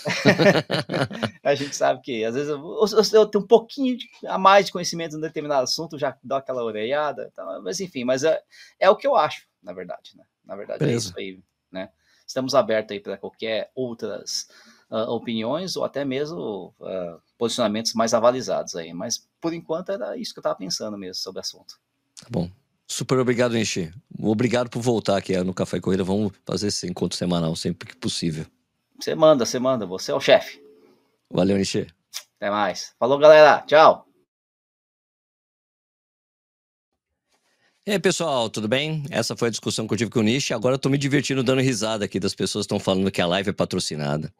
a 1.43 1.55
gente 1.55 1.75
sabe 1.75 2.01
que 2.01 2.23
às 2.23 2.35
vezes 2.35 2.49
eu, 2.49 2.57
eu, 2.57 3.19
eu, 3.19 3.25
tenho 3.25 3.43
um 3.43 3.47
pouquinho 3.47 3.97
a 4.27 4.37
mais 4.37 4.67
de 4.67 4.71
conhecimento 4.71 5.15
em 5.15 5.17
um 5.17 5.21
determinado 5.21 5.63
assunto, 5.63 5.97
já 5.97 6.17
dou 6.23 6.37
aquela 6.37 6.63
orelhada, 6.63 7.29
então, 7.31 7.61
mas 7.61 7.79
enfim, 7.79 8.03
mas 8.03 8.23
é, 8.23 8.41
é 8.79 8.89
o 8.89 8.95
que 8.95 9.07
eu 9.07 9.15
acho, 9.15 9.47
na 9.61 9.73
verdade, 9.73 10.11
né? 10.15 10.23
Na 10.45 10.55
verdade 10.55 10.79
Beleza. 10.79 11.07
é 11.07 11.09
isso 11.09 11.19
aí, 11.19 11.39
né? 11.71 11.89
Estamos 12.25 12.53
abertos 12.53 12.93
aí 12.93 12.99
para 12.99 13.17
qualquer 13.17 13.71
outras 13.73 14.47
uh, 14.89 15.09
opiniões 15.11 15.75
ou 15.75 15.83
até 15.83 16.05
mesmo 16.05 16.73
uh, 16.79 17.21
posicionamentos 17.37 17.93
mais 17.93 18.13
avalizados 18.13 18.75
aí, 18.75 18.93
mas 18.93 19.27
por 19.41 19.53
enquanto 19.53 19.91
era 19.91 20.17
isso 20.17 20.33
que 20.33 20.39
eu 20.39 20.41
estava 20.41 20.55
pensando 20.55 20.97
mesmo 20.97 21.15
sobre 21.15 21.39
o 21.39 21.41
assunto. 21.41 21.79
Tá 22.21 22.27
bom. 22.29 22.49
Super 22.87 23.19
obrigado, 23.19 23.55
Enchi. 23.55 23.93
Obrigado 24.19 24.67
por 24.69 24.81
voltar 24.81 25.17
aqui 25.17 25.37
no 25.43 25.53
Café 25.53 25.77
e 25.77 25.81
Corrida. 25.81 26.03
Vamos 26.03 26.33
fazer 26.43 26.67
esse 26.67 26.87
encontro 26.87 27.15
semanal 27.15 27.55
sempre 27.55 27.87
que 27.87 27.95
possível. 27.95 28.45
Você 28.99 29.15
manda, 29.15 29.45
você 29.45 29.59
manda. 29.59 29.85
Você 29.85 30.11
é 30.11 30.15
o 30.15 30.19
chefe. 30.19 30.61
Valeu, 31.31 31.57
Nishi. 31.57 31.87
Até 32.37 32.49
mais. 32.49 32.93
Falou, 32.99 33.17
galera. 33.17 33.61
Tchau. 33.61 34.05
E 37.87 37.91
aí, 37.91 37.99
pessoal, 37.99 38.49
tudo 38.49 38.67
bem? 38.67 39.03
Essa 39.09 39.35
foi 39.35 39.47
a 39.47 39.51
discussão 39.51 39.87
que 39.87 39.93
eu 39.93 39.97
tive 39.97 40.11
com 40.11 40.19
o 40.19 40.23
Nishi. 40.23 40.53
Agora 40.53 40.75
eu 40.75 40.79
tô 40.79 40.89
me 40.89 40.97
divertindo 40.97 41.43
dando 41.43 41.61
risada 41.61 42.05
aqui 42.05 42.19
das 42.19 42.35
pessoas 42.35 42.65
que 42.65 42.73
estão 42.73 42.79
falando 42.79 43.09
que 43.09 43.21
a 43.21 43.25
live 43.25 43.49
é 43.49 43.53
patrocinada, 43.53 44.31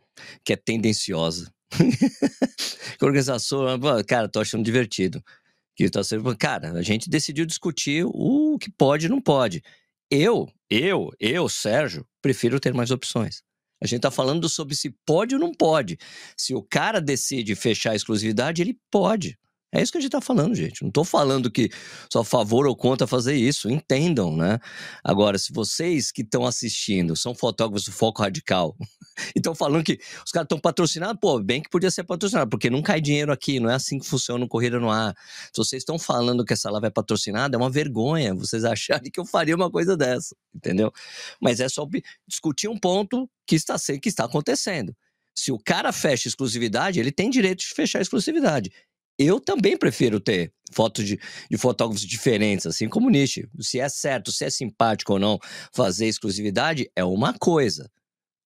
que 0.44 0.54
é 0.54 0.56
tendenciosa. 0.56 1.52
que 3.00 3.06
organização, 3.06 3.66
cara, 4.08 4.28
tô 4.28 4.40
achando 4.40 4.64
divertido 4.64 5.24
que 5.76 5.90
tá 5.90 6.04
sendo. 6.04 6.36
Cara, 6.38 6.74
a 6.74 6.82
gente 6.82 7.10
decidiu 7.10 7.46
discutir 7.46 8.06
o 8.06 8.58
que 8.60 8.70
pode 8.70 9.06
e 9.06 9.10
não 9.10 9.22
pode. 9.22 9.64
Eu, 10.12 10.48
eu, 10.70 11.10
eu, 11.20 11.48
Sérgio, 11.48 12.06
prefiro 12.22 12.60
ter 12.60 12.74
mais 12.74 12.92
opções. 12.92 13.42
A 13.82 13.88
gente 13.88 13.98
está 13.98 14.12
falando 14.12 14.50
sobre 14.50 14.76
se 14.76 14.90
pode 15.06 15.36
ou 15.36 15.42
não 15.42 15.54
pode. 15.54 15.98
Se 16.36 16.54
o 16.54 16.62
cara 16.62 17.00
decide 17.00 17.56
fechar 17.56 17.92
a 17.92 17.96
exclusividade, 17.96 18.62
ele 18.62 18.78
pode. 18.92 19.38
É 19.72 19.82
isso 19.82 19.92
que 19.92 20.00
a 20.00 20.02
gente 20.02 20.08
está 20.10 20.20
falando, 20.20 20.56
gente. 20.56 20.82
Não 20.82 20.90
estou 20.90 21.06
falando 21.06 21.52
que 21.52 21.70
só 22.12 22.22
a 22.22 22.26
favor 22.26 22.66
ou 22.66 22.76
contra 22.76 23.06
fazer 23.06 23.36
isso. 23.36 23.70
Entendam, 23.70 24.36
né? 24.36 24.58
Agora, 25.04 25.38
se 25.38 25.54
vocês 25.54 26.12
que 26.12 26.24
estão 26.24 26.46
assistindo 26.46 27.16
são 27.16 27.36
fotógrafos 27.36 27.86
do 27.86 27.92
Foco 27.92 28.24
Radical 28.24 28.76
e 29.36 29.40
estão 29.40 29.54
falando 29.54 29.84
que 29.84 30.00
os 30.26 30.32
caras 30.32 30.46
estão 30.46 30.60
patrocinados, 30.60 31.20
pô, 31.22 31.40
bem 31.40 31.62
que 31.62 31.70
podia 31.70 31.92
ser 31.92 32.04
patrocinado, 32.04 32.50
porque 32.50 32.68
não 32.68 32.82
cai 32.82 33.00
dinheiro 33.00 33.32
aqui, 33.32 33.60
não 33.60 33.70
é 33.70 33.76
assim 33.76 34.00
que 34.00 34.08
funciona 34.08 34.44
o 34.44 34.48
Corrida 34.48 34.80
no 34.80 34.90
Ar. 34.90 35.14
Se 35.54 35.58
vocês 35.58 35.82
estão 35.82 36.00
falando 36.00 36.44
que 36.44 36.54
essa 36.54 36.72
live 36.72 36.88
é 36.88 36.90
patrocinada, 36.90 37.56
é 37.56 37.58
uma 37.58 37.70
vergonha 37.70 38.34
vocês 38.34 38.64
acharem 38.66 39.12
que 39.12 39.20
eu 39.20 39.26
faria 39.26 39.56
uma 39.56 39.70
coisa 39.70 39.96
dessa, 39.96 40.36
entendeu? 40.54 40.92
Mas 41.40 41.60
é 41.60 41.70
só 41.70 41.88
discutir 42.28 42.68
um 42.68 42.78
ponto 42.78 43.30
que 43.46 43.56
está, 43.56 43.76
que 44.02 44.10
está 44.10 44.26
acontecendo. 44.26 44.96
Se 45.38 45.52
o 45.52 45.60
cara 45.60 45.92
fecha 45.94 46.28
exclusividade, 46.28 47.00
ele 47.00 47.12
tem 47.12 47.30
direito 47.30 47.60
de 47.60 47.68
fechar 47.68 48.02
exclusividade 48.02 48.72
eu 49.20 49.40
também 49.40 49.78
prefiro 49.78 50.20
ter 50.20 50.54
fotos 50.72 51.06
de, 51.06 51.20
de, 51.52 51.58
fotógrafos 51.58 52.08
diferentes, 52.08 52.66
assim 52.66 52.88
como 52.88 53.10
Nietzsche. 53.10 53.48
Se 53.60 53.80
é 53.80 53.90
certo, 53.90 54.32
se 54.32 54.46
é 54.46 54.50
simpático 54.50 55.14
ou 55.14 55.20
não 55.20 55.38
fazer 55.74 56.08
exclusividade, 56.08 56.90
é 56.96 57.04
uma 57.04 57.34
coisa. 57.38 57.92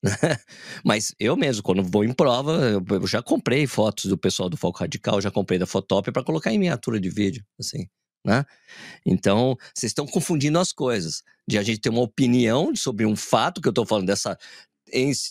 Mas 0.83 1.13
eu 1.19 1.37
mesmo, 1.37 1.61
quando 1.63 1.83
vou 1.83 2.03
em 2.03 2.11
prova, 2.11 2.81
eu 2.89 3.07
já 3.07 3.21
comprei 3.21 3.67
fotos 3.67 4.05
do 4.05 4.17
pessoal 4.17 4.49
do 4.49 4.57
Foco 4.57 4.79
Radical, 4.79 5.21
já 5.21 5.31
comprei 5.31 5.59
da 5.59 5.67
Fotop 5.67 6.11
para 6.11 6.23
colocar 6.23 6.51
em 6.51 6.57
miniatura 6.57 6.99
de 6.99 7.09
vídeo, 7.09 7.45
assim, 7.59 7.87
né? 8.25 8.43
Então, 9.05 9.55
vocês 9.73 9.91
estão 9.91 10.07
confundindo 10.07 10.59
as 10.59 10.73
coisas. 10.73 11.23
De 11.47 11.57
a 11.57 11.63
gente 11.63 11.81
ter 11.81 11.89
uma 11.89 12.01
opinião 12.01 12.73
sobre 12.75 13.05
um 13.05 13.15
fato 13.15 13.61
que 13.61 13.67
eu 13.67 13.71
estou 13.71 13.85
falando 13.85 14.07
dessa 14.07 14.37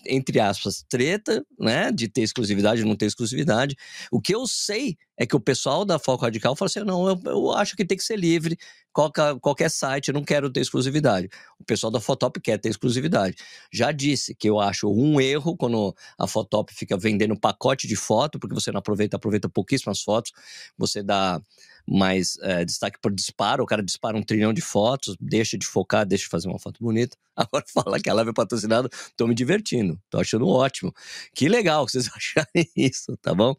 entre 0.06 0.40
aspas, 0.40 0.84
treta, 0.88 1.44
né? 1.58 1.92
De 1.92 2.08
ter 2.08 2.22
exclusividade 2.22 2.84
não 2.84 2.96
ter 2.96 3.06
exclusividade. 3.06 3.76
O 4.10 4.20
que 4.20 4.34
eu 4.34 4.46
sei 4.46 4.96
é 5.16 5.24
que 5.24 5.36
o 5.36 5.40
pessoal 5.40 5.84
da 5.84 5.98
Foco 5.98 6.24
Radical 6.24 6.56
fala 6.56 6.66
assim: 6.66 6.80
não, 6.80 7.08
eu, 7.08 7.20
eu 7.26 7.52
acho 7.52 7.76
que 7.76 7.84
tem 7.84 7.96
que 7.96 8.04
ser 8.04 8.18
livre, 8.18 8.58
qualquer, 8.92 9.38
qualquer 9.40 9.70
site, 9.70 10.08
eu 10.08 10.14
não 10.14 10.24
quero 10.24 10.50
ter 10.50 10.60
exclusividade. 10.60 11.28
O 11.58 11.64
pessoal 11.64 11.90
da 11.90 12.00
Fotop 12.00 12.40
quer 12.40 12.58
ter 12.58 12.68
exclusividade. 12.68 13.36
Já 13.72 13.92
disse 13.92 14.34
que 14.34 14.48
eu 14.48 14.58
acho 14.60 14.90
um 14.92 15.20
erro 15.20 15.56
quando 15.56 15.94
a 16.18 16.26
Fotop 16.26 16.74
fica 16.74 16.96
vendendo 16.96 17.38
pacote 17.38 17.86
de 17.86 17.96
foto, 17.96 18.38
porque 18.38 18.54
você 18.54 18.72
não 18.72 18.78
aproveita, 18.78 19.16
aproveita 19.16 19.48
pouquíssimas 19.48 20.02
fotos, 20.02 20.32
você 20.76 21.02
dá 21.02 21.40
mais 21.88 22.36
é, 22.42 22.64
destaque 22.64 22.98
por 23.00 23.12
disparo, 23.12 23.62
o 23.62 23.66
cara 23.66 23.82
dispara 23.82 24.16
um 24.16 24.22
trilhão 24.22 24.52
de 24.52 24.60
fotos, 24.60 25.16
deixa 25.20 25.58
de 25.58 25.66
focar, 25.66 26.06
deixa 26.06 26.24
de 26.24 26.30
fazer 26.30 26.48
uma 26.48 26.58
foto 26.58 26.82
bonita. 26.82 27.16
Agora 27.36 27.64
fala 27.72 28.00
que 28.00 28.08
a 28.08 28.14
live 28.14 28.30
é 28.30 28.34
patrocinada, 28.34 28.88
tô 29.16 29.26
me 29.26 29.34
divertindo, 29.34 30.00
tô 30.10 30.20
achando 30.20 30.46
ótimo. 30.48 30.92
Que 31.34 31.48
legal 31.48 31.88
vocês 31.88 32.08
acharem 32.14 32.68
isso, 32.76 33.16
tá 33.20 33.34
bom? 33.34 33.54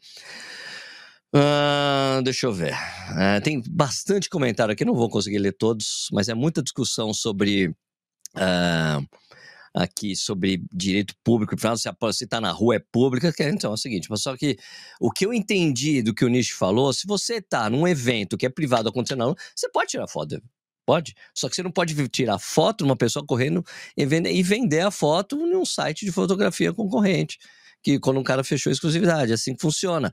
Uh, 1.36 2.22
deixa 2.24 2.46
eu 2.46 2.54
ver. 2.54 2.74
Uh, 2.74 3.42
tem 3.44 3.62
bastante 3.68 4.30
comentário 4.30 4.72
aqui, 4.72 4.86
não 4.86 4.94
vou 4.94 5.10
conseguir 5.10 5.40
ler 5.40 5.54
todos, 5.54 6.08
mas 6.12 6.30
é 6.30 6.34
muita 6.34 6.62
discussão 6.62 7.14
sobre. 7.14 7.70
Uh, 8.36 9.08
aqui 9.74 10.16
sobre 10.16 10.64
direito 10.72 11.16
público, 11.24 11.56
se 11.78 12.24
está 12.24 12.40
na 12.40 12.52
rua 12.52 12.76
é 12.76 12.80
pública, 12.80 13.34
então 13.40 13.72
é 13.72 13.74
o 13.74 13.78
seguinte, 13.78 14.08
mas 14.10 14.22
só 14.22 14.38
que 14.38 14.58
o 15.00 15.12
que 15.12 15.26
eu 15.26 15.34
entendi 15.34 16.02
do 16.02 16.14
que 16.14 16.24
o 16.24 16.30
Nish 16.30 16.52
falou, 16.52 16.94
se 16.94 17.08
você 17.08 17.36
está 17.36 17.70
num 17.70 17.88
evento 17.88 18.38
que 18.38 18.46
é 18.46 18.50
privado 18.50 18.90
acontecendo 18.90 19.36
você 19.56 19.70
pode 19.70 19.90
tirar 19.90 20.08
foto, 20.08 20.42
pode, 20.86 21.16
só 21.34 21.50
que 21.50 21.56
você 21.56 21.64
não 21.64 21.72
pode 21.72 21.96
tirar 22.10 22.38
foto 22.38 22.80
de 22.80 22.84
uma 22.84 22.96
pessoa 22.96 23.26
correndo 23.26 23.64
e 23.98 24.06
vender, 24.06 24.32
e 24.32 24.44
vender 24.44 24.82
a 24.82 24.92
foto 24.92 25.38
num 25.38 25.66
site 25.66 26.06
de 26.06 26.12
fotografia 26.12 26.74
concorrente, 26.74 27.40
que 27.82 28.00
quando 28.00 28.20
um 28.20 28.24
cara 28.24 28.44
fechou 28.44 28.70
a 28.70 28.74
exclusividade, 28.74 29.32
é 29.32 29.36
assim 29.36 29.56
que 29.56 29.62
funciona 29.62 30.12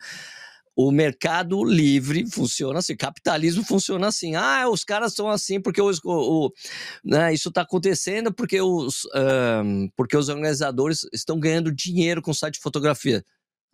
o 0.87 0.90
mercado 0.90 1.62
livre 1.64 2.27
funciona 2.31 2.79
assim, 2.79 2.97
capitalismo 2.97 3.64
funciona 3.64 4.09
assim. 4.09 4.35
Ah, 4.35 4.69
os 4.69 4.85
caras 4.85 5.14
são 5.14 5.29
assim 5.29 5.61
porque 5.61 5.81
os, 5.81 5.99
o, 6.05 6.47
o 6.47 6.53
né, 7.05 7.33
isso 7.35 7.48
está 7.48 7.63
acontecendo 7.63 8.33
porque 8.33 8.61
os, 8.61 9.07
um, 9.65 9.88
porque 9.96 10.17
os 10.17 10.29
organizadores 10.29 11.07
estão 11.13 11.38
ganhando 11.38 11.73
dinheiro 11.73 12.23
com 12.23 12.31
o 12.31 12.35
site 12.35 12.54
de 12.54 12.61
fotografia. 12.61 13.25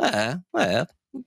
É, 0.01 0.39
é, 0.61 0.87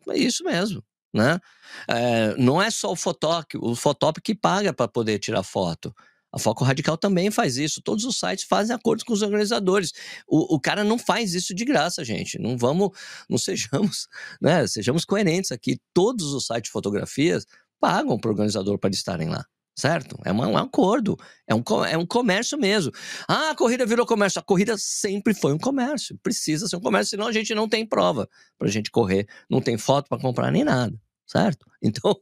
é 0.10 0.18
isso 0.18 0.44
mesmo. 0.44 0.84
Né? 1.14 1.40
É, 1.88 2.36
não 2.38 2.62
é 2.62 2.70
só 2.70 2.92
o 2.92 2.96
Fotop, 2.96 3.58
o 3.58 3.76
Fotop 3.76 4.22
que 4.22 4.36
paga 4.36 4.72
para 4.72 4.88
poder 4.88 5.18
tirar 5.18 5.42
foto. 5.42 5.94
A 6.32 6.40
Foco 6.40 6.64
Radical 6.64 6.98
também 6.98 7.32
faz 7.32 7.58
isso. 7.58 7.82
Todos 7.82 8.06
os 8.06 8.20
sites 8.20 8.46
fazem 8.46 8.76
acordos 8.76 9.04
com 9.04 9.14
os 9.14 9.22
organizadores. 9.22 9.92
O, 10.28 10.56
o 10.56 10.60
cara 10.60 10.84
não 10.84 10.98
faz 10.98 11.34
isso 11.34 11.54
de 11.54 11.66
graça, 11.66 12.04
gente. 12.04 12.40
Não 12.40 12.58
vamos, 12.58 12.90
não 13.30 13.38
sejamos, 13.38 14.08
né? 14.42 14.66
Sejamos 14.68 15.06
coerentes 15.06 15.52
aqui. 15.52 15.80
Todos 15.94 16.34
os 16.34 16.46
sites 16.46 16.70
de 16.70 16.72
fotografias 16.72 17.46
pagam 17.80 18.20
para 18.20 18.30
o 18.30 18.32
organizador 18.32 18.78
para 18.78 18.90
estarem 18.90 19.30
lá 19.30 19.46
certo? 19.80 20.18
É, 20.26 20.32
uma, 20.32 20.48
um 20.48 20.58
acordo, 20.58 21.18
é 21.48 21.56
um, 21.56 21.64
é 21.90 21.98
um 21.98 22.06
comércio 22.06 22.58
mesmo. 22.58 22.92
Ah, 23.28 23.52
a 23.52 23.56
corrida 23.56 23.86
virou 23.86 24.06
comércio. 24.06 24.40
A 24.40 24.44
corrida 24.44 24.76
sempre 24.78 25.34
foi 25.34 25.54
um 25.54 25.58
comércio, 25.58 26.20
precisa 26.22 26.68
ser 26.68 26.76
um 26.76 26.82
comércio, 26.82 27.12
senão 27.12 27.28
a 27.28 27.32
gente 27.32 27.56
não 27.56 27.68
tem 27.68 27.86
prova 27.86 28.28
para 28.58 28.68
a 28.68 28.72
gente 28.72 28.92
correr, 28.92 29.26
não 29.50 29.62
tem 29.62 29.78
foto 29.78 30.10
para 30.10 30.22
comprar 30.22 30.52
nem 30.52 30.64
nada, 30.64 31.00
certo? 31.30 31.66
Então, 31.82 32.14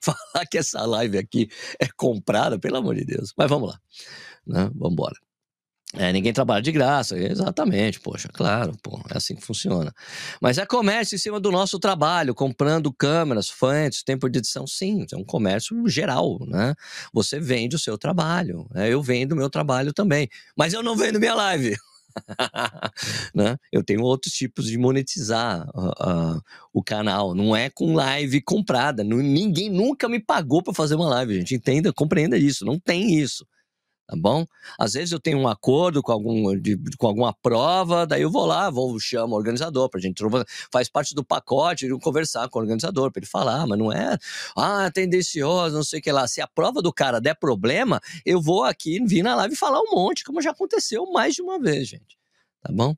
falar 0.00 0.46
que 0.50 0.56
essa 0.56 0.80
live 0.86 1.18
aqui 1.18 1.50
é 1.78 1.86
comprada, 1.94 2.58
pelo 2.58 2.78
amor 2.78 2.94
de 2.94 3.04
Deus. 3.04 3.34
Mas 3.36 3.50
vamos 3.50 3.68
lá, 3.68 3.78
né? 4.46 4.70
Vamos 4.74 4.94
embora. 4.94 5.14
É, 5.96 6.12
ninguém 6.12 6.32
trabalha 6.32 6.60
de 6.60 6.72
graça, 6.72 7.16
exatamente, 7.16 8.00
poxa, 8.00 8.28
claro, 8.32 8.72
pô, 8.82 9.00
é 9.10 9.16
assim 9.16 9.36
que 9.36 9.44
funciona. 9.44 9.94
Mas 10.40 10.58
é 10.58 10.66
comércio 10.66 11.14
em 11.14 11.18
cima 11.18 11.38
do 11.38 11.52
nosso 11.52 11.78
trabalho, 11.78 12.34
comprando 12.34 12.92
câmeras, 12.92 13.48
fontes, 13.48 14.02
tempo 14.02 14.28
de 14.28 14.38
edição, 14.40 14.66
sim, 14.66 15.06
é 15.12 15.16
um 15.16 15.24
comércio 15.24 15.86
geral, 15.86 16.38
né? 16.48 16.74
Você 17.12 17.38
vende 17.38 17.76
o 17.76 17.78
seu 17.78 17.96
trabalho, 17.96 18.66
né? 18.72 18.92
eu 18.92 19.00
vendo 19.00 19.32
o 19.32 19.36
meu 19.36 19.48
trabalho 19.48 19.92
também, 19.92 20.28
mas 20.56 20.72
eu 20.72 20.82
não 20.82 20.96
vendo 20.96 21.20
minha 21.20 21.34
live. 21.34 21.76
né? 23.34 23.56
Eu 23.72 23.82
tenho 23.82 24.02
outros 24.02 24.32
tipos 24.32 24.66
de 24.66 24.78
monetizar 24.78 25.68
uh, 25.74 26.36
uh, 26.36 26.42
o 26.72 26.82
canal. 26.82 27.34
Não 27.34 27.54
é 27.54 27.70
com 27.70 27.94
live 27.94 28.40
comprada. 28.42 29.04
ninguém 29.04 29.70
nunca 29.70 30.08
me 30.08 30.20
pagou 30.20 30.62
para 30.62 30.74
fazer 30.74 30.94
uma 30.94 31.08
live, 31.08 31.34
gente. 31.34 31.54
Entenda, 31.54 31.92
compreenda 31.92 32.36
isso. 32.36 32.64
Não 32.64 32.78
tem 32.78 33.14
isso 33.14 33.46
tá 34.06 34.16
bom? 34.16 34.46
Às 34.78 34.92
vezes 34.92 35.12
eu 35.12 35.20
tenho 35.20 35.38
um 35.38 35.48
acordo 35.48 36.02
com, 36.02 36.12
algum, 36.12 36.58
de, 36.58 36.78
com 36.96 37.06
alguma 37.06 37.32
prova, 37.32 38.06
daí 38.06 38.22
eu 38.22 38.30
vou 38.30 38.46
lá, 38.46 38.68
vou 38.70 38.98
chamo 39.00 39.34
o 39.34 39.36
organizador 39.36 39.88
para 39.88 39.98
a 39.98 40.02
gente 40.02 40.22
faz 40.72 40.88
parte 40.88 41.14
do 41.14 41.24
pacote 41.24 41.86
de 41.86 41.98
conversar 41.98 42.48
com 42.48 42.58
o 42.58 42.62
organizador 42.62 43.10
para 43.10 43.20
ele 43.20 43.26
falar, 43.26 43.66
mas 43.66 43.78
não 43.78 43.92
é, 43.92 44.16
ah, 44.56 44.90
tendencioso, 44.92 45.74
não 45.74 45.84
sei 45.84 46.00
o 46.00 46.02
que 46.02 46.12
lá. 46.12 46.28
Se 46.28 46.40
a 46.40 46.46
prova 46.46 46.82
do 46.82 46.92
cara 46.92 47.20
der 47.20 47.34
problema, 47.34 48.00
eu 48.24 48.40
vou 48.40 48.64
aqui 48.64 49.02
vir 49.04 49.22
na 49.22 49.34
live 49.34 49.56
falar 49.56 49.80
um 49.80 49.90
monte, 49.94 50.24
como 50.24 50.42
já 50.42 50.50
aconteceu 50.50 51.06
mais 51.10 51.34
de 51.34 51.42
uma 51.42 51.58
vez, 51.58 51.88
gente, 51.88 52.18
tá 52.62 52.72
bom? 52.72 52.94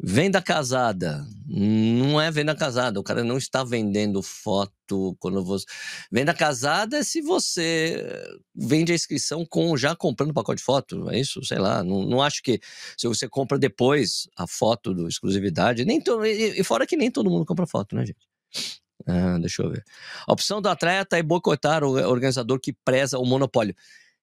Venda 0.00 0.40
casada. 0.40 1.26
Não 1.46 2.20
é 2.20 2.30
venda 2.30 2.54
casada. 2.54 3.00
O 3.00 3.02
cara 3.02 3.24
não 3.24 3.36
está 3.36 3.64
vendendo 3.64 4.22
foto 4.22 5.16
quando 5.18 5.44
você. 5.44 5.66
Venda 6.10 6.32
casada 6.32 6.98
é 6.98 7.02
se 7.02 7.20
você 7.20 8.06
vende 8.54 8.92
a 8.92 8.94
inscrição 8.94 9.44
com 9.44 9.76
já 9.76 9.96
comprando 9.96 10.30
o 10.30 10.34
pacote 10.34 10.58
de 10.58 10.64
foto. 10.64 11.10
É 11.10 11.18
isso? 11.18 11.44
Sei 11.44 11.58
lá. 11.58 11.82
Não, 11.82 12.04
não 12.04 12.22
acho 12.22 12.42
que 12.42 12.60
se 12.96 13.08
você 13.08 13.28
compra 13.28 13.58
depois 13.58 14.28
a 14.36 14.46
foto 14.46 14.94
do 14.94 15.08
exclusividade. 15.08 15.84
Nem 15.84 16.00
to... 16.00 16.24
E 16.24 16.62
fora 16.62 16.86
que 16.86 16.96
nem 16.96 17.10
todo 17.10 17.28
mundo 17.28 17.44
compra 17.44 17.66
foto, 17.66 17.96
né, 17.96 18.06
gente? 18.06 18.28
Ah, 19.06 19.38
deixa 19.40 19.62
eu 19.62 19.70
ver. 19.70 19.82
A 20.28 20.32
opção 20.32 20.62
do 20.62 20.68
atleta 20.68 21.18
é 21.18 21.22
boicotar 21.22 21.82
o 21.82 21.92
organizador 22.08 22.60
que 22.60 22.72
preza 22.84 23.18
o 23.18 23.24
monopólio. 23.24 23.74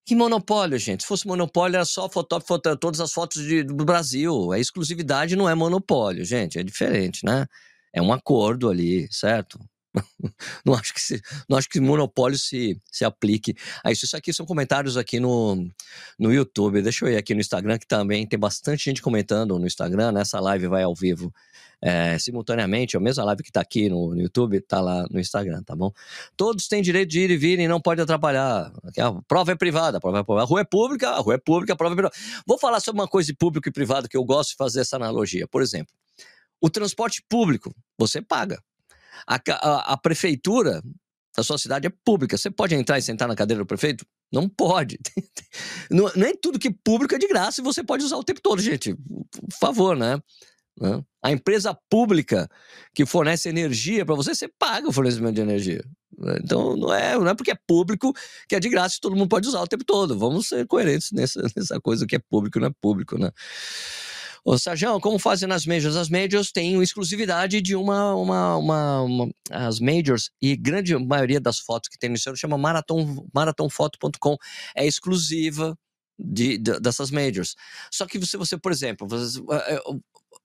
Que 0.06 0.16
monopólio, 0.16 0.78
gente? 0.78 1.02
Se 1.02 1.08
fosse 1.08 1.26
monopólio, 1.28 1.78
era 1.78 1.86
só 1.86 2.08
fotógrafo, 2.08 2.48
foto, 2.48 2.78
todas 2.78 3.00
as 3.02 3.12
fotos 3.12 3.42
de, 3.44 3.64
do 3.64 3.84
Brasil. 3.84 4.52
A 4.52 4.60
exclusividade 4.60 5.36
não 5.36 5.50
é 5.50 5.56
monopólio, 5.56 6.24
gente. 6.24 6.60
É 6.60 6.64
diferente, 6.64 7.26
né? 7.26 7.48
É 7.92 8.02
um 8.02 8.14
acordo 8.14 8.70
ali, 8.70 9.08
certo? 9.12 9.60
não 10.66 10.74
acho 10.74 10.94
que 10.94 11.02
se, 11.02 11.22
não 11.48 11.58
acho 11.58 11.70
que 11.70 11.80
monopólio 11.80 12.38
se, 12.38 12.80
se 12.92 13.06
aplique 13.06 13.56
a 13.84 13.92
isso. 13.92 14.06
Isso 14.06 14.18
aqui 14.18 14.34
são 14.34 14.46
comentários 14.46 14.98
aqui 14.98 15.20
no, 15.20 15.68
no 16.20 16.34
YouTube. 16.34 16.82
Deixa 16.82 17.06
eu 17.06 17.12
ir 17.12 17.18
aqui 17.18 17.34
no 17.34 17.42
Instagram, 17.42 17.78
que 17.78 17.88
também 17.88 18.26
tem 18.28 18.40
bastante 18.40 18.86
gente 18.86 19.02
comentando 19.02 19.58
no 19.58 19.66
Instagram. 19.66 20.12
Nessa 20.12 20.40
live 20.40 20.68
vai 20.68 20.84
ao 20.84 20.96
vivo 20.96 21.34
é, 21.82 22.18
simultaneamente, 22.18 22.98
a 22.98 23.00
mesma 23.00 23.24
live 23.26 23.44
que 23.44 23.50
está 23.50 23.62
aqui 23.62 23.90
no, 23.90 24.16
no 24.16 24.22
YouTube, 24.22 24.58
está 24.58 24.82
lá 24.82 25.06
no 25.10 25.20
Instagram, 25.20 25.62
tá 25.64 25.76
bom? 25.76 25.92
Todos 26.36 26.68
têm 26.68 26.82
direito 26.82 27.10
de 27.10 27.20
ir 27.20 27.32
e 27.32 27.38
vir 27.38 27.60
e 27.60 27.68
não 27.68 27.80
pode 27.80 28.02
atrapalhar. 28.02 28.72
A 28.98 29.22
prova 29.28 29.52
é 29.52 29.56
privada, 29.56 29.98
a, 29.98 30.02
prova 30.02 30.20
é 30.20 30.24
privada. 30.24 30.44
a 30.44 30.46
rua 30.46 30.62
é 30.62 30.64
pública, 30.64 31.10
a 31.10 31.20
rua 31.20 31.36
é 31.36 31.38
pública, 31.38 31.74
a 31.74 31.76
prova 31.76 31.94
é 31.94 31.96
privada. 31.96 32.16
Vou 32.46 32.58
falar 32.58 32.80
sobre 32.80 33.02
uma 33.02 33.08
coisa 33.08 33.28
de 33.28 33.36
público 33.36 33.68
e 33.70 33.72
privado 33.72 34.10
que 34.10 34.18
eu 34.18 34.24
gosto 34.24 34.52
de 34.52 34.56
fazer 34.56 34.82
essa 34.82 34.96
analogia. 34.96 35.48
Por 35.48 35.62
exemplo, 35.62 35.94
o 36.62 36.70
transporte 36.70 37.24
público, 37.30 37.76
você 37.98 38.22
paga. 38.22 38.60
A, 39.28 39.36
a, 39.36 39.94
a 39.94 39.98
prefeitura 39.98 40.82
da 41.36 41.44
sua 41.44 41.58
cidade 41.58 41.88
é 41.88 41.92
pública. 42.04 42.38
Você 42.38 42.50
pode 42.50 42.76
entrar 42.76 42.98
e 42.98 43.02
sentar 43.02 43.28
na 43.28 43.36
cadeira 43.36 43.64
do 43.64 43.68
prefeito? 43.68 44.06
Não 44.32 44.48
pode. 44.48 44.98
Não, 45.92 46.08
é 46.08 46.34
tudo 46.42 46.60
que 46.60 46.72
público 46.72 47.14
é 47.16 47.18
de 47.18 47.28
graça 47.28 47.62
e 47.62 47.64
você 47.64 47.84
pode 47.84 48.04
usar 48.04 48.18
o 48.18 48.24
tempo 48.24 48.42
todo, 48.42 48.62
gente. 48.62 48.96
Por 48.96 49.60
favor, 49.60 49.96
né? 49.98 50.20
A 51.24 51.32
empresa 51.32 51.78
pública 51.90 52.50
que 52.94 53.06
fornece 53.06 53.48
energia 53.48 54.06
para 54.06 54.16
você, 54.16 54.36
você 54.36 54.48
paga 54.60 54.90
o 54.90 54.92
fornecimento 54.92 55.36
de 55.36 55.42
energia. 55.42 55.84
Então 56.44 56.76
não 56.76 56.94
é, 56.94 57.18
não 57.18 57.28
é 57.28 57.36
porque 57.36 57.52
é 57.52 57.58
público 57.68 58.14
que 58.48 58.56
é 58.56 58.60
de 58.60 58.70
graça 58.70 58.96
e 58.98 59.02
todo 59.02 59.16
mundo 59.16 59.30
pode 59.30 59.48
usar 59.48 59.62
o 59.62 59.68
tempo 59.68 59.84
todo. 59.86 60.18
Vamos 60.18 60.48
ser 60.48 60.66
coerentes 60.68 61.12
nessa, 61.12 61.42
nessa 61.56 61.80
coisa 61.80 62.06
que 62.06 62.16
é 62.16 62.20
público 62.20 62.60
não 62.60 62.68
é 62.68 62.72
público, 62.82 63.18
né? 63.18 63.32
Ô, 64.48 64.60
Sérgio, 64.60 65.00
como 65.02 65.18
fazem 65.18 65.50
nas 65.50 65.66
majors? 65.66 65.96
As 65.96 66.08
majors 66.08 66.52
têm 66.52 66.80
exclusividade 66.80 67.60
de 67.62 67.76
uma, 67.76 68.14
uma, 68.14 68.56
uma, 68.58 69.02
uma, 69.02 69.32
As 69.50 69.80
majors, 69.80 70.30
e 70.40 70.56
grande 70.56 70.96
maioria 70.96 71.42
das 71.42 71.58
fotos 71.58 71.90
que 71.90 71.98
tem 71.98 72.12
no 72.12 72.18
seu 72.18 72.36
chama 72.36 72.56
maraton, 72.56 73.28
maratonfoto.com, 73.34 74.38
é 74.76 74.86
exclusiva 74.86 75.76
de, 76.20 76.60
de, 76.60 76.80
dessas 76.80 77.10
majors. 77.10 77.56
Só 77.92 78.06
que 78.06 78.24
se 78.24 78.38
você, 78.38 78.56
por 78.56 78.72
exemplo, 78.72 79.08
você, 79.08 79.40
é, 79.52 79.82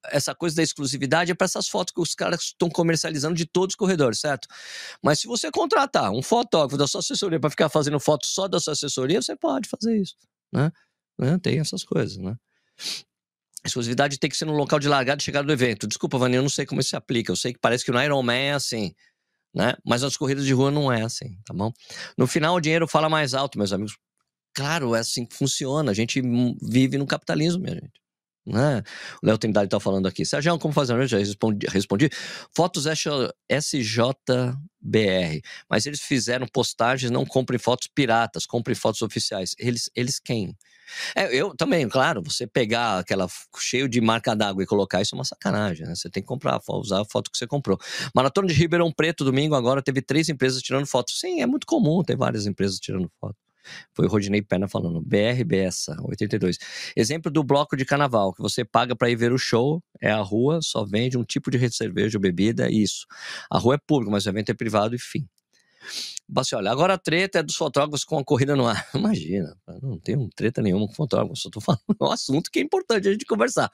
essa 0.07 0.35
coisa 0.35 0.57
da 0.57 0.63
exclusividade 0.63 1.31
é 1.33 1.35
para 1.35 1.45
essas 1.45 1.69
fotos 1.69 1.93
que 1.93 2.01
os 2.01 2.15
caras 2.15 2.41
estão 2.41 2.71
comercializando 2.71 3.35
de 3.35 3.45
todos 3.45 3.75
os 3.75 3.77
corredores, 3.77 4.19
certo? 4.21 4.49
Mas 5.05 5.21
se 5.21 5.27
você 5.27 5.51
contratar 5.51 6.11
um 6.11 6.23
fotógrafo 6.23 6.79
da 6.79 6.87
sua 6.87 7.01
assessoria 7.01 7.39
para 7.39 7.51
ficar 7.51 7.69
fazendo 7.69 8.01
foto 8.01 8.27
só 8.27 8.49
da 8.49 8.59
sua 8.59 8.73
assessoria, 8.73 9.21
você 9.21 9.37
pode 9.37 9.69
fazer 9.69 10.01
isso, 10.01 10.17
né? 10.51 10.73
né? 11.19 11.39
Tem 11.39 11.61
essas 11.61 11.85
coisas, 11.85 12.17
né? 12.17 12.35
Exclusividade 13.65 14.19
tem 14.19 14.31
que 14.31 14.37
ser 14.37 14.47
no 14.47 14.55
local 14.55 14.79
de 14.79 14.89
largada 14.89 15.21
e 15.21 15.25
chegada 15.25 15.47
do 15.47 15.53
evento. 15.53 15.87
Desculpa, 15.87 16.17
Vani, 16.17 16.37
eu 16.37 16.43
não 16.43 16.49
sei 16.49 16.65
como 16.65 16.81
isso 16.81 16.91
se 16.91 16.97
aplica. 16.97 17.31
Eu 17.31 17.37
sei 17.37 17.53
que 17.53 17.59
parece 17.59 17.85
que 17.85 17.93
no 17.93 18.03
Ironman 18.03 18.49
é 18.49 18.53
assim, 18.53 18.95
né? 19.55 19.75
Mas 19.85 20.03
nas 20.03 20.17
corridas 20.17 20.45
de 20.45 20.53
rua 20.53 20.71
não 20.71 20.91
é 20.91 21.03
assim, 21.03 21.39
tá 21.45 21.53
bom? 21.53 21.71
No 22.17 22.27
final, 22.27 22.55
o 22.55 22.61
dinheiro 22.61 22.89
fala 22.89 23.09
mais 23.09 23.35
alto, 23.35 23.59
meus 23.59 23.73
amigos. 23.73 23.97
Claro, 24.55 24.95
é 24.95 25.01
assim 25.01 25.27
que 25.27 25.37
funciona. 25.37 25.91
A 25.91 25.95
gente 25.95 26.23
vive 26.63 26.97
no 26.97 27.07
capitalismo, 27.07 27.63
minha 27.63 27.75
gente. 27.75 28.01
Né? 28.47 28.83
O 29.23 29.27
Léo 29.27 29.39
Trindade 29.39 29.67
está 29.67 29.79
falando 29.79 30.09
aqui. 30.09 30.25
Sérgio, 30.25 30.59
como 30.59 30.73
fazer? 30.73 30.95
Eu 30.95 31.07
já 31.07 31.19
respondi, 31.19 31.67
respondi. 31.69 32.09
Fotos 32.55 32.87
SJBR. 32.87 34.43
Mas 35.69 35.87
eles 35.87 36.01
fizeram 36.01 36.47
postagens, 36.47 37.11
não 37.11 37.25
comprem 37.27 37.59
fotos 37.59 37.89
piratas, 37.95 38.47
comprem 38.47 38.75
fotos 38.75 39.03
oficiais. 39.03 39.55
Eles, 39.59 39.91
eles 39.95 40.19
quem? 40.19 40.57
É, 41.15 41.35
eu 41.35 41.55
também, 41.57 41.89
claro, 41.89 42.23
você 42.23 42.47
pegar 42.47 42.99
aquela 42.99 43.27
cheio 43.59 43.89
de 43.89 44.01
marca 44.01 44.35
d'água 44.35 44.63
e 44.63 44.67
colocar 44.67 45.01
isso 45.03 45.15
é 45.15 45.19
uma 45.19 45.25
sacanagem, 45.25 45.87
né? 45.87 45.95
Você 45.95 46.11
tem 46.11 46.23
que 46.23 46.27
comprar, 46.27 46.61
usar 46.69 47.03
a 47.03 47.05
foto 47.05 47.31
que 47.31 47.39
você 47.39 47.47
comprou. 47.47 47.79
Maratona 48.15 48.49
de 48.49 48.55
Ribeirão 48.55 48.93
Preto, 48.93 49.25
domingo, 49.25 49.55
agora 49.55 49.83
teve 49.83 50.03
três 50.03 50.29
empresas 50.29 50.63
tirando 50.63 50.87
fotos. 50.87 51.19
Sim, 51.19 51.41
é 51.41 51.47
muito 51.47 51.67
comum 51.67 52.03
ter 52.03 52.17
várias 52.17 52.47
empresas 52.47 52.79
tirando 52.79 53.11
foto. 53.21 53.37
Foi 53.95 54.07
o 54.07 54.09
Rodinei 54.09 54.43
Perna 54.43 54.69
falando. 54.69 55.01
BRBS 55.01 55.89
82. 56.03 56.59
Exemplo 56.97 57.31
do 57.31 57.45
bloco 57.45 57.77
de 57.77 57.85
carnaval, 57.85 58.33
que 58.33 58.43
você 58.43 58.65
paga 58.65 58.97
para 58.97 59.11
ir 59.11 59.17
ver 59.17 59.33
o 59.33 59.39
show, 59.39 59.83
é 60.01 60.11
a 60.11 60.21
rua, 60.21 60.61
só 60.63 60.85
vende 60.85 61.19
um 61.19 61.25
tipo 61.25 61.51
de 61.51 61.71
cerveja 61.71 62.19
ou 62.19 62.23
bebida, 62.23 62.71
isso. 62.71 63.07
A 63.51 63.59
rua 63.59 63.75
é 63.75 63.79
pública, 63.79 64.11
mas 64.11 64.27
o 64.27 64.29
evento 64.29 64.51
é 64.51 64.55
privado 64.55 64.95
e 64.95 64.99
fim. 65.81 66.21
Assim, 66.37 66.55
olha, 66.55 66.71
agora 66.71 66.95
a 66.95 66.99
treta 66.99 67.41
é 67.41 67.43
dos 67.43 67.57
fotógrafos 67.57 68.05
com 68.05 68.19
a 68.19 68.25
corrida 68.25 68.55
no 68.55 68.67
ar. 68.67 68.87
Imagina, 68.95 69.57
não 69.83 69.99
tenho 69.99 70.29
treta 70.35 70.63
nenhuma 70.63 70.87
com 70.87 70.95
fotógrafo, 70.95 71.35
só 71.37 71.51
tô 71.51 71.61
falando 71.61 71.83
um 72.01 72.11
assunto 72.11 72.51
que 72.51 72.61
é 72.61 72.63
importante 72.63 73.09
a 73.09 73.13
gente 73.13 73.25
conversar. 73.25 73.71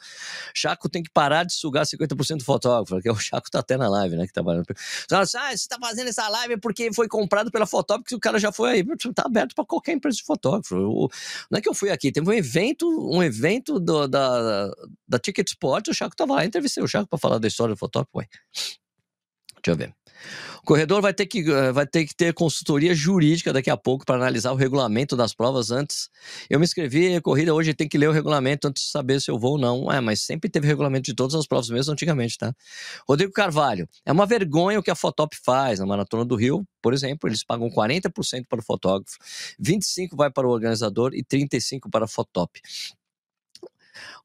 Chaco 0.55 0.89
tem 0.89 1.03
que 1.03 1.11
parar 1.11 1.45
de 1.45 1.53
sugar 1.53 1.85
50% 1.85 2.39
do 2.39 2.45
fotógrafo, 2.45 3.01
que 3.03 3.11
o 3.11 3.17
Chaco 3.17 3.51
tá 3.51 3.61
até 3.61 3.77
na 3.77 3.89
live, 3.89 4.17
né, 4.17 4.27
que 4.27 4.33
trabalhando. 4.33 4.67
Tá 5.09 5.21
assim, 5.21 5.37
ah, 5.39 5.57
você 5.57 5.69
tá 5.69 5.77
fazendo 5.79 6.09
essa 6.09 6.29
live 6.29 6.59
porque 6.59 6.93
foi 6.93 7.09
comprado 7.09 7.51
pela 7.51 7.67
fotógrafo, 7.67 8.09
que 8.09 8.15
o 8.15 8.21
cara 8.21 8.39
já 8.39 8.51
foi 8.51 8.71
aí. 8.71 8.85
Tá 9.15 9.25
aberto 9.27 9.55
para 9.55 9.65
qualquer 9.65 9.93
empresa 9.93 10.17
de 10.17 10.25
fotógrafo. 10.25 10.75
Eu, 10.75 11.09
não 11.51 11.59
é 11.59 11.61
que 11.61 11.69
eu 11.69 11.75
fui 11.75 11.91
aqui, 11.91 12.11
teve 12.11 12.29
um 12.29 12.33
evento, 12.33 12.89
um 12.89 13.23
evento 13.23 13.79
do, 13.79 14.07
da, 14.07 14.71
da 15.07 15.19
Ticket 15.19 15.49
Sport, 15.49 15.89
o 15.89 15.95
Chaco 15.95 16.17
tava 16.17 16.35
lá, 16.35 16.45
entrevistei 16.45 16.83
o 16.83 16.89
Chaco 16.89 17.09
para 17.09 17.19
falar 17.19 17.39
da 17.39 17.49
história 17.49 17.75
do 17.75 17.79
fotógrafo, 17.79 18.19
ué. 18.19 18.27
Deixa 19.63 19.73
eu 19.73 19.77
ver. 19.77 19.95
O 20.63 20.67
corredor 20.67 21.01
vai 21.01 21.15
ter 21.15 21.27
que, 21.27 21.51
eh, 21.51 21.73
vai 21.73 21.87
ter, 21.87 22.07
que 22.07 22.15
ter 22.15 22.35
consultoria 22.35 22.95
jurídica 22.95 23.53
daqui 23.53 23.71
a 23.71 23.77
pouco 23.77 24.05
para 24.05 24.17
analisar 24.17 24.53
o 24.53 24.57
regulamento 24.57 25.17
das 25.17 25.35
provas 25.35 25.71
antes. 25.71 26.09
Eu 26.51 26.59
me 26.59 26.65
inscrevi 26.65 27.21
corrida 27.21 27.55
hoje 27.55 27.75
tem 27.75 27.89
que 27.89 27.99
ler 27.99 28.09
o 28.09 28.13
regulamento 28.13 28.69
antes 28.69 28.85
de 28.85 28.91
saber 28.91 29.21
se 29.21 29.31
eu 29.31 29.39
vou 29.39 29.53
ou 29.53 29.59
não. 29.59 29.93
É, 29.93 30.01
mas 30.01 30.23
sempre 30.23 30.51
teve 30.51 30.67
regulamento 30.67 31.05
de 31.05 31.15
todas 31.15 31.35
as 31.35 31.47
provas 31.47 31.71
mesmo 31.71 31.93
antigamente, 31.93 32.39
tá? 32.39 32.53
Rodrigo 33.09 33.33
Carvalho, 33.33 33.89
é 34.05 34.13
uma 34.13 34.27
vergonha 34.27 34.79
o 34.79 34.83
que 34.83 34.91
a 34.91 34.95
Fotop 34.95 35.37
faz 35.45 35.79
na 35.79 35.87
Maratona 35.87 36.25
do 36.25 36.37
Rio, 36.37 36.67
por 36.83 36.95
exemplo, 36.95 37.29
eles 37.29 37.43
pagam 37.45 37.69
40% 37.69 38.47
para 38.49 38.61
o 38.61 38.63
fotógrafo, 38.63 39.19
25% 39.61 40.17
vai 40.17 40.31
para 40.31 40.47
o 40.47 40.51
organizador 40.51 41.13
e 41.15 41.25
35% 41.25 41.91
para 41.91 42.05
a 42.05 42.09
Fotop. 42.09 42.61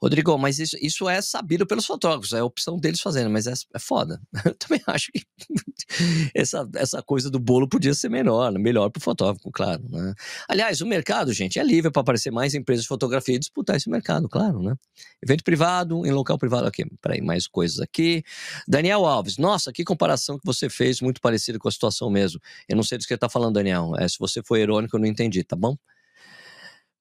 Rodrigo, 0.02 0.38
mas 0.38 0.60
isso, 0.60 0.78
isso 0.82 1.08
é 1.08 1.22
sabido 1.22 1.66
pelos 1.66 1.86
fotógrafos, 1.86 2.34
é 2.34 2.40
a 2.40 2.46
opção 2.46 2.78
deles 2.78 3.02
fazendo, 3.02 3.30
mas 3.30 3.48
é, 3.48 3.54
é 3.74 3.80
foda. 3.80 4.22
Eu 4.46 4.56
também 4.56 4.82
acho 4.88 5.12
que 5.12 5.22
essa, 6.36 6.68
essa 6.76 7.02
coisa 7.02 7.30
do 7.30 7.40
bolo 7.40 7.68
podia 7.68 7.94
ser 7.94 8.10
menor, 8.10 8.52
melhor 8.54 8.90
para 8.90 9.00
o 9.00 9.04
fotógrafo, 9.04 9.52
claro. 9.52 9.84
Né? 9.90 10.14
Aliás, 10.48 10.82
o 10.82 10.86
mercado, 10.86 11.32
gente, 11.34 11.60
é 11.60 11.64
livre 11.64 11.92
para 11.92 12.02
aparecer 12.02 12.32
mais 12.32 12.54
empresas 12.54 12.84
de 12.84 12.88
fotografia 12.88 13.36
e 13.36 13.40
disputar 13.40 13.76
esse 13.76 13.90
mercado, 13.90 14.28
claro, 14.28 14.62
né? 14.62 14.76
Evento 15.24 15.44
privado, 15.44 16.06
em 16.06 16.12
local 16.12 16.38
privado, 16.38 16.68
aqui, 16.68 16.86
peraí, 17.02 17.22
mais 17.22 17.48
coisas 17.48 17.80
aqui. 17.80 18.24
Daniel 18.68 19.06
Alves, 19.06 19.38
nossa, 19.38 19.72
que 19.72 19.84
comparação 19.84 20.38
que 20.38 20.46
você 20.46 20.70
fez, 20.70 21.02
muito 21.02 21.22
parecido 21.22 21.60
com 21.60 21.68
a 21.68 21.72
situação 21.72 22.10
mesmo. 22.10 22.40
Eu 22.68 22.76
não 22.76 22.84
sei 22.84 22.98
do 22.98 23.02
que 23.02 23.08
você 23.08 23.16
está 23.16 23.30
falando, 23.30 23.56
Daniel. 23.56 23.94
É, 23.98 24.08
se 24.08 24.18
você 24.20 24.42
foi 24.44 24.62
irônico, 24.62 24.96
eu 24.96 25.00
não 25.00 25.08
entendi, 25.08 25.44
tá 25.44 25.56
bom? 25.56 25.78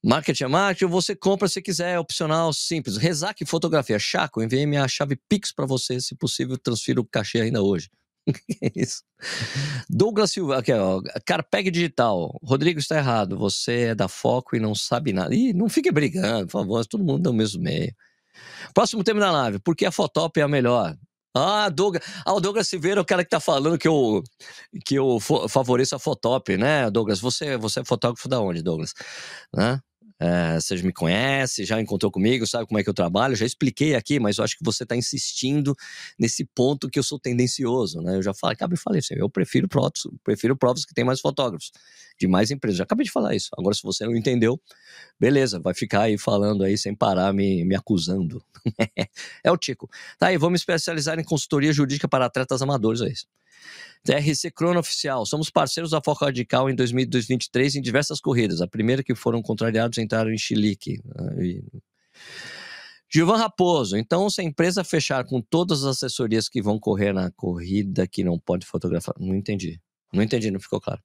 Marketing 0.03 0.44
é 0.44 0.48
marketing, 0.48 0.90
você 0.90 1.14
compra 1.14 1.46
se 1.46 1.61
quiser, 1.61 1.94
é 1.94 1.98
opcional, 1.98 2.53
simples. 2.55 2.96
Rezac 2.96 3.44
Fotografia, 3.44 3.98
Chaco, 3.98 4.42
enviei 4.42 4.64
minha 4.64 4.88
chave 4.88 5.16
Pix 5.28 5.53
para 5.53 5.66
você, 5.66 6.01
se 6.01 6.14
possível, 6.14 6.57
transfira 6.57 7.01
o 7.01 7.05
cachê 7.05 7.40
ainda 7.42 7.62
hoje. 7.62 7.90
é 8.62 8.72
isso. 8.74 9.03
Douglas 9.88 10.30
Silva, 10.30 10.59
aqui, 10.59 10.72
ó, 10.72 11.03
Carpeg 11.26 11.70
Digital. 11.70 12.38
Rodrigo 12.42 12.78
está 12.78 12.96
errado, 12.96 13.36
você 13.36 13.88
é 13.88 13.94
da 13.94 14.09
Foco 14.09 14.57
e 14.57 14.61
não 14.61 14.74
sabe 14.74 15.12
nada. 15.12 15.34
Ih, 15.34 15.53
não 15.53 15.68
fique 15.68 15.92
brigando, 15.92 16.46
por 16.46 16.53
favor, 16.53 16.86
todo 16.86 17.05
mundo 17.05 17.30
no 17.30 17.36
mesmo 17.36 17.62
meio. 17.62 17.94
Próximo 18.72 19.05
tema 19.05 19.20
da 19.20 19.30
live, 19.30 19.59
por 19.59 19.76
que 19.76 19.84
a 19.84 19.92
Fotop 19.92 20.40
é 20.40 20.42
a 20.42 20.48
melhor? 20.48 20.96
Ah, 21.34 21.68
Douglas, 21.68 22.03
ah, 22.24 22.32
o 22.32 22.40
Douglas 22.40 22.66
Silveira 22.68 23.01
é 23.01 23.03
o 23.03 23.05
cara 23.05 23.22
que 23.22 23.30
tá 23.30 23.38
falando 23.38 23.78
que 23.78 23.86
eu, 23.86 24.22
que 24.84 24.96
eu 24.96 25.18
favoreço 25.20 25.94
a 25.94 25.98
Fotop, 25.98 26.57
né, 26.57 26.90
Douglas? 26.90 27.20
Você, 27.20 27.57
você 27.57 27.80
é 27.80 27.84
fotógrafo 27.84 28.28
da 28.28 28.40
onde, 28.40 28.62
Douglas? 28.62 28.92
Né? 29.55 29.80
É, 30.21 30.61
você 30.61 30.77
me 30.83 30.93
conhece, 30.93 31.64
já 31.64 31.81
encontrou 31.81 32.12
comigo, 32.12 32.47
sabe 32.47 32.66
como 32.66 32.79
é 32.79 32.85
que 32.85 32.91
eu 32.91 32.95
trabalho, 32.95 33.35
já 33.35 33.47
expliquei 33.47 33.95
aqui, 33.95 34.21
mas 34.21 34.37
eu 34.37 34.45
acho 34.45 34.57
que 34.59 34.62
você 34.62 34.83
está 34.83 34.95
insistindo 34.95 35.75
nesse 36.18 36.45
ponto 36.45 36.91
que 36.91 36.99
eu 36.99 37.03
sou 37.03 37.18
tendencioso, 37.18 38.03
né? 38.03 38.16
Eu 38.16 38.23
já 38.23 38.35
falei, 38.35 38.55
acabei 38.55 38.77
de 38.77 38.83
falar 38.83 38.99
isso, 38.99 39.14
eu 39.14 39.31
prefiro 39.31 39.66
provas, 39.66 40.03
prefiro 40.23 40.55
provas 40.55 40.85
que 40.85 40.93
tem 40.93 41.05
mais 41.05 41.21
fotógrafos, 41.21 41.73
de 42.18 42.29
mais 42.29 42.51
empresas. 42.51 42.77
Já 42.77 42.85
acabei 42.85 43.05
de 43.07 43.11
falar 43.11 43.35
isso. 43.35 43.49
Agora, 43.57 43.75
se 43.75 43.83
você 43.83 44.05
não 44.05 44.14
entendeu, 44.14 44.61
beleza, 45.18 45.59
vai 45.59 45.73
ficar 45.73 46.03
aí 46.03 46.18
falando 46.18 46.64
aí 46.64 46.77
sem 46.77 46.95
parar, 46.95 47.33
me, 47.33 47.64
me 47.64 47.75
acusando. 47.75 48.45
é 49.43 49.51
o 49.51 49.57
Tico. 49.57 49.89
Tá 50.18 50.27
aí, 50.29 50.37
vou 50.37 50.51
me 50.51 50.57
especializar 50.57 51.18
em 51.18 51.25
consultoria 51.25 51.73
jurídica 51.73 52.07
para 52.07 52.27
atletas 52.27 52.61
amadores, 52.61 53.01
é 53.01 53.09
isso. 53.09 53.27
TRC 54.04 54.50
Crono 54.50 54.80
Oficial. 54.80 55.26
Somos 55.26 55.50
parceiros 55.50 55.90
da 55.90 56.00
Foco 56.02 56.24
Radical 56.24 56.70
em 56.70 56.74
2023 56.74 57.76
em 57.76 57.82
diversas 57.82 58.20
corridas. 58.20 58.61
A 58.61 58.66
primeira 58.66 59.02
que 59.02 59.14
foram 59.14 59.42
contrariados 59.42 59.98
entraram 59.98 60.32
em 60.32 60.38
Chilique. 60.38 61.00
Gilvan 63.12 63.36
Raposo. 63.36 63.96
Então, 63.96 64.30
se 64.30 64.40
a 64.40 64.44
empresa 64.44 64.84
fechar 64.84 65.24
com 65.24 65.42
todas 65.42 65.84
as 65.84 65.96
assessorias 65.96 66.48
que 66.48 66.62
vão 66.62 66.78
correr 66.78 67.12
na 67.12 67.30
corrida 67.32 68.06
que 68.06 68.22
não 68.22 68.38
pode 68.38 68.64
fotografar. 68.64 69.14
Não 69.18 69.34
entendi. 69.34 69.80
Não 70.12 70.22
entendi, 70.22 70.50
não 70.50 70.58
ficou 70.58 70.80
claro. 70.80 71.00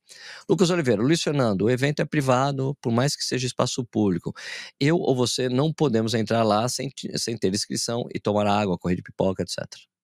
Lucas 0.50 0.70
Oliveira, 0.72 1.02
Luiz 1.02 1.22
Fernando, 1.22 1.64
o 1.64 1.70
evento 1.70 2.02
é 2.02 2.06
privado, 2.06 2.76
por 2.82 2.92
mais 2.92 3.16
que 3.16 3.24
seja 3.24 3.46
espaço 3.46 3.86
público. 3.86 4.34
Eu 4.80 4.98
ou 4.98 5.16
você 5.16 5.48
não 5.48 5.72
podemos 5.72 6.16
entrar 6.16 6.44
lá 6.44 6.68
sem, 6.68 6.92
sem 7.16 7.38
ter 7.38 7.54
inscrição 7.54 8.06
e 8.14 8.20
tomar 8.20 8.48
água, 8.48 8.78
correr 8.80 8.96
de 8.96 9.04
pipoca, 9.04 9.44
etc. 9.44 9.60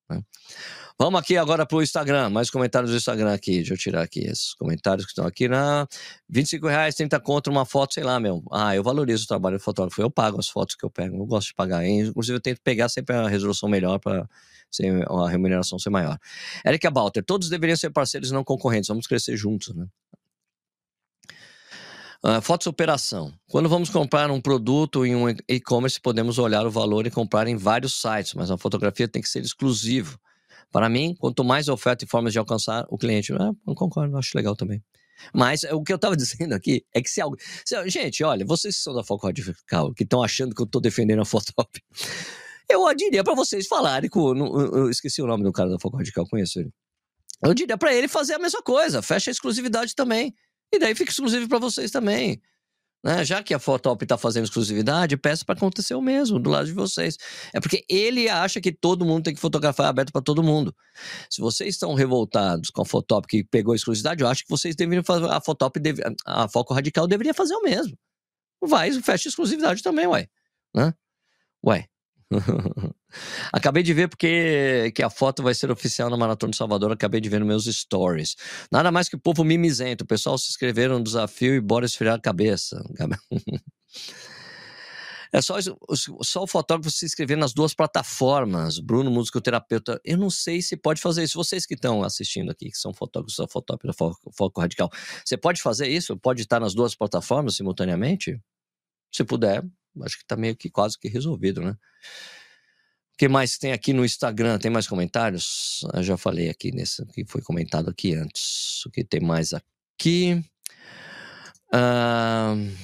Né? 0.09 0.21
Vamos 0.99 1.19
aqui 1.19 1.35
agora 1.35 1.65
para 1.65 1.77
o 1.77 1.81
Instagram, 1.81 2.29
mais 2.29 2.49
comentários 2.49 2.91
do 2.91 2.97
Instagram 2.97 3.33
aqui. 3.33 3.57
Deixa 3.57 3.73
eu 3.73 3.77
tirar 3.77 4.03
aqui 4.03 4.19
esses 4.19 4.53
comentários 4.53 5.05
que 5.05 5.11
estão 5.11 5.25
aqui 5.25 5.47
na 5.47 5.87
25 6.29 6.67
reais, 6.67 6.93
30 6.95 7.19
contra 7.19 7.51
uma 7.51 7.65
foto, 7.65 7.93
sei 7.93 8.03
lá, 8.03 8.19
meu. 8.19 8.43
Ah, 8.51 8.75
eu 8.75 8.83
valorizo 8.83 9.23
o 9.23 9.27
trabalho 9.27 9.57
do 9.57 9.63
fotógrafo, 9.63 9.99
eu 10.01 10.11
pago 10.11 10.39
as 10.39 10.47
fotos 10.47 10.75
que 10.75 10.85
eu 10.85 10.91
pego, 10.91 11.17
eu 11.17 11.25
gosto 11.25 11.47
de 11.47 11.55
pagar. 11.55 11.85
Inclusive, 11.87 12.37
eu 12.37 12.41
tento 12.41 12.61
pegar 12.61 12.87
sempre 12.87 13.15
a 13.15 13.27
resolução 13.27 13.67
melhor 13.67 13.97
para 13.99 14.29
a 15.09 15.29
remuneração 15.29 15.79
ser 15.79 15.89
maior. 15.89 16.17
Eric 16.65 16.87
Balter, 16.89 17.23
todos 17.23 17.49
deveriam 17.49 17.75
ser 17.75 17.89
parceiros 17.89 18.29
e 18.29 18.33
não 18.33 18.43
concorrentes, 18.43 18.87
vamos 18.87 19.07
crescer 19.07 19.35
juntos, 19.35 19.73
né? 19.75 19.87
Uh, 22.23 22.39
fotos 22.39 22.67
operação. 22.67 23.33
Quando 23.49 23.67
vamos 23.67 23.89
comprar 23.89 24.29
um 24.29 24.39
produto 24.39 25.03
em 25.03 25.15
um 25.15 25.27
e-commerce, 25.49 25.99
podemos 25.99 26.37
olhar 26.37 26.67
o 26.67 26.69
valor 26.69 27.07
e 27.07 27.11
comprar 27.11 27.47
em 27.47 27.55
vários 27.55 27.99
sites, 27.99 28.35
mas 28.35 28.51
a 28.51 28.57
fotografia 28.57 29.07
tem 29.07 29.21
que 29.21 29.27
ser 29.27 29.41
exclusivo. 29.41 30.19
Para 30.71 30.87
mim, 30.87 31.15
quanto 31.17 31.43
mais 31.43 31.67
oferta 31.67 32.05
e 32.05 32.07
formas 32.07 32.31
de 32.31 32.37
alcançar 32.37 32.85
o 32.89 32.97
cliente, 32.97 33.33
ah, 33.33 33.51
eu 33.67 33.73
concordo, 33.73 34.15
acho 34.17 34.37
legal 34.37 34.55
também. 34.55 34.83
Mas 35.33 35.63
o 35.63 35.83
que 35.83 35.91
eu 35.91 35.95
estava 35.95 36.15
dizendo 36.17 36.53
aqui 36.53 36.85
é 36.93 37.01
que 37.01 37.09
se 37.09 37.19
algo. 37.19 37.37
Se, 37.65 37.89
gente, 37.89 38.23
olha, 38.23 38.45
vocês 38.45 38.75
que 38.75 38.81
são 38.83 38.93
da 38.93 39.03
Foco 39.03 39.25
Radical, 39.25 39.91
que 39.93 40.03
estão 40.03 40.23
achando 40.23 40.53
que 40.53 40.61
eu 40.61 40.65
estou 40.65 40.79
defendendo 40.79 41.21
a 41.21 41.25
Fotop, 41.25 41.81
eu 42.69 42.93
diria 42.93 43.23
para 43.23 43.33
vocês 43.33 43.67
falarem 43.67 44.09
com. 44.09 44.35
Eu 44.37 44.89
esqueci 44.91 45.21
o 45.23 45.27
nome 45.27 45.43
do 45.43 45.51
cara 45.51 45.71
da 45.71 45.79
Foco 45.79 45.97
Radical, 45.97 46.27
conheço 46.27 46.59
ele. 46.59 46.71
Eu 47.43 47.55
diria 47.55 47.77
para 47.77 47.93
ele 47.93 48.07
fazer 48.07 48.35
a 48.35 48.39
mesma 48.39 48.61
coisa, 48.61 49.01
fecha 49.01 49.31
a 49.31 49.33
exclusividade 49.33 49.95
também. 49.95 50.35
E 50.71 50.79
daí 50.79 50.95
fica 50.95 51.11
exclusivo 51.11 51.47
para 51.47 51.59
vocês 51.59 51.91
também. 51.91 52.41
Né? 53.03 53.25
Já 53.25 53.41
que 53.41 53.53
a 53.53 53.59
Fotop 53.59 54.03
está 54.03 54.17
fazendo 54.17 54.43
exclusividade, 54.43 55.17
peço 55.17 55.43
para 55.45 55.55
acontecer 55.55 55.95
o 55.95 56.01
mesmo 56.01 56.37
do 56.39 56.49
lado 56.49 56.67
de 56.67 56.73
vocês. 56.73 57.17
É 57.53 57.59
porque 57.59 57.83
ele 57.89 58.29
acha 58.29 58.61
que 58.61 58.71
todo 58.71 59.05
mundo 59.05 59.23
tem 59.23 59.33
que 59.33 59.39
fotografar 59.39 59.87
aberto 59.87 60.11
para 60.11 60.21
todo 60.21 60.43
mundo. 60.43 60.75
Se 61.29 61.41
vocês 61.41 61.75
estão 61.75 61.93
revoltados 61.95 62.69
com 62.69 62.83
a 62.83 62.85
Fotop 62.85 63.27
que 63.27 63.43
pegou 63.43 63.73
exclusividade, 63.73 64.21
eu 64.21 64.27
acho 64.27 64.43
que 64.43 64.49
vocês 64.49 64.75
deveriam 64.75 65.03
fazer. 65.03 65.25
A 65.25 65.41
Fotop, 65.41 65.79
deve, 65.79 66.03
a 66.25 66.47
Foco 66.47 66.73
Radical 66.73 67.07
deveria 67.07 67.33
fazer 67.33 67.55
o 67.55 67.63
mesmo. 67.63 67.97
Vai, 68.63 68.91
fecha 69.01 69.27
exclusividade 69.27 69.81
também, 69.81 70.05
ué. 70.05 70.27
Né? 70.75 70.93
Ué. 71.65 71.87
Acabei 73.51 73.83
de 73.83 73.93
ver 73.93 74.07
porque 74.07 74.91
que 74.95 75.03
a 75.03 75.09
foto 75.09 75.43
vai 75.43 75.53
ser 75.53 75.71
oficial 75.71 76.09
na 76.09 76.17
Maratona 76.17 76.51
de 76.51 76.57
Salvador. 76.57 76.91
Acabei 76.91 77.21
de 77.21 77.29
ver 77.29 77.39
nos 77.39 77.47
meus 77.47 77.65
stories. 77.65 78.35
Nada 78.71 78.91
mais 78.91 79.09
que 79.09 79.15
o 79.15 79.19
povo 79.19 79.43
mimizento. 79.43 80.03
O 80.03 80.07
pessoal 80.07 80.37
se 80.37 80.49
inscreveram 80.49 80.97
no 80.97 81.03
desafio 81.03 81.55
e 81.55 81.61
bora 81.61 81.85
esfriar 81.85 82.15
a 82.15 82.19
cabeça. 82.19 82.81
É 85.33 85.41
só, 85.41 85.55
só 86.23 86.43
o 86.43 86.47
fotógrafo 86.47 86.91
se 86.91 87.05
inscrever 87.05 87.37
nas 87.37 87.53
duas 87.53 87.73
plataformas. 87.73 88.79
Bruno, 88.79 89.09
musicoterapeuta. 89.09 89.99
Eu 90.03 90.17
não 90.17 90.29
sei 90.29 90.61
se 90.61 90.75
pode 90.75 90.99
fazer 90.99 91.23
isso. 91.23 91.37
Vocês 91.37 91.65
que 91.65 91.73
estão 91.73 92.03
assistindo 92.03 92.51
aqui, 92.51 92.69
que 92.69 92.77
são 92.77 92.93
fotógrafos, 92.93 93.37
da 93.37 93.93
Foco 94.33 94.59
Radical. 94.59 94.89
Você 95.23 95.37
pode 95.37 95.61
fazer 95.61 95.87
isso? 95.87 96.17
Pode 96.17 96.41
estar 96.41 96.59
nas 96.59 96.73
duas 96.73 96.95
plataformas 96.95 97.55
simultaneamente? 97.55 98.41
Se 99.09 99.23
puder, 99.23 99.63
acho 100.01 100.17
que 100.17 100.23
está 100.23 100.35
meio 100.35 100.55
que 100.55 100.69
quase 100.69 100.99
que 100.99 101.07
resolvido, 101.07 101.61
né? 101.61 101.77
Que 103.21 103.27
mais 103.27 103.55
tem 103.55 103.71
aqui 103.71 103.93
no 103.93 104.03
Instagram? 104.03 104.57
Tem 104.57 104.71
mais 104.71 104.87
comentários? 104.87 105.81
Eu 105.93 106.01
já 106.01 106.17
falei 106.17 106.49
aqui 106.49 106.71
nesse 106.71 107.05
que 107.05 107.23
foi 107.27 107.39
comentado 107.43 107.87
aqui 107.87 108.15
antes. 108.15 108.83
O 108.83 108.89
que 108.89 109.03
tem 109.03 109.19
mais 109.19 109.53
aqui? 109.53 110.43
Uh, 111.71 112.75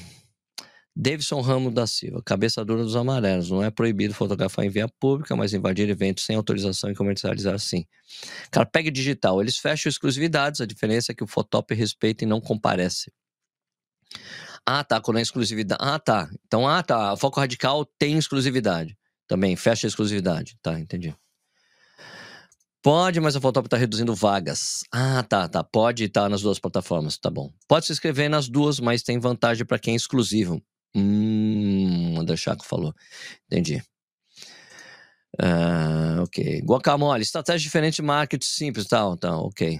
Davidson 0.95 1.41
Ramos 1.41 1.73
da 1.73 1.87
Silva, 1.87 2.21
cabeça 2.23 2.63
dura 2.63 2.83
dos 2.83 2.95
amarelos. 2.95 3.49
Não 3.49 3.63
é 3.63 3.71
proibido 3.71 4.13
fotografar 4.13 4.63
em 4.63 4.69
via 4.69 4.87
pública, 4.87 5.35
mas 5.35 5.55
invadir 5.55 5.89
eventos 5.89 6.23
sem 6.23 6.35
autorização 6.35 6.91
e 6.91 6.95
comercializar 6.95 7.57
sim. 7.57 7.87
Carpeg 8.51 8.91
Digital, 8.91 9.41
eles 9.41 9.57
fecham 9.57 9.89
exclusividades. 9.89 10.61
A 10.61 10.67
diferença 10.67 11.13
é 11.13 11.15
que 11.15 11.23
o 11.23 11.27
Fotop 11.27 11.73
respeita 11.73 12.25
e 12.25 12.27
não 12.27 12.39
comparece. 12.39 13.11
Ah, 14.63 14.83
tá, 14.83 15.01
quando 15.01 15.17
é 15.17 15.21
exclusividade. 15.23 15.81
Ah, 15.83 15.97
tá. 15.97 16.29
Então, 16.45 16.67
ah, 16.67 16.83
tá. 16.83 17.17
Foco 17.17 17.39
Radical 17.39 17.83
tem 17.97 18.19
exclusividade. 18.19 18.95
Também, 19.27 19.55
fecha 19.55 19.85
a 19.85 19.89
exclusividade. 19.89 20.57
Tá, 20.61 20.79
entendi. 20.79 21.15
Pode, 22.81 23.19
mas 23.19 23.35
a 23.35 23.41
Fotop 23.41 23.67
está 23.67 23.75
reduzindo 23.75 24.15
vagas. 24.15 24.83
Ah, 24.93 25.21
tá, 25.23 25.47
tá. 25.49 25.63
Pode 25.63 26.05
estar 26.05 26.23
tá 26.23 26.29
nas 26.29 26.41
duas 26.41 26.57
plataformas, 26.57 27.17
tá 27.17 27.29
bom. 27.29 27.51
Pode 27.67 27.85
se 27.85 27.91
inscrever 27.91 28.29
nas 28.29 28.47
duas, 28.47 28.79
mas 28.79 29.03
tem 29.03 29.19
vantagem 29.19 29.65
para 29.65 29.77
quem 29.77 29.93
é 29.93 29.97
exclusivo. 29.97 30.61
Hum, 30.95 32.15
André 32.17 32.37
Chaco 32.37 32.65
falou. 32.65 32.93
Entendi. 33.45 33.83
Uh, 35.39 36.23
ok. 36.23 36.61
Guacamole, 36.61 37.21
estratégia 37.21 37.63
diferente 37.63 37.97
de 37.97 38.01
marketing 38.03 38.47
simples, 38.47 38.87
tal, 38.87 39.17
tal, 39.17 39.45
ok. 39.47 39.79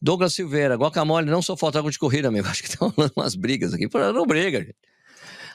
Douglas 0.00 0.34
Silveira, 0.34 0.76
guacamole, 0.76 1.28
não 1.28 1.42
sou 1.42 1.56
fotógrafo 1.56 1.90
de 1.90 1.98
corrida, 1.98 2.28
amigo. 2.28 2.46
Acho 2.48 2.62
que 2.62 2.68
estão 2.68 2.88
rolando 2.90 3.12
umas 3.16 3.34
brigas 3.34 3.74
aqui. 3.74 3.88
Não 3.92 4.26
briga, 4.26 4.60
gente. 4.60 4.76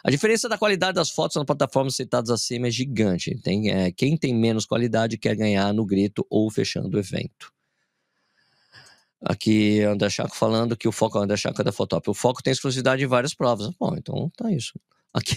A 0.04 0.10
diferença 0.10 0.50
da 0.50 0.58
qualidade 0.58 0.96
das 0.96 1.10
fotos 1.10 1.36
nas 1.36 1.46
plataformas 1.46 1.96
citadas 1.96 2.30
acima 2.30 2.68
é 2.68 2.72
gigante. 2.72 3.38
Tem, 3.44 3.70
é, 3.70 3.92
quem 3.92 4.18
tem 4.18 4.34
menos 4.34 4.66
qualidade 4.66 5.18
quer 5.18 5.36
ganhar 5.36 5.74
no 5.74 5.86
grito 5.86 6.26
ou 6.30 6.50
fechando 6.50 6.98
o 6.98 7.00
evento. 7.00 7.54
Aqui, 9.24 9.82
André 9.82 10.10
Chaco 10.10 10.36
falando 10.36 10.76
que 10.76 10.88
o 10.88 10.92
foco, 10.92 11.20
André 11.20 11.38
Chaco 11.38 11.62
é 11.62 11.64
da 11.64 11.72
Fotop. 11.72 12.10
O 12.10 12.14
foco 12.14 12.42
tem 12.42 12.52
exclusividade 12.52 13.04
em 13.04 13.08
várias 13.08 13.36
provas. 13.36 13.70
Bom, 13.80 13.96
então 13.96 14.32
tá 14.36 14.52
isso. 14.52 14.74
Aqui. 15.14 15.36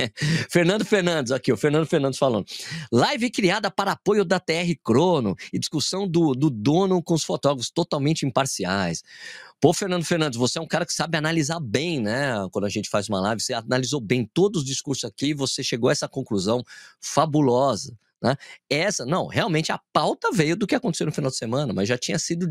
Fernando 0.50 0.84
Fernandes, 0.84 1.32
aqui, 1.32 1.50
o 1.50 1.56
Fernando 1.56 1.86
Fernandes 1.86 2.18
falando. 2.18 2.44
Live 2.92 3.30
criada 3.30 3.70
para 3.70 3.92
apoio 3.92 4.24
da 4.24 4.38
TR 4.38 4.74
Crono 4.84 5.34
e 5.52 5.58
discussão 5.58 6.06
do, 6.06 6.34
do 6.34 6.50
dono 6.50 7.02
com 7.02 7.14
os 7.14 7.24
fotógrafos 7.24 7.70
totalmente 7.70 8.26
imparciais. 8.26 9.02
Pô, 9.58 9.72
Fernando 9.72 10.04
Fernandes, 10.04 10.38
você 10.38 10.58
é 10.58 10.62
um 10.62 10.66
cara 10.66 10.84
que 10.84 10.92
sabe 10.92 11.16
analisar 11.16 11.60
bem, 11.60 11.98
né? 11.98 12.34
Quando 12.52 12.66
a 12.66 12.68
gente 12.68 12.90
faz 12.90 13.08
uma 13.08 13.20
live, 13.20 13.40
você 13.40 13.54
analisou 13.54 14.02
bem 14.02 14.28
todos 14.34 14.60
os 14.60 14.66
discursos 14.66 15.04
aqui 15.04 15.28
e 15.28 15.34
você 15.34 15.62
chegou 15.62 15.88
a 15.88 15.92
essa 15.92 16.08
conclusão 16.08 16.62
fabulosa. 17.00 17.96
Né? 18.22 18.34
Essa, 18.70 19.04
não, 19.04 19.26
realmente 19.26 19.70
a 19.70 19.78
pauta 19.92 20.30
veio 20.32 20.56
do 20.56 20.66
que 20.66 20.74
aconteceu 20.74 21.06
no 21.06 21.12
final 21.12 21.30
de 21.30 21.36
semana, 21.36 21.72
mas 21.72 21.88
já 21.88 21.98
tinha 21.98 22.18
sido, 22.18 22.46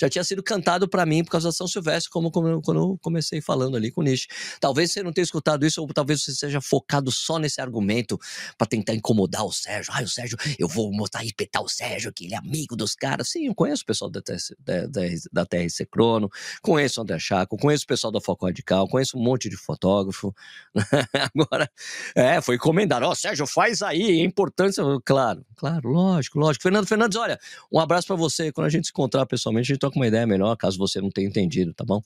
já 0.00 0.08
tinha 0.08 0.24
sido 0.24 0.42
cantado 0.42 0.88
para 0.88 1.06
mim 1.06 1.22
por 1.22 1.30
causa 1.30 1.48
da 1.48 1.52
São 1.52 1.68
Silvestre, 1.68 2.10
como, 2.10 2.30
como 2.30 2.60
quando 2.60 2.80
eu 2.80 2.98
comecei 3.00 3.40
falando 3.40 3.76
ali 3.76 3.90
com 3.92 4.00
o 4.00 4.04
Nish. 4.04 4.26
Talvez 4.60 4.92
você 4.92 5.02
não 5.02 5.12
tenha 5.12 5.22
escutado 5.22 5.64
isso, 5.64 5.80
ou 5.80 5.86
talvez 5.88 6.22
você 6.22 6.34
seja 6.34 6.60
focado 6.60 7.12
só 7.12 7.38
nesse 7.38 7.60
argumento 7.60 8.18
para 8.58 8.66
tentar 8.66 8.94
incomodar 8.94 9.44
o 9.44 9.52
Sérgio. 9.52 9.92
Ai, 9.94 10.04
o 10.04 10.08
Sérgio, 10.08 10.36
eu 10.58 10.66
vou 10.66 10.92
mostrar 10.92 11.24
espetar 11.24 11.62
o 11.62 11.68
Sérgio, 11.68 12.12
que 12.12 12.24
ele 12.24 12.34
é 12.34 12.38
amigo 12.38 12.74
dos 12.74 12.94
caras. 12.94 13.28
Sim, 13.28 13.46
eu 13.46 13.54
conheço 13.54 13.84
o 13.84 13.86
pessoal 13.86 14.10
da, 14.10 14.20
TRC, 14.20 14.56
da, 14.58 14.86
da, 14.86 15.00
da 15.32 15.46
TRC 15.46 15.86
Crono, 15.86 16.28
conheço 16.60 17.00
o 17.00 17.02
André 17.02 17.18
Chaco, 17.18 17.56
conheço 17.56 17.84
o 17.84 17.86
pessoal 17.86 18.12
da 18.12 18.20
Foco 18.20 18.46
Radical, 18.46 18.88
conheço 18.88 19.16
um 19.16 19.22
monte 19.22 19.48
de 19.48 19.56
fotógrafo. 19.56 20.34
Agora, 21.34 21.70
é, 22.14 22.40
foi 22.40 22.56
encomendado. 22.56 23.06
Ó, 23.06 23.12
oh, 23.12 23.14
Sérgio, 23.14 23.46
faz 23.46 23.82
aí, 23.82 24.20
é 24.20 24.24
importante. 24.24 24.80
Claro, 25.04 25.44
claro, 25.56 25.88
lógico, 25.88 26.38
lógico. 26.38 26.62
Fernando 26.62 26.86
Fernandes, 26.86 27.16
olha, 27.16 27.38
um 27.70 27.78
abraço 27.78 28.06
para 28.06 28.16
você. 28.16 28.52
Quando 28.52 28.66
a 28.66 28.70
gente 28.70 28.86
se 28.86 28.90
encontrar 28.90 29.26
pessoalmente, 29.26 29.70
a 29.70 29.74
gente 29.74 29.80
toca 29.80 29.96
uma 29.96 30.06
ideia 30.06 30.26
melhor, 30.26 30.56
caso 30.56 30.78
você 30.78 31.00
não 31.00 31.10
tenha 31.10 31.28
entendido, 31.28 31.72
tá 31.74 31.84
bom? 31.84 32.02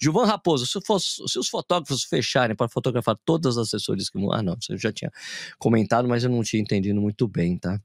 Gilvan 0.00 0.24
Raposo, 0.24 0.66
se, 0.66 0.78
se 1.28 1.38
os 1.38 1.48
fotógrafos 1.48 2.04
fecharem 2.04 2.56
para 2.56 2.68
fotografar 2.68 3.16
todas 3.24 3.58
as 3.58 3.68
assessorias 3.68 4.08
que. 4.08 4.18
Ah, 4.32 4.42
não, 4.42 4.56
você 4.60 4.76
já 4.76 4.92
tinha 4.92 5.10
comentado, 5.58 6.08
mas 6.08 6.24
eu 6.24 6.30
não 6.30 6.42
tinha 6.42 6.60
entendido 6.60 7.00
muito 7.00 7.26
bem, 7.28 7.58
tá? 7.58 7.80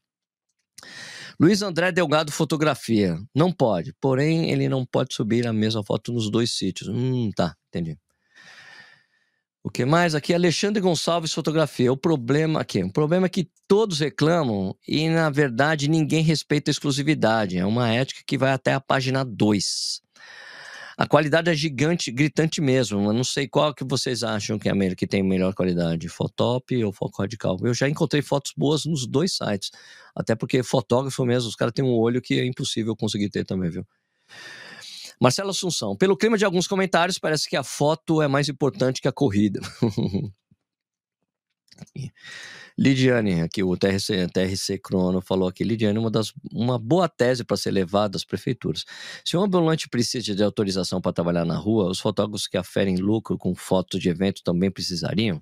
Luiz 1.40 1.62
André 1.62 1.92
Delgado 1.92 2.32
Fotografia. 2.32 3.20
Não 3.34 3.52
pode, 3.52 3.94
porém 4.02 4.52
ele 4.52 4.68
não 4.68 4.86
pode 4.86 5.14
subir 5.14 5.46
a 5.46 5.54
mesma 5.54 5.84
foto 5.84 6.12
nos 6.12 6.30
dois 6.30 6.52
sítios. 6.52 6.90
Hum, 6.90 7.32
tá, 7.36 7.56
entendi. 7.68 7.98
O 9.68 9.70
que 9.70 9.84
mais 9.84 10.16
aqui? 10.16 10.34
Alexandre 10.34 10.82
Gonçalves 10.82 11.34
Fotografia. 11.34 11.92
O 11.92 11.98
problema 11.98 12.62
aqui, 12.62 12.82
o 12.82 12.90
problema 12.90 13.26
é 13.26 13.30
que 13.30 13.50
todos 13.68 14.00
reclamam 14.00 14.74
e 14.88 15.10
na 15.10 15.30
verdade 15.30 15.90
ninguém 15.90 16.24
respeita 16.24 16.70
a 16.70 16.72
exclusividade. 16.72 17.58
É 17.58 17.66
uma 17.66 17.90
ética 17.90 18.22
que 18.26 18.38
vai 18.38 18.54
até 18.54 18.74
a 18.74 18.80
página 18.80 19.26
2. 19.26 20.02
A 20.98 21.06
qualidade 21.06 21.50
é 21.52 21.54
gigante, 21.54 22.14
gritante 22.14 22.62
mesmo. 22.62 23.10
Eu 23.10 23.12
não 23.12 23.26
sei 23.26 23.46
qual 23.46 23.74
que 23.74 23.84
vocês 23.84 24.24
acham 24.24 24.58
que 24.58 24.70
é 24.70 24.72
a 24.72 24.96
que 24.96 25.06
tem 25.06 25.22
melhor 25.22 25.54
qualidade, 25.54 26.08
Fotop 26.08 26.86
ou 26.86 26.94
Foco 26.94 27.22
Radical. 27.22 27.58
Eu 27.62 27.74
já 27.74 27.90
encontrei 27.90 28.22
fotos 28.22 28.54
boas 28.56 28.86
nos 28.86 29.06
dois 29.06 29.36
sites. 29.36 29.72
Até 30.16 30.34
porque 30.34 30.64
fotógrafo 30.64 31.26
mesmo, 31.26 31.50
os 31.50 31.58
caras 31.58 31.74
têm 31.74 31.84
um 31.84 31.94
olho 31.94 32.22
que 32.22 32.40
é 32.40 32.46
impossível 32.46 32.96
conseguir 32.96 33.30
ter 33.30 33.44
também, 33.44 33.70
viu? 33.70 33.86
Marcelo 35.20 35.50
Assunção, 35.50 35.96
pelo 35.96 36.16
clima 36.16 36.38
de 36.38 36.46
alguns 36.46 36.68
comentários, 36.68 37.18
parece 37.18 37.50
que 37.50 37.56
a 37.56 37.64
foto 37.64 38.22
é 38.22 38.28
mais 38.28 38.50
importante 38.50 39.02
que 39.02 39.08
a 39.08 39.12
corrida. 39.12 39.60
Lidiane, 42.78 43.42
aqui 43.42 43.64
o 43.64 43.76
TRC, 43.76 44.28
TRC 44.28 44.78
Crono 44.78 45.20
falou 45.20 45.48
aqui, 45.48 45.64
Lidiane, 45.64 45.98
uma, 45.98 46.12
das, 46.12 46.32
uma 46.52 46.78
boa 46.78 47.10
tese 47.10 47.44
para 47.44 47.58
ser 47.58 47.72
levada 47.72 48.18
às 48.18 48.24
prefeituras. 48.24 48.86
Se 49.26 49.36
um 49.36 49.42
ambulante 49.42 49.90
precisa 49.90 50.36
de 50.36 50.44
autorização 50.44 51.02
para 51.02 51.14
trabalhar 51.14 51.46
na 51.46 51.58
rua, 51.58 51.90
os 51.90 52.00
fotógrafos 52.00 52.48
que 52.48 52.58
aferem 52.58 52.98
lucro 52.98 53.38
com 53.38 53.56
fotos 53.56 54.00
de 54.00 54.10
evento 54.10 54.44
também 54.44 54.70
precisariam? 54.70 55.42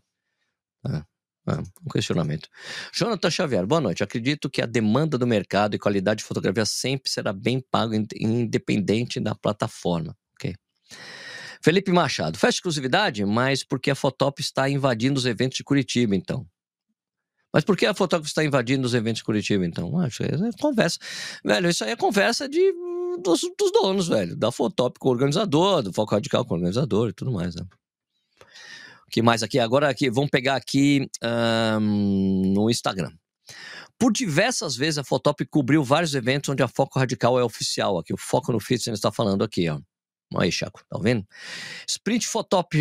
Ah. 0.86 1.06
Ah, 1.48 1.62
um 1.86 1.90
questionamento. 1.92 2.50
Jonathan 2.92 3.30
Xavier, 3.30 3.68
boa 3.68 3.80
noite. 3.80 4.04
Acredito 4.04 4.50
que 4.50 4.62
a 4.62 4.66
demanda 4.66 5.16
do 5.18 5.28
mercado 5.28 5.76
e 5.76 5.80
qualidade 5.80 6.20
de 6.20 6.24
fotografia 6.24 6.66
sempre 6.66 7.12
será 7.12 7.32
bem 7.32 7.60
pago, 7.60 7.94
independente 8.16 9.20
da 9.20 9.36
plataforma. 9.36 10.18
Ok. 10.34 10.56
Felipe 11.62 11.92
Machado, 11.92 12.38
fecha 12.38 12.58
exclusividade, 12.58 13.24
mas 13.26 13.64
porque 13.64 13.92
a 13.92 13.96
Fotop 13.96 14.42
está 14.42 14.68
invadindo 14.68 15.20
os 15.20 15.26
eventos 15.26 15.58
de 15.58 15.64
Curitiba, 15.64 16.16
então. 16.16 16.48
Mas 17.54 17.64
por 17.64 17.78
que 17.78 17.86
a 17.86 17.94
Fotop 17.94 18.26
está 18.26 18.44
invadindo 18.44 18.86
os 18.86 18.94
eventos 18.94 19.20
de 19.20 19.24
Curitiba, 19.24 19.66
então? 19.66 19.98
Acho 20.00 20.24
que 20.24 20.24
é 20.24 20.52
conversa. 20.60 21.00
Velho, 21.44 21.70
isso 21.70 21.84
aí 21.84 21.92
é 21.92 21.96
conversa 21.96 22.50
de, 22.50 22.74
dos, 23.24 23.42
dos 23.58 23.72
donos, 23.72 24.08
velho. 24.08 24.36
Da 24.36 24.52
Fotop 24.52 25.00
com 25.00 25.10
o 25.10 25.12
organizador, 25.12 25.84
do 25.84 25.94
Foco 25.94 26.16
Radical 26.16 26.44
com 26.44 26.56
o 26.56 26.58
organizador 26.58 27.10
e 27.10 27.14
tudo 27.14 27.32
mais, 27.32 27.56
né? 27.56 27.66
Que 29.10 29.22
mais 29.22 29.44
aqui? 29.44 29.60
Agora 29.60 29.90
aqui, 29.90 30.10
vamos 30.10 30.30
pegar 30.30 30.56
aqui 30.56 31.10
um, 31.82 32.54
no 32.54 32.70
Instagram. 32.70 33.12
Por 33.98 34.12
diversas 34.12 34.76
vezes 34.76 34.98
a 34.98 35.04
Fotop 35.04 35.46
cobriu 35.46 35.84
vários 35.84 36.14
eventos 36.16 36.50
onde 36.50 36.64
a 36.64 36.68
Foco 36.68 37.00
Radical 37.00 37.40
é 37.40 37.44
oficial. 37.44 37.98
Aqui, 37.98 38.14
o 38.14 38.18
Foco 38.18 38.52
no 38.52 38.60
Fitness 38.60 38.98
está 38.98 39.12
falando 39.12 39.44
aqui, 39.44 39.70
ó. 39.70 39.80
Aí, 40.38 40.52
Chaco, 40.52 40.82
tá 40.90 40.98
vendo? 41.00 41.26
Sprint 41.88 42.28
Fotop, 42.28 42.76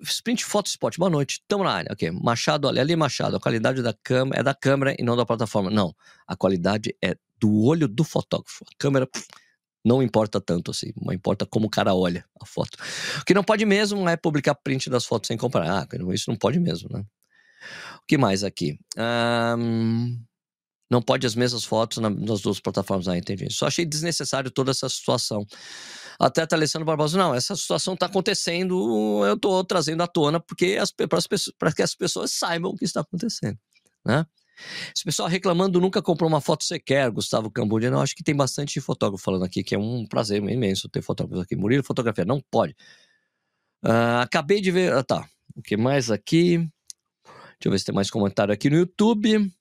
Sprint 0.00 0.44
Photospot, 0.44 0.98
boa 0.98 1.10
noite, 1.10 1.40
estamos 1.42 1.66
na 1.66 1.72
área. 1.72 1.92
Ok, 1.92 2.10
Machado, 2.10 2.66
olha 2.66 2.80
ali, 2.80 2.96
Machado, 2.96 3.36
a 3.36 3.40
qualidade 3.40 3.82
da 3.82 3.92
câmera 4.02 4.40
é 4.40 4.42
da 4.42 4.54
câmera 4.54 4.96
e 4.98 5.04
não 5.04 5.16
da 5.16 5.26
plataforma. 5.26 5.70
Não, 5.70 5.94
a 6.26 6.34
qualidade 6.34 6.96
é 7.02 7.14
do 7.38 7.62
olho 7.64 7.86
do 7.86 8.02
fotógrafo. 8.02 8.64
A 8.64 8.74
câmera 8.78 9.06
pff, 9.06 9.26
não 9.84 10.02
importa 10.02 10.40
tanto 10.40 10.70
assim, 10.70 10.92
não 10.96 11.12
importa 11.12 11.44
como 11.44 11.66
o 11.66 11.70
cara 11.70 11.94
olha 11.94 12.24
a 12.40 12.46
foto. 12.46 12.78
O 13.20 13.24
que 13.24 13.34
não 13.34 13.44
pode 13.44 13.66
mesmo 13.66 14.08
é 14.08 14.16
publicar 14.16 14.54
print 14.54 14.88
das 14.88 15.04
fotos 15.04 15.28
sem 15.28 15.36
comparar. 15.36 15.82
Ah, 15.82 16.12
isso 16.12 16.30
não 16.30 16.36
pode 16.36 16.58
mesmo, 16.58 16.88
né? 16.90 17.04
O 17.96 18.06
que 18.06 18.16
mais 18.16 18.42
aqui? 18.42 18.78
Um, 18.96 20.18
não 20.90 21.02
pode 21.02 21.26
as 21.26 21.34
mesmas 21.34 21.64
fotos 21.64 21.98
nas 21.98 22.40
duas 22.40 22.60
plataformas. 22.60 23.08
Ah, 23.08 23.16
entendi. 23.16 23.50
Só 23.50 23.66
achei 23.66 23.84
desnecessário 23.84 24.50
toda 24.50 24.70
essa 24.70 24.88
situação. 24.88 25.46
Até 26.18 26.46
tá 26.46 26.56
Alessandro 26.56 26.86
Barbosa, 26.86 27.18
não, 27.18 27.34
essa 27.34 27.56
situação 27.56 27.94
está 27.94 28.06
acontecendo, 28.06 29.24
eu 29.26 29.34
estou 29.34 29.64
trazendo 29.64 30.02
à 30.02 30.06
tona 30.06 30.38
porque 30.38 30.78
para 31.58 31.72
que 31.72 31.82
as 31.82 31.94
pessoas 31.94 32.32
saibam 32.32 32.70
o 32.70 32.76
que 32.76 32.84
está 32.84 33.00
acontecendo, 33.00 33.58
né? 34.06 34.24
Esse 34.94 35.04
pessoal 35.04 35.28
reclamando 35.28 35.80
nunca 35.80 36.02
comprou 36.02 36.28
uma 36.28 36.40
foto 36.40 36.64
sequer, 36.64 37.10
Gustavo 37.10 37.50
Cambudia. 37.50 37.90
Não, 37.90 38.00
acho 38.00 38.14
que 38.14 38.22
tem 38.22 38.34
bastante 38.34 38.80
fotógrafo 38.80 39.22
falando 39.22 39.44
aqui, 39.44 39.62
que 39.62 39.74
é 39.74 39.78
um 39.78 40.06
prazer 40.06 40.42
imenso 40.42 40.88
ter 40.88 41.02
fotógrafos 41.02 41.44
aqui. 41.44 41.56
Murilo, 41.56 41.82
fotografia, 41.82 42.24
não 42.24 42.40
pode. 42.50 42.74
Uh, 43.84 44.22
acabei 44.22 44.60
de 44.60 44.70
ver. 44.70 44.92
Ah, 44.92 45.02
tá. 45.02 45.28
O 45.54 45.62
que 45.62 45.76
mais 45.76 46.10
aqui? 46.10 46.58
Deixa 46.58 47.66
eu 47.66 47.70
ver 47.70 47.78
se 47.78 47.84
tem 47.84 47.94
mais 47.94 48.10
comentário 48.10 48.52
aqui 48.52 48.68
no 48.70 48.76
YouTube. 48.76 49.52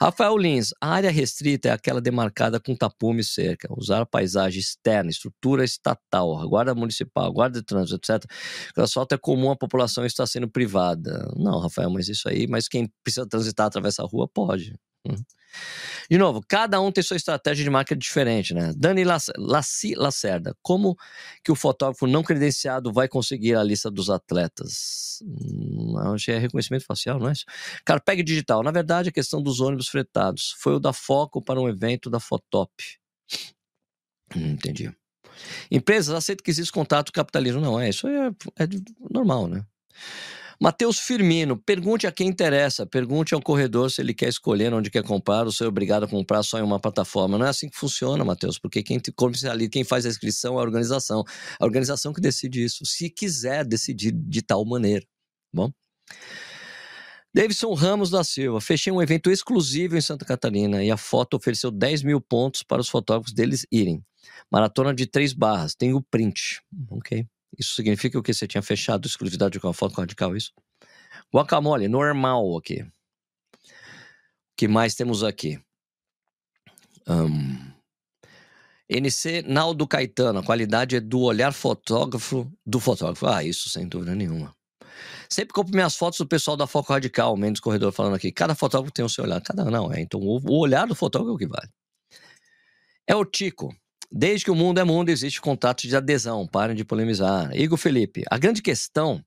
Rafael 0.00 0.36
Lins, 0.36 0.72
a 0.80 0.88
área 0.88 1.10
restrita 1.10 1.68
é 1.68 1.72
aquela 1.72 2.00
demarcada 2.00 2.58
com 2.60 2.74
tapume 2.74 3.22
cerca. 3.22 3.68
Usar 3.76 4.04
paisagem 4.06 4.60
externa, 4.60 5.10
estrutura 5.10 5.64
estatal, 5.64 6.48
guarda 6.48 6.74
municipal, 6.74 7.32
guarda 7.32 7.60
de 7.60 7.66
trânsito, 7.66 7.96
etc. 7.96 8.24
O 8.76 8.82
asfalto 8.82 9.14
é 9.14 9.18
comum, 9.18 9.50
a 9.50 9.56
população 9.56 10.04
está 10.04 10.26
sendo 10.26 10.48
privada. 10.48 11.30
Não, 11.36 11.60
Rafael, 11.60 11.90
mas 11.90 12.08
isso 12.08 12.28
aí, 12.28 12.46
mas 12.46 12.68
quem 12.68 12.90
precisa 13.04 13.26
transitar 13.26 13.66
através 13.66 13.96
da 13.96 14.04
rua 14.04 14.28
pode. 14.28 14.74
Uhum. 15.06 15.16
De 16.10 16.18
novo, 16.18 16.42
cada 16.46 16.80
um 16.80 16.92
tem 16.92 17.02
sua 17.02 17.16
estratégia 17.16 17.64
de 17.64 17.70
marca 17.70 17.96
diferente, 17.96 18.52
né? 18.52 18.72
Dani 18.76 19.04
Lacerda, 19.96 20.56
como 20.62 20.96
que 21.42 21.50
o 21.50 21.56
fotógrafo 21.56 22.06
não 22.06 22.22
credenciado 22.22 22.92
vai 22.92 23.08
conseguir 23.08 23.54
a 23.54 23.62
lista 23.62 23.90
dos 23.90 24.10
atletas? 24.10 25.22
Hum, 25.22 25.96
acho 26.14 26.26
que 26.26 26.32
é 26.32 26.38
reconhecimento 26.38 26.84
facial, 26.84 27.18
não 27.18 27.28
é 27.28 27.32
isso? 27.32 27.44
Carpeg 27.84 28.22
Digital, 28.22 28.62
na 28.62 28.70
verdade, 28.70 29.08
a 29.08 29.12
questão 29.12 29.42
dos 29.42 29.60
ônibus 29.60 29.88
fretados 29.88 30.54
foi 30.58 30.74
o 30.74 30.80
da 30.80 30.92
Foco 30.92 31.42
para 31.42 31.60
um 31.60 31.68
evento 31.68 32.10
da 32.10 32.20
Fotop. 32.20 32.70
Hum, 34.36 34.52
entendi. 34.52 34.92
Empresas 35.70 36.14
aceitam 36.14 36.44
que 36.44 36.50
existe 36.50 36.72
contato 36.72 37.12
capitalismo. 37.12 37.60
Não, 37.60 37.80
é 37.80 37.88
isso 37.88 38.06
é, 38.06 38.28
é 38.58 38.68
normal, 39.10 39.48
né? 39.48 39.64
Matheus 40.62 40.98
Firmino, 40.98 41.56
pergunte 41.56 42.06
a 42.06 42.12
quem 42.12 42.28
interessa, 42.28 42.84
pergunte 42.84 43.32
ao 43.32 43.40
corredor 43.40 43.90
se 43.90 44.02
ele 44.02 44.12
quer 44.12 44.28
escolher 44.28 44.74
onde 44.74 44.90
quer 44.90 45.02
comprar 45.02 45.46
ou 45.46 45.52
se 45.52 45.64
é 45.64 45.66
obrigado 45.66 46.04
a 46.04 46.08
comprar 46.08 46.42
só 46.42 46.58
em 46.58 46.62
uma 46.62 46.78
plataforma. 46.78 47.38
Não 47.38 47.46
é 47.46 47.48
assim 47.48 47.66
que 47.70 47.78
funciona, 47.78 48.22
Matheus, 48.22 48.58
porque 48.58 48.82
quem 48.82 49.00
comercializa, 49.16 49.70
quem 49.70 49.84
faz 49.84 50.04
a 50.04 50.10
inscrição 50.10 50.56
é 50.56 50.58
a 50.58 50.60
organização. 50.62 51.24
A 51.58 51.64
organização 51.64 52.12
que 52.12 52.20
decide 52.20 52.62
isso, 52.62 52.84
se 52.84 53.08
quiser 53.08 53.64
decidir 53.64 54.12
de 54.12 54.42
tal 54.42 54.62
maneira. 54.66 55.06
Bom? 55.50 55.72
Davidson 57.32 57.72
Ramos 57.72 58.10
da 58.10 58.22
Silva, 58.22 58.60
fechei 58.60 58.92
um 58.92 59.00
evento 59.00 59.30
exclusivo 59.30 59.96
em 59.96 60.00
Santa 60.02 60.26
Catarina 60.26 60.84
e 60.84 60.90
a 60.90 60.96
foto 60.98 61.38
ofereceu 61.38 61.70
10 61.70 62.02
mil 62.02 62.20
pontos 62.20 62.62
para 62.62 62.82
os 62.82 62.88
fotógrafos 62.88 63.32
deles 63.32 63.64
irem. 63.72 64.04
Maratona 64.52 64.92
de 64.92 65.06
três 65.06 65.32
barras, 65.32 65.74
tem 65.74 65.94
o 65.94 66.02
print. 66.02 66.60
Ok. 66.90 67.24
Isso 67.58 67.74
significa 67.74 68.18
o 68.18 68.22
que? 68.22 68.32
Você 68.32 68.46
tinha 68.46 68.62
fechado 68.62 69.06
exclusividade 69.06 69.58
com 69.58 69.68
a 69.68 69.74
foto 69.74 69.94
radical, 69.94 70.36
isso? 70.36 70.52
Guacamole, 71.34 71.88
normal 71.88 72.56
aqui. 72.56 72.82
O 72.82 72.90
que 74.56 74.68
mais 74.68 74.94
temos 74.94 75.22
aqui? 75.24 75.60
Um, 77.08 77.70
NC 78.88 79.42
Naldo 79.42 79.86
Caetano, 79.86 80.40
a 80.40 80.42
qualidade 80.42 80.96
é 80.96 81.00
do 81.00 81.20
olhar 81.20 81.52
fotógrafo 81.52 82.50
do 82.66 82.80
fotógrafo. 82.80 83.26
Ah, 83.26 83.44
isso 83.44 83.68
sem 83.68 83.86
dúvida 83.86 84.14
nenhuma. 84.14 84.54
Sempre 85.28 85.54
compro 85.54 85.72
minhas 85.72 85.94
fotos 85.94 86.18
do 86.18 86.26
pessoal 86.26 86.56
da 86.56 86.66
Foco 86.66 86.92
Radical, 86.92 87.36
Mendes 87.36 87.60
Corredor 87.60 87.92
falando 87.92 88.16
aqui. 88.16 88.32
Cada 88.32 88.54
fotógrafo 88.54 88.92
tem 88.92 89.04
o 89.04 89.08
seu 89.08 89.24
olhar. 89.24 89.40
Cada 89.40 89.64
não, 89.64 89.92
é. 89.92 90.00
Então 90.00 90.20
o, 90.20 90.38
o 90.38 90.58
olhar 90.58 90.86
do 90.86 90.94
fotógrafo 90.94 91.32
é 91.32 91.34
o 91.34 91.38
que 91.38 91.46
vale. 91.46 91.68
É 93.06 93.14
o 93.14 93.24
Tico. 93.24 93.74
Desde 94.12 94.44
que 94.44 94.50
o 94.50 94.56
mundo 94.56 94.80
é 94.80 94.84
mundo, 94.84 95.08
existe 95.08 95.40
contato 95.40 95.86
de 95.86 95.94
adesão. 95.94 96.46
Parem 96.46 96.74
de 96.74 96.84
polemizar. 96.84 97.54
Igor 97.56 97.78
Felipe. 97.78 98.24
A 98.28 98.36
grande 98.36 98.60
questão 98.60 99.24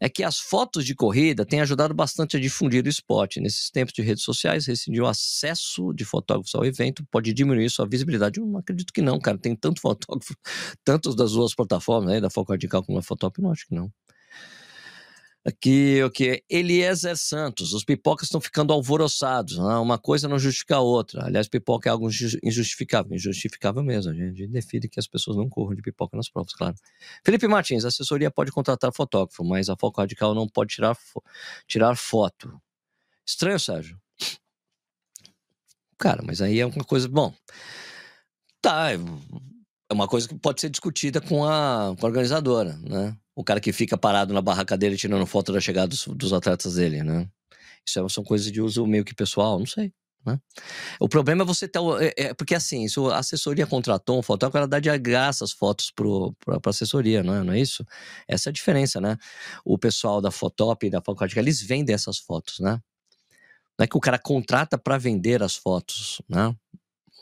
é 0.00 0.08
que 0.08 0.24
as 0.24 0.38
fotos 0.38 0.84
de 0.84 0.94
corrida 0.94 1.44
têm 1.44 1.60
ajudado 1.60 1.94
bastante 1.94 2.36
a 2.36 2.40
difundir 2.40 2.84
o 2.84 2.88
esporte. 2.88 3.38
Nesses 3.38 3.70
tempos 3.70 3.92
de 3.92 4.02
redes 4.02 4.24
sociais, 4.24 4.66
rescindir 4.66 5.02
o 5.02 5.06
acesso 5.06 5.92
de 5.92 6.04
fotógrafos 6.04 6.54
ao 6.54 6.64
evento 6.64 7.04
pode 7.10 7.32
diminuir 7.34 7.70
sua 7.70 7.86
visibilidade. 7.86 8.40
Eu 8.40 8.46
não 8.46 8.58
acredito 8.58 8.92
que 8.92 9.02
não, 9.02 9.20
cara. 9.20 9.38
Tem 9.38 9.54
tanto 9.54 9.78
fotógrafo, 9.82 10.34
tantos 10.82 11.14
das 11.14 11.32
duas 11.32 11.54
plataformas, 11.54 12.14
né, 12.14 12.20
da 12.20 12.30
Foco 12.30 12.52
Radical 12.52 12.82
como 12.82 12.98
da 12.98 13.02
Fotop, 13.02 13.40
não 13.40 13.52
acho 13.52 13.66
que 13.68 13.74
não. 13.74 13.92
Aqui, 15.42 16.02
o 16.02 16.10
que? 16.10 16.44
Eliezer 16.50 17.16
Santos. 17.16 17.72
Os 17.72 17.82
pipocas 17.82 18.26
estão 18.26 18.40
ficando 18.40 18.74
alvoroçados. 18.74 19.56
Né? 19.56 19.74
Uma 19.76 19.98
coisa 19.98 20.28
não 20.28 20.38
justifica 20.38 20.76
a 20.76 20.80
outra. 20.80 21.24
Aliás, 21.24 21.48
pipoca 21.48 21.88
é 21.88 21.92
algo 21.92 22.10
injustificável. 22.44 23.14
Injustificável 23.14 23.82
mesmo. 23.82 24.12
A 24.12 24.14
gente 24.14 24.46
define 24.46 24.86
que 24.86 25.00
as 25.00 25.06
pessoas 25.06 25.38
não 25.38 25.48
corram 25.48 25.74
de 25.74 25.80
pipoca 25.80 26.14
nas 26.14 26.28
provas, 26.28 26.52
claro. 26.52 26.74
Felipe 27.24 27.48
Martins. 27.48 27.86
A 27.86 27.88
assessoria 27.88 28.30
pode 28.30 28.52
contratar 28.52 28.92
fotógrafo, 28.92 29.42
mas 29.42 29.70
a 29.70 29.76
Foco 29.76 30.00
Radical 30.02 30.34
não 30.34 30.46
pode 30.46 30.74
tirar, 30.74 30.94
fo 30.94 31.22
tirar 31.66 31.96
foto. 31.96 32.60
Estranho, 33.26 33.58
Sérgio. 33.58 33.98
Cara, 35.96 36.22
mas 36.22 36.42
aí 36.42 36.60
é 36.60 36.66
uma 36.66 36.84
coisa... 36.84 37.08
Bom, 37.08 37.34
tá... 38.60 38.90
É 39.90 39.94
uma 39.94 40.06
coisa 40.06 40.28
que 40.28 40.34
pode 40.36 40.60
ser 40.60 40.70
discutida 40.70 41.20
com 41.20 41.44
a, 41.44 41.94
com 41.98 42.06
a 42.06 42.08
organizadora, 42.08 42.78
né? 42.78 43.16
o 43.40 43.44
cara 43.44 43.60
que 43.60 43.72
fica 43.72 43.96
parado 43.96 44.34
na 44.34 44.42
barraca 44.42 44.76
dele 44.76 44.96
tirando 44.96 45.26
foto 45.26 45.52
da 45.52 45.60
chegada 45.60 45.88
dos, 45.88 46.06
dos 46.06 46.32
atletas 46.32 46.74
dele, 46.74 47.02
né? 47.02 47.26
Isso 47.86 47.98
é, 47.98 48.08
são 48.08 48.22
coisas 48.22 48.52
de 48.52 48.60
uso 48.60 48.86
meio 48.86 49.04
que 49.04 49.14
pessoal, 49.14 49.58
não 49.58 49.66
sei. 49.66 49.92
Né? 50.24 50.38
O 51.00 51.08
problema 51.08 51.42
é 51.42 51.46
você 51.46 51.66
ter. 51.66 51.80
É, 52.00 52.26
é, 52.26 52.34
porque 52.34 52.54
assim, 52.54 52.86
se 52.86 53.00
a 53.00 53.16
assessoria 53.16 53.66
contratou 53.66 54.18
um 54.18 54.22
fotógrafo, 54.22 54.58
ela 54.58 54.68
dá 54.68 54.78
de 54.78 54.96
graça 54.98 55.44
as 55.44 55.52
fotos 55.52 55.90
para 55.90 56.56
a 56.56 56.70
assessoria, 56.70 57.22
não 57.22 57.34
é, 57.34 57.42
não 57.42 57.52
é 57.54 57.58
isso? 57.60 57.84
Essa 58.28 58.48
é 58.48 58.50
a 58.50 58.52
diferença, 58.52 59.00
né? 59.00 59.16
O 59.64 59.78
pessoal 59.78 60.20
da 60.20 60.30
Fotop 60.30 60.86
e 60.86 60.90
da 60.90 61.00
Fotocática, 61.00 61.40
eles 61.40 61.62
vendem 61.62 61.94
essas 61.94 62.18
fotos, 62.18 62.60
né? 62.60 62.78
Não 63.78 63.84
é 63.84 63.86
que 63.86 63.96
o 63.96 64.00
cara 64.00 64.18
contrata 64.18 64.76
para 64.76 64.98
vender 64.98 65.42
as 65.42 65.56
fotos, 65.56 66.20
né? 66.28 66.54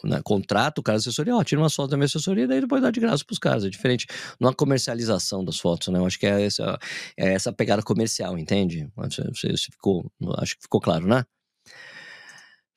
Né, 0.04 0.20
contrata 0.22 0.80
o 0.80 0.84
cara 0.84 0.96
da 0.96 1.00
assessoria, 1.00 1.34
ó, 1.34 1.42
tira 1.42 1.60
umas 1.60 1.74
fotos 1.74 1.90
da 1.90 1.96
minha 1.96 2.06
assessoria, 2.06 2.46
daí 2.46 2.60
depois 2.60 2.82
dá 2.82 2.90
de 2.90 3.00
graça 3.00 3.24
pros 3.24 3.38
caras. 3.38 3.64
É 3.64 3.70
diferente. 3.70 4.06
Não 4.40 4.50
a 4.50 4.54
comercialização 4.54 5.44
das 5.44 5.58
fotos, 5.58 5.88
né? 5.88 5.98
Eu 5.98 6.06
acho 6.06 6.18
que 6.18 6.26
é 6.26 6.44
essa, 6.44 6.78
é 7.16 7.32
essa 7.34 7.52
pegada 7.52 7.82
comercial, 7.82 8.38
entende? 8.38 8.88
Você, 8.96 9.56
ficou, 9.70 10.10
acho 10.38 10.56
que 10.56 10.62
ficou 10.62 10.80
claro, 10.80 11.06
né? 11.06 11.24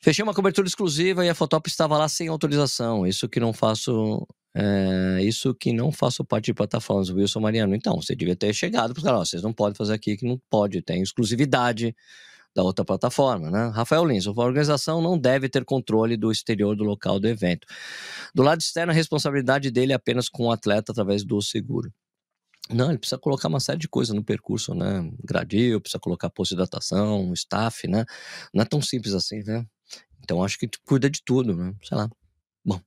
Fechei 0.04 0.24
uma 0.24 0.34
cobertura 0.34 0.68
exclusiva 0.68 1.24
e 1.24 1.30
a 1.30 1.36
Fotop 1.36 1.70
estava 1.70 1.96
lá 1.96 2.10
sem 2.10 2.28
autorização. 2.28 3.06
Isso 3.06 3.30
que 3.30 3.40
não 3.40 3.54
faço. 3.54 4.28
É, 4.54 5.20
isso 5.22 5.54
que 5.54 5.72
não 5.72 5.92
faço 5.92 6.26
parte 6.26 6.46
de 6.46 6.54
plataformas, 6.54 7.10
Wilson 7.10 7.40
Mariano. 7.40 7.76
Então, 7.76 8.02
você 8.02 8.16
devia 8.16 8.36
ter 8.36 8.52
chegado 8.54 8.94
para 8.94 9.00
os 9.00 9.04
caras, 9.04 9.30
vocês 9.30 9.44
não 9.44 9.54
podem 9.54 9.76
fazer 9.76 9.94
aqui 9.94 10.18
que 10.18 10.26
não 10.26 10.42
pode, 10.50 10.82
tem 10.82 11.02
exclusividade 11.02 11.96
da 12.56 12.64
outra 12.64 12.84
plataforma, 12.84 13.50
né? 13.50 13.72
Rafael 13.74 14.06
Lins, 14.06 14.28
a 14.28 14.32
organização 14.32 15.02
não 15.02 15.18
deve 15.18 15.48
ter 15.50 15.64
controle 15.64 16.18
do 16.18 16.32
exterior 16.32 16.76
do 16.76 16.84
local 16.84 17.20
do 17.20 17.28
evento. 17.28 17.66
Do 18.34 18.44
lado 18.44 18.60
externo, 18.60 18.92
a 18.92 18.96
responsabilidade 18.96 19.72
dele 19.72 19.94
é 19.94 19.96
apenas 19.96 20.28
com 20.28 20.46
o 20.46 20.52
atleta 20.52 20.92
através 20.92 21.24
do 21.24 21.42
seguro. 21.42 21.92
Não, 22.70 22.90
ele 22.90 22.98
precisa 22.98 23.18
colocar 23.18 23.48
uma 23.48 23.60
série 23.60 23.80
de 23.80 23.88
coisas 23.88 24.16
no 24.16 24.24
percurso, 24.24 24.74
né? 24.74 25.10
Gradil, 25.24 25.82
precisa 25.82 26.00
colocar 26.00 26.30
posto 26.30 26.56
de 26.56 26.64
staff, 27.34 27.88
né? 27.88 28.06
Não 28.54 28.62
é 28.62 28.66
tão 28.66 28.82
simples 28.82 29.14
assim, 29.14 29.44
né? 29.44 29.66
Então 30.24 30.44
acho 30.44 30.58
que 30.58 30.70
cuida 30.86 31.10
de 31.10 31.22
tudo, 31.24 31.56
né? 31.56 31.74
Sei 31.84 31.98
lá. 31.98 32.10
Bom, 32.64 32.80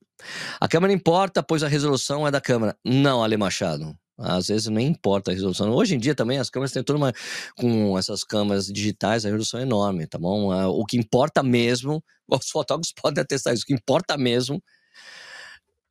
a 0.59 0.67
Câmara 0.67 0.93
importa, 0.93 1.43
pois 1.43 1.61
a 1.63 1.67
resolução 1.67 2.25
é 2.25 2.31
da 2.31 2.39
Câmara. 2.39 2.77
Não, 2.83 3.23
Ale 3.23 3.37
Machado. 3.37 3.95
Às 4.17 4.47
vezes 4.47 4.67
nem 4.67 4.87
importa 4.87 5.31
a 5.31 5.33
resolução. 5.33 5.69
Hoje 5.71 5.95
em 5.95 5.99
dia 5.99 6.15
também 6.15 6.37
as 6.37 6.49
câmeras 6.49 6.71
têm 6.71 6.83
toda 6.83 6.97
uma. 6.97 7.13
Com 7.55 7.97
essas 7.97 8.23
câmeras 8.23 8.67
digitais, 8.67 9.25
a 9.25 9.29
resolução 9.29 9.59
é 9.59 9.63
enorme, 9.63 10.07
tá 10.07 10.17
bom? 10.17 10.51
Ah, 10.51 10.69
o 10.69 10.85
que 10.85 10.97
importa 10.97 11.43
mesmo, 11.43 12.03
os 12.29 12.49
fotógrafos 12.49 12.93
podem 13.01 13.21
atestar 13.21 13.53
isso, 13.53 13.63
o 13.63 13.67
que 13.67 13.73
importa 13.73 14.17
mesmo. 14.17 14.61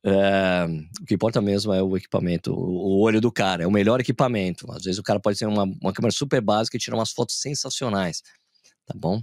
É, 0.07 0.65
o 1.01 1.05
que 1.05 1.15
importa 1.15 1.41
mesmo 1.41 1.73
é 1.73 1.81
o 1.81 1.97
equipamento, 1.97 2.53
o 2.53 2.99
olho 3.01 3.19
do 3.19 3.31
cara, 3.31 3.63
é 3.63 3.67
o 3.67 3.71
melhor 3.71 3.99
equipamento. 3.99 4.71
Às 4.71 4.83
vezes 4.83 4.99
o 4.99 5.03
cara 5.03 5.19
pode 5.19 5.39
ter 5.39 5.47
uma, 5.47 5.63
uma 5.63 5.93
câmera 5.93 6.11
super 6.11 6.41
básica 6.41 6.77
e 6.77 6.79
tirar 6.79 6.95
umas 6.97 7.11
fotos 7.11 7.41
sensacionais, 7.41 8.21
tá 8.85 8.93
bom? 8.95 9.21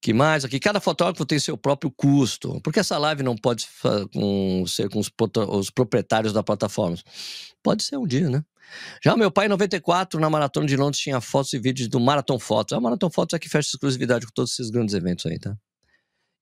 Que 0.00 0.14
mais 0.14 0.44
aqui? 0.44 0.58
Cada 0.58 0.80
fotógrafo 0.80 1.26
tem 1.26 1.38
seu 1.38 1.58
próprio 1.58 1.90
custo. 1.90 2.60
Por 2.62 2.72
que 2.72 2.80
essa 2.80 2.96
live 2.96 3.22
não 3.22 3.36
pode 3.36 3.66
com, 4.12 4.64
ser 4.66 4.88
com 4.88 4.98
os, 4.98 5.10
os, 5.48 5.70
proprietários 5.70 6.32
da 6.32 6.42
plataforma? 6.42 6.96
Pode 7.62 7.82
ser 7.82 7.98
um 7.98 8.06
dia, 8.06 8.30
né? 8.30 8.42
Já 9.04 9.16
meu 9.16 9.30
pai, 9.30 9.46
em 9.46 9.48
94, 9.48 10.18
na 10.18 10.30
Maratona 10.30 10.66
de 10.66 10.76
Londres, 10.76 11.02
tinha 11.02 11.20
fotos 11.20 11.52
e 11.52 11.58
vídeos 11.58 11.88
do 11.88 12.00
Marathon 12.00 12.38
Fotos. 12.38 12.76
A 12.76 12.80
Marathon 12.80 13.10
Fotos 13.10 13.34
é 13.34 13.38
que 13.38 13.48
fecha 13.48 13.68
exclusividade 13.68 14.26
com 14.26 14.32
todos 14.32 14.52
esses 14.52 14.70
grandes 14.70 14.94
eventos 14.94 15.26
aí, 15.26 15.38
tá? 15.38 15.54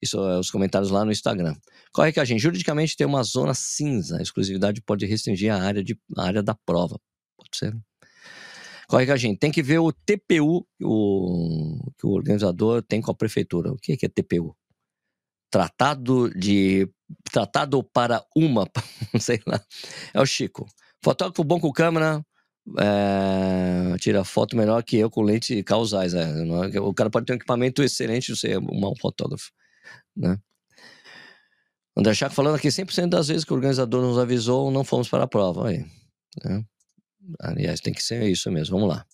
Isso 0.01 0.17
é 0.19 0.39
os 0.39 0.51
comentários 0.51 0.91
lá 0.91 1.05
no 1.05 1.11
Instagram. 1.11 1.57
Corre 1.93 2.13
que 2.13 2.21
a 2.21 2.25
gente, 2.25 2.41
juridicamente, 2.41 2.97
tem 2.97 3.07
uma 3.07 3.25
zona 3.25 3.55
cinza. 3.55 4.19
A 4.19 4.23
exclusividade 4.23 4.81
pode 4.83 5.05
restringir 5.07 5.53
a 5.53 5.61
área, 5.61 5.83
de, 5.83 5.99
a 6.17 6.23
área 6.23 6.43
da 6.43 6.55
prova. 6.55 7.01
Pode 7.37 7.57
ser, 7.57 7.75
né? 7.75 7.81
Corre 8.89 9.05
com 9.05 9.13
a 9.13 9.17
gente. 9.17 9.39
Tem 9.39 9.53
que 9.53 9.63
ver 9.63 9.79
o 9.79 9.93
TPU 9.93 10.67
o, 10.83 11.93
que 11.99 12.07
o 12.07 12.11
organizador 12.11 12.83
tem 12.83 13.03
com 13.03 13.11
a 13.11 13.15
prefeitura. 13.15 13.71
O 13.71 13.77
que 13.77 13.93
é, 14.03 14.09
TPU? 14.09 14.57
Tratado 15.51 16.31
de. 16.31 16.89
Tratado 17.31 17.85
para 17.85 18.25
uma. 18.35 18.67
sei 19.21 19.41
lá. 19.47 19.63
É 20.15 20.21
o 20.21 20.27
Chico. 20.27 20.67
Fotógrafo 21.05 21.45
bom 21.45 21.61
com 21.61 21.71
câmera. 21.71 22.25
É, 22.79 23.97
tira 23.99 24.25
foto 24.25 24.57
melhor 24.57 24.83
que 24.83 24.97
eu 24.97 25.11
com 25.11 25.23
lente 25.23 25.63
causais. 25.63 26.15
É, 26.15 26.23
é, 26.75 26.81
o 26.81 26.95
cara 26.95 27.11
pode 27.11 27.27
ter 27.27 27.35
um 27.35 27.37
equipamento 27.37 27.83
excelente 27.83 28.33
de 28.33 28.39
ser 28.39 28.59
um 28.59 28.81
mau 28.81 28.95
fotógrafo. 28.99 29.51
Né? 30.17 30.39
André 31.95 32.15
Chaco 32.15 32.35
falando 32.35 32.57
aqui: 32.57 32.69
100% 32.69 33.09
das 33.09 33.29
vezes 33.29 33.45
que 33.45 33.53
o 33.53 33.57
organizador 33.57 34.03
nos 34.03 34.19
avisou, 34.19 34.71
não 34.71 34.83
fomos 34.83 35.09
para 35.11 35.25
a 35.25 35.29
prova. 35.29 35.69
Aí, 35.69 35.85
né? 36.43 36.65
Aliás, 37.41 37.81
tem 37.81 37.93
que 37.93 38.03
ser 38.03 38.29
isso 38.29 38.51
mesmo. 38.51 38.79
Vamos 38.79 38.95
lá. 38.95 39.07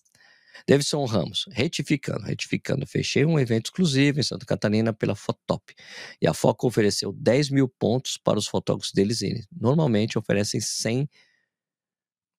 Davidson 0.67 1.05
Ramos, 1.05 1.45
retificando, 1.51 2.23
retificando. 2.23 2.87
Fechei 2.87 3.25
um 3.25 3.37
evento 3.37 3.65
exclusivo 3.65 4.19
em 4.19 4.23
Santa 4.23 4.45
Catarina 4.45 4.93
pela 4.93 5.15
Fotop. 5.15 5.75
E 6.21 6.27
a 6.27 6.33
Foco 6.33 6.67
ofereceu 6.67 7.11
10 7.11 7.49
mil 7.49 7.67
pontos 7.67 8.17
para 8.17 8.39
os 8.39 8.47
fotógrafos 8.47 8.91
deles. 8.91 9.19
Normalmente 9.51 10.17
oferecem 10.17 10.59
100 10.59 11.09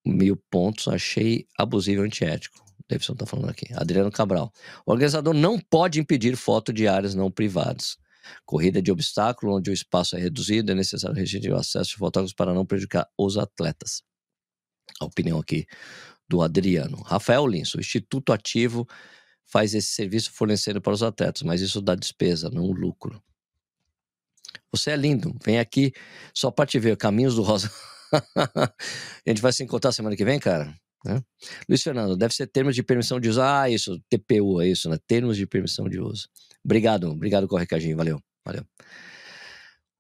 mil 0.04 0.36
pontos. 0.50 0.88
Achei 0.88 1.46
abusivo 1.58 2.02
e 2.02 2.06
antiético. 2.06 2.64
Davidson 2.88 3.12
está 3.12 3.26
falando 3.26 3.50
aqui. 3.50 3.66
Adriano 3.74 4.10
Cabral. 4.10 4.52
O 4.84 4.92
organizador 4.92 5.34
não 5.34 5.58
pode 5.58 6.00
impedir 6.00 6.36
foto 6.36 6.72
de 6.72 6.88
áreas 6.88 7.14
não 7.14 7.30
privadas. 7.30 7.96
Corrida 8.44 8.82
de 8.82 8.90
obstáculo, 8.90 9.56
onde 9.56 9.70
o 9.70 9.72
espaço 9.72 10.16
é 10.16 10.20
reduzido, 10.20 10.72
é 10.72 10.74
necessário 10.74 11.16
restringir 11.16 11.52
o 11.52 11.56
acesso 11.56 11.90
de 11.90 11.96
fotógrafos 11.96 12.34
para 12.34 12.52
não 12.52 12.66
prejudicar 12.66 13.08
os 13.16 13.36
atletas 13.36 14.02
a 15.00 15.04
opinião 15.04 15.38
aqui 15.38 15.66
do 16.28 16.42
Adriano. 16.42 17.02
Rafael 17.02 17.46
Lins, 17.46 17.74
o 17.74 17.80
Instituto 17.80 18.32
Ativo 18.32 18.86
faz 19.44 19.74
esse 19.74 19.88
serviço 19.88 20.32
fornecendo 20.32 20.80
para 20.80 20.92
os 20.92 21.02
atletas, 21.02 21.42
mas 21.42 21.60
isso 21.60 21.80
dá 21.80 21.94
despesa, 21.94 22.50
não 22.50 22.66
lucro. 22.72 23.22
Você 24.72 24.90
é 24.90 24.96
lindo, 24.96 25.34
vem 25.44 25.58
aqui 25.58 25.92
só 26.34 26.50
para 26.50 26.66
te 26.66 26.78
ver, 26.78 26.96
Caminhos 26.96 27.36
do 27.36 27.42
Rosa. 27.42 27.70
a 28.36 29.28
gente 29.28 29.40
vai 29.40 29.52
se 29.52 29.62
encontrar 29.62 29.92
semana 29.92 30.16
que 30.16 30.24
vem, 30.24 30.38
cara? 30.38 30.74
Né? 31.04 31.22
Luiz 31.68 31.82
Fernando, 31.82 32.16
deve 32.16 32.34
ser 32.34 32.48
termos 32.48 32.74
de 32.74 32.82
permissão 32.82 33.20
de 33.20 33.28
uso. 33.28 33.40
Ah, 33.40 33.70
isso, 33.70 34.00
TPU, 34.08 34.60
é 34.60 34.68
isso, 34.68 34.88
né? 34.90 34.98
Termos 35.06 35.36
de 35.36 35.46
permissão 35.46 35.88
de 35.88 36.00
uso. 36.00 36.28
Obrigado, 36.64 37.08
obrigado 37.08 37.46
com 37.46 37.54
o 37.54 37.58
recadinho, 37.58 37.96
valeu, 37.96 38.20
valeu 38.44 38.66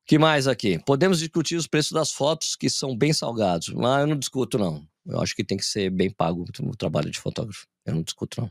que 0.06 0.18
mais 0.18 0.46
aqui? 0.46 0.78
Podemos 0.78 1.18
discutir 1.18 1.56
os 1.56 1.66
preços 1.66 1.92
das 1.92 2.12
fotos, 2.12 2.54
que 2.54 2.70
são 2.70 2.96
bem 2.96 3.12
salgados. 3.12 3.68
Mas 3.70 4.02
eu 4.02 4.06
não 4.06 4.16
discuto, 4.16 4.56
não. 4.56 4.86
Eu 5.04 5.20
acho 5.20 5.34
que 5.34 5.44
tem 5.44 5.58
que 5.58 5.64
ser 5.64 5.90
bem 5.90 6.10
pago 6.10 6.44
o 6.60 6.76
trabalho 6.76 7.10
de 7.10 7.18
fotógrafo. 7.18 7.66
Eu 7.84 7.94
não 7.94 8.02
discuto, 8.02 8.40
não. 8.40 8.50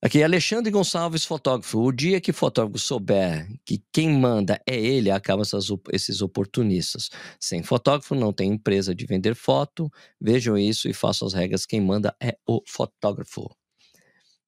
Aqui, 0.00 0.22
Alexandre 0.22 0.70
Gonçalves, 0.70 1.24
fotógrafo. 1.24 1.80
O 1.80 1.90
dia 1.90 2.20
que 2.20 2.32
fotógrafo 2.32 2.78
souber 2.78 3.48
que 3.64 3.82
quem 3.92 4.08
manda 4.10 4.60
é 4.64 4.76
ele, 4.76 5.10
acabam 5.10 5.44
esses 5.92 6.22
oportunistas. 6.22 7.10
Sem 7.40 7.64
fotógrafo, 7.64 8.14
não 8.14 8.32
tem 8.32 8.52
empresa 8.52 8.94
de 8.94 9.04
vender 9.06 9.34
foto. 9.34 9.90
Vejam 10.20 10.56
isso 10.56 10.88
e 10.88 10.92
façam 10.94 11.26
as 11.26 11.34
regras. 11.34 11.66
Quem 11.66 11.80
manda 11.80 12.14
é 12.20 12.36
o 12.46 12.62
fotógrafo. 12.64 13.50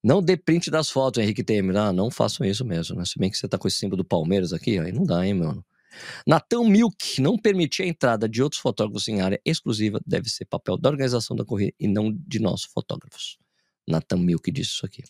Não 0.03 0.23
dê 0.23 0.37
print 0.37 0.71
das 0.71 0.91
fotos, 0.91 1.23
Henrique 1.23 1.45
Temer. 1.45 1.77
Ah, 1.77 1.93
não 1.93 2.11
façam 2.11 2.47
isso 2.47 2.65
mesmo, 2.65 2.97
né? 2.97 3.05
Se 3.05 3.19
bem 3.19 3.31
que 3.31 3.37
você 3.37 3.47
tá 3.47 3.59
com 3.59 3.69
esse 3.69 3.79
símbolo 3.79 4.03
do 4.03 4.05
Palmeiras 4.05 4.53
aqui, 4.53 4.79
aí 4.79 4.93
não 4.93 5.05
dá, 5.05 5.27
hein, 5.27 5.35
mano? 5.35 5.65
Natan 6.27 6.65
Milk 6.65 7.21
não 7.21 7.37
permitir 7.37 7.83
a 7.83 7.87
entrada 7.87 8.29
de 8.29 8.43
outros 8.43 8.61
fotógrafos 8.61 9.09
em 9.09 9.21
área 9.21 9.41
exclusiva 9.45 10.01
deve 10.07 10.29
ser 10.29 10.45
papel 10.45 10.79
da 10.79 10.89
organização 10.89 11.37
da 11.37 11.45
corrida 11.45 11.73
e 11.79 11.89
não 11.89 12.13
de 12.13 12.39
nossos 12.39 12.67
fotógrafos. 12.67 13.39
Natan 13.87 14.19
Milk 14.19 14.51
disse 14.51 14.71
isso 14.71 14.87
aqui. 14.87 15.03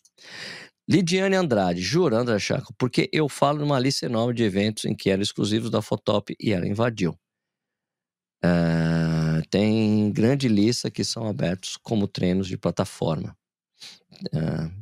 Lidiane 0.88 1.36
Andrade, 1.36 1.80
jura, 1.80 2.18
André 2.18 2.38
Chaco, 2.38 2.74
porque 2.76 3.08
eu 3.12 3.28
falo 3.28 3.60
numa 3.60 3.78
lista 3.78 4.06
enorme 4.06 4.34
de 4.34 4.42
eventos 4.42 4.84
em 4.84 4.94
que 4.94 5.10
eram 5.10 5.22
exclusivos 5.22 5.70
da 5.70 5.80
Fotop 5.80 6.34
e 6.40 6.52
ela 6.52 6.66
invadiu. 6.66 7.16
Uh, 8.42 9.46
tem 9.50 10.10
grande 10.10 10.48
lista 10.48 10.90
que 10.90 11.04
são 11.04 11.28
abertos 11.28 11.76
como 11.76 12.08
treinos 12.08 12.48
de 12.48 12.56
plataforma. 12.56 13.36
Uh, 14.34 14.79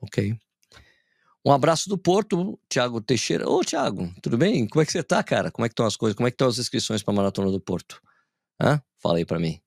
ok. 0.00 0.36
Um 1.44 1.52
abraço 1.52 1.88
do 1.88 1.96
Porto, 1.96 2.58
Thiago 2.68 3.00
Teixeira. 3.00 3.48
Ô, 3.48 3.64
Thiago, 3.64 4.12
tudo 4.22 4.36
bem? 4.36 4.66
Como 4.66 4.82
é 4.82 4.86
que 4.86 4.92
você 4.92 5.02
tá, 5.02 5.22
cara? 5.22 5.50
Como 5.50 5.64
é 5.64 5.68
que 5.68 5.72
estão 5.72 5.86
as 5.86 5.96
coisas? 5.96 6.14
Como 6.14 6.26
é 6.26 6.30
que 6.30 6.34
estão 6.34 6.48
as 6.48 6.58
inscrições 6.58 7.02
para 7.02 7.14
a 7.14 7.16
Maratona 7.16 7.50
do 7.50 7.60
Porto? 7.60 8.00
Hã? 8.60 8.82
Fala 8.98 9.18
aí 9.18 9.24
para 9.24 9.38
mim. 9.38 9.58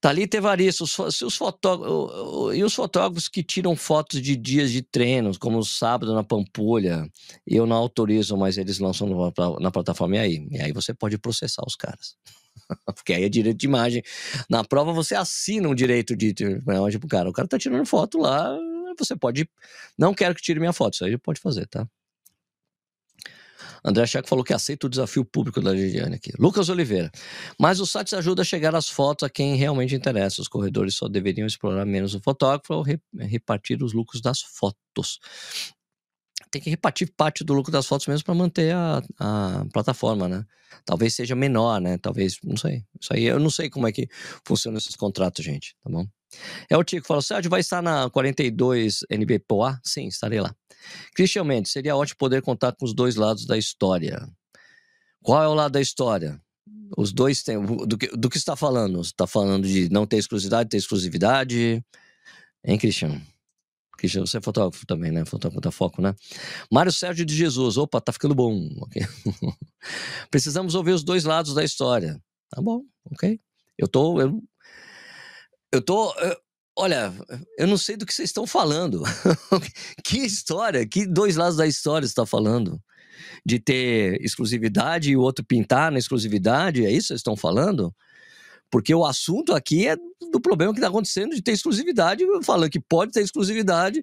Thalita 0.00 0.36
Evaristo, 0.36 0.82
os, 0.82 0.98
os 0.98 1.38
e 2.56 2.64
os 2.64 2.74
fotógrafos 2.74 3.28
que 3.28 3.40
tiram 3.40 3.76
fotos 3.76 4.20
de 4.20 4.34
dias 4.34 4.72
de 4.72 4.82
treinos, 4.82 5.38
como 5.38 5.58
o 5.58 5.64
sábado 5.64 6.12
na 6.12 6.24
Pampulha, 6.24 7.08
eu 7.46 7.66
não 7.66 7.76
autorizo, 7.76 8.36
mas 8.36 8.58
eles 8.58 8.80
lançam 8.80 9.06
na, 9.08 9.60
na 9.60 9.70
plataforma, 9.70 10.16
e 10.16 10.18
aí? 10.18 10.48
E 10.50 10.60
aí 10.60 10.72
você 10.72 10.92
pode 10.92 11.16
processar 11.18 11.62
os 11.64 11.76
caras. 11.76 12.16
Porque 12.86 13.12
aí 13.12 13.24
é 13.24 13.28
direito 13.28 13.58
de 13.58 13.66
imagem. 13.66 14.02
Na 14.48 14.64
prova 14.64 14.92
você 14.92 15.14
assina 15.14 15.68
um 15.68 15.74
direito 15.74 16.16
de 16.16 16.34
imagem 16.40 16.98
pro 16.98 17.08
cara. 17.08 17.28
O 17.28 17.32
cara 17.32 17.48
tá 17.48 17.58
tirando 17.58 17.86
foto 17.86 18.18
lá, 18.18 18.56
você 18.98 19.16
pode. 19.16 19.48
Não 19.98 20.14
quero 20.14 20.34
que 20.34 20.42
tire 20.42 20.60
minha 20.60 20.72
foto, 20.72 20.94
isso 20.94 21.04
aí 21.04 21.16
pode 21.18 21.40
fazer, 21.40 21.66
tá? 21.66 21.86
André 23.84 24.06
Checo 24.06 24.28
falou 24.28 24.44
que 24.44 24.52
aceita 24.52 24.86
o 24.86 24.90
desafio 24.90 25.24
público 25.24 25.60
da 25.60 25.72
Lidiane 25.72 26.14
aqui. 26.14 26.30
Lucas 26.38 26.68
Oliveira. 26.68 27.10
Mas 27.58 27.80
o 27.80 27.86
site 27.86 28.14
ajuda 28.14 28.42
a 28.42 28.44
chegar 28.44 28.74
às 28.76 28.88
fotos 28.88 29.26
a 29.26 29.30
quem 29.30 29.56
realmente 29.56 29.94
interessa. 29.94 30.40
Os 30.40 30.46
corredores 30.46 30.94
só 30.94 31.08
deveriam 31.08 31.46
explorar 31.46 31.84
menos 31.84 32.14
o 32.14 32.20
fotógrafo 32.20 32.74
ou 32.74 32.84
repartir 33.18 33.82
os 33.82 33.92
lucros 33.92 34.22
das 34.22 34.40
fotos. 34.40 35.18
Tem 36.52 36.60
que 36.60 36.70
repartir 36.70 37.12
parte 37.16 37.42
do 37.42 37.54
lucro 37.54 37.72
das 37.72 37.86
fotos 37.86 38.06
mesmo 38.06 38.24
para 38.24 38.34
manter 38.34 38.74
a, 38.74 39.02
a 39.18 39.64
plataforma, 39.72 40.28
né? 40.28 40.44
Talvez 40.84 41.14
seja 41.14 41.34
menor, 41.34 41.80
né? 41.80 41.96
Talvez, 41.96 42.36
não 42.44 42.56
sei. 42.56 42.84
Isso 43.00 43.12
aí 43.12 43.24
eu 43.24 43.40
não 43.40 43.50
sei 43.50 43.70
como 43.70 43.86
é 43.88 43.92
que 43.92 44.06
funcionam 44.44 44.78
esses 44.78 44.94
contratos, 44.94 45.44
gente, 45.44 45.74
tá 45.82 45.90
bom? 45.90 46.06
É 46.68 46.76
o 46.76 46.84
Tico, 46.84 47.06
falou, 47.06 47.22
Sérgio, 47.22 47.50
vai 47.50 47.60
estar 47.60 47.82
na 47.82 48.08
42 48.10 49.00
NBPOA? 49.10 49.80
Sim, 49.82 50.06
estarei 50.06 50.40
lá. 50.40 50.54
Cristian 51.14 51.44
Mendes, 51.44 51.72
seria 51.72 51.96
ótimo 51.96 52.18
poder 52.18 52.42
contar 52.42 52.72
com 52.72 52.84
os 52.84 52.94
dois 52.94 53.16
lados 53.16 53.46
da 53.46 53.56
história. 53.56 54.28
Qual 55.22 55.42
é 55.42 55.48
o 55.48 55.54
lado 55.54 55.72
da 55.72 55.80
história? 55.80 56.40
Os 56.96 57.12
dois 57.12 57.42
têm. 57.42 57.60
Do 57.64 57.96
que, 57.96 58.08
do 58.08 58.28
que 58.28 58.36
está 58.36 58.56
falando? 58.56 59.00
Está 59.00 59.26
falando 59.26 59.66
de 59.66 59.88
não 59.90 60.06
ter 60.06 60.18
exclusividade, 60.18 60.68
ter 60.68 60.76
exclusividade? 60.76 61.82
Hein, 62.64 62.78
Cristian? 62.78 63.20
Cristian, 64.02 64.26
você 64.26 64.38
é 64.38 64.40
fotógrafo 64.40 64.84
também, 64.84 65.12
né? 65.12 65.24
Fotógrafo 65.24 65.60
da 65.60 65.70
foco, 65.70 66.02
né? 66.02 66.12
Mário 66.68 66.90
Sérgio 66.90 67.24
de 67.24 67.36
Jesus, 67.36 67.76
opa, 67.76 68.00
tá 68.00 68.12
ficando 68.12 68.34
bom. 68.34 68.68
Okay. 68.80 69.02
Precisamos 70.28 70.74
ouvir 70.74 70.90
os 70.90 71.04
dois 71.04 71.22
lados 71.22 71.54
da 71.54 71.62
história. 71.62 72.20
Tá 72.50 72.60
bom, 72.60 72.82
ok. 73.12 73.38
Eu 73.78 73.86
tô. 73.86 74.20
Eu, 74.20 74.42
eu 75.72 75.80
tô. 75.80 76.12
Eu, 76.18 76.36
olha, 76.76 77.12
eu 77.56 77.68
não 77.68 77.78
sei 77.78 77.96
do 77.96 78.04
que 78.04 78.12
vocês 78.12 78.30
estão 78.30 78.44
falando. 78.44 79.04
que 80.04 80.18
história? 80.18 80.84
Que 80.84 81.06
dois 81.06 81.36
lados 81.36 81.56
da 81.56 81.66
história 81.66 82.04
está 82.04 82.26
falando? 82.26 82.82
De 83.46 83.60
ter 83.60 84.20
exclusividade 84.20 85.12
e 85.12 85.16
o 85.16 85.20
outro 85.20 85.44
pintar 85.44 85.92
na 85.92 85.98
exclusividade? 86.00 86.84
É 86.84 86.90
isso 86.90 87.02
que 87.02 87.08
vocês 87.08 87.20
estão 87.20 87.36
falando? 87.36 87.94
Porque 88.72 88.94
o 88.94 89.04
assunto 89.04 89.52
aqui 89.52 89.86
é 89.86 89.96
do 90.32 90.40
problema 90.40 90.72
que 90.72 90.78
está 90.78 90.88
acontecendo 90.88 91.34
de 91.34 91.42
ter 91.42 91.52
exclusividade, 91.52 92.24
falando 92.42 92.70
que 92.70 92.80
pode 92.80 93.12
ter 93.12 93.20
exclusividade, 93.20 94.02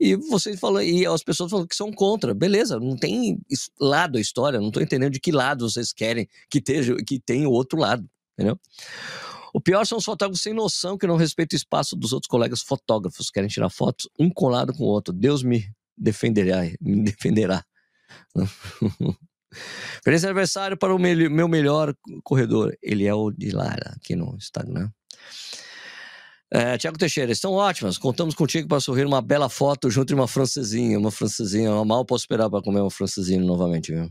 e 0.00 0.16
vocês 0.16 0.58
falam, 0.58 0.82
e 0.82 1.04
as 1.04 1.22
pessoas 1.22 1.50
falam 1.50 1.66
que 1.66 1.76
são 1.76 1.92
contra. 1.92 2.32
Beleza, 2.32 2.80
não 2.80 2.96
tem 2.96 3.38
lado 3.78 4.16
a 4.16 4.20
história, 4.20 4.58
não 4.58 4.68
estou 4.68 4.82
entendendo 4.82 5.12
de 5.12 5.20
que 5.20 5.30
lado 5.30 5.68
vocês 5.68 5.92
querem 5.92 6.26
que, 6.48 6.56
esteja, 6.56 6.96
que 7.06 7.20
tenha 7.20 7.46
o 7.46 7.52
outro 7.52 7.78
lado, 7.78 8.08
entendeu? 8.32 8.58
O 9.52 9.60
pior 9.60 9.84
são 9.84 9.98
os 9.98 10.04
fotógrafos 10.06 10.40
sem 10.40 10.54
noção 10.54 10.96
que 10.96 11.06
não 11.06 11.16
respeitam 11.16 11.54
o 11.54 11.58
espaço 11.58 11.94
dos 11.94 12.14
outros 12.14 12.28
colegas 12.28 12.62
fotógrafos, 12.62 13.28
querem 13.28 13.50
tirar 13.50 13.68
fotos 13.68 14.08
um 14.18 14.30
colado 14.30 14.72
com 14.72 14.84
o 14.84 14.86
outro. 14.86 15.12
Deus 15.12 15.42
me 15.42 15.70
defenderá, 15.94 16.62
me 16.80 17.02
defenderá. 17.02 17.62
Feliz 20.04 20.24
aniversário 20.24 20.76
para 20.76 20.94
o 20.94 20.98
meu 20.98 21.48
melhor 21.48 21.94
corredor. 22.22 22.76
Ele 22.82 23.06
é 23.06 23.14
o 23.14 23.30
de 23.30 23.50
Lara, 23.50 23.94
aqui 23.96 24.14
no 24.14 24.34
Instagram. 24.36 24.90
É, 26.50 26.78
Tiago 26.78 26.96
Teixeira, 26.96 27.30
estão 27.30 27.52
ótimas. 27.52 27.98
Contamos 27.98 28.34
contigo 28.34 28.68
para 28.68 28.80
sorrir 28.80 29.04
uma 29.04 29.20
bela 29.20 29.48
foto 29.48 29.90
junto 29.90 30.08
de 30.08 30.14
uma 30.14 30.26
francesinha. 30.26 30.98
Uma 30.98 31.10
francesinha. 31.10 31.68
Eu 31.68 31.84
mal 31.84 32.04
posso 32.04 32.24
esperar 32.24 32.48
para 32.48 32.62
comer 32.62 32.80
uma 32.80 32.90
francesinha 32.90 33.40
novamente, 33.40 33.92
viu? 33.92 34.10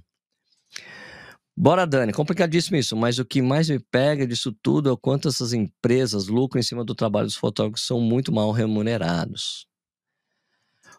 Bora, 1.59 1.87
Dani. 1.87 2.13
Complicadíssimo 2.13 2.77
isso, 2.77 2.95
mas 2.95 3.17
o 3.17 3.25
que 3.25 3.41
mais 3.41 3.67
me 3.67 3.79
pega 3.79 4.27
disso 4.27 4.55
tudo 4.61 4.89
é 4.89 4.91
o 4.91 4.97
quanto 4.97 5.27
essas 5.27 5.53
empresas 5.53 6.27
lucram 6.27 6.59
em 6.59 6.63
cima 6.63 6.85
do 6.85 6.93
trabalho 6.93 7.25
dos 7.25 7.35
fotógrafos 7.35 7.87
são 7.87 7.99
muito 7.99 8.31
mal 8.31 8.51
remunerados. 8.51 9.65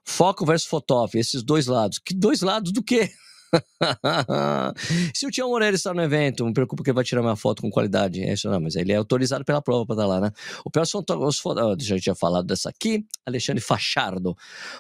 Foco 0.05 0.45
versus 0.45 0.67
Fotop, 0.67 1.17
esses 1.17 1.45
dois 1.45 1.67
lados. 1.67 2.01
Que 2.05 2.13
dois 2.13 2.41
lados 2.41 2.73
do 2.73 2.83
quê? 2.83 3.13
Se 5.15 5.27
o 5.27 5.31
Tião 5.31 5.49
Moreira 5.49 5.75
está 5.75 5.95
no 5.95 6.03
evento, 6.03 6.45
me 6.45 6.53
preocupa 6.53 6.83
que 6.83 6.91
ele 6.91 6.95
vai 6.95 7.05
tirar 7.05 7.23
minha 7.23 7.37
foto 7.37 7.63
com 7.63 7.71
qualidade. 7.71 8.23
É 8.23 8.33
isso 8.33 8.49
não, 8.51 8.61
mas 8.61 8.77
ele 8.77 8.93
é 8.93 8.97
autorizado 8.97 9.45
pela 9.45 9.63
prova 9.63 9.87
para 9.87 9.95
estar 9.95 10.07
lá, 10.07 10.21
né? 10.21 10.31
O 10.65 10.71
pior 10.71 10.85
são 10.85 11.05
os. 11.21 11.43
Já 11.85 11.99
tinha 11.99 12.15
falado 12.15 12.47
dessa 12.47 12.69
aqui. 12.69 13.05
Alexandre 13.27 13.63
Fachardo. 13.63 14.37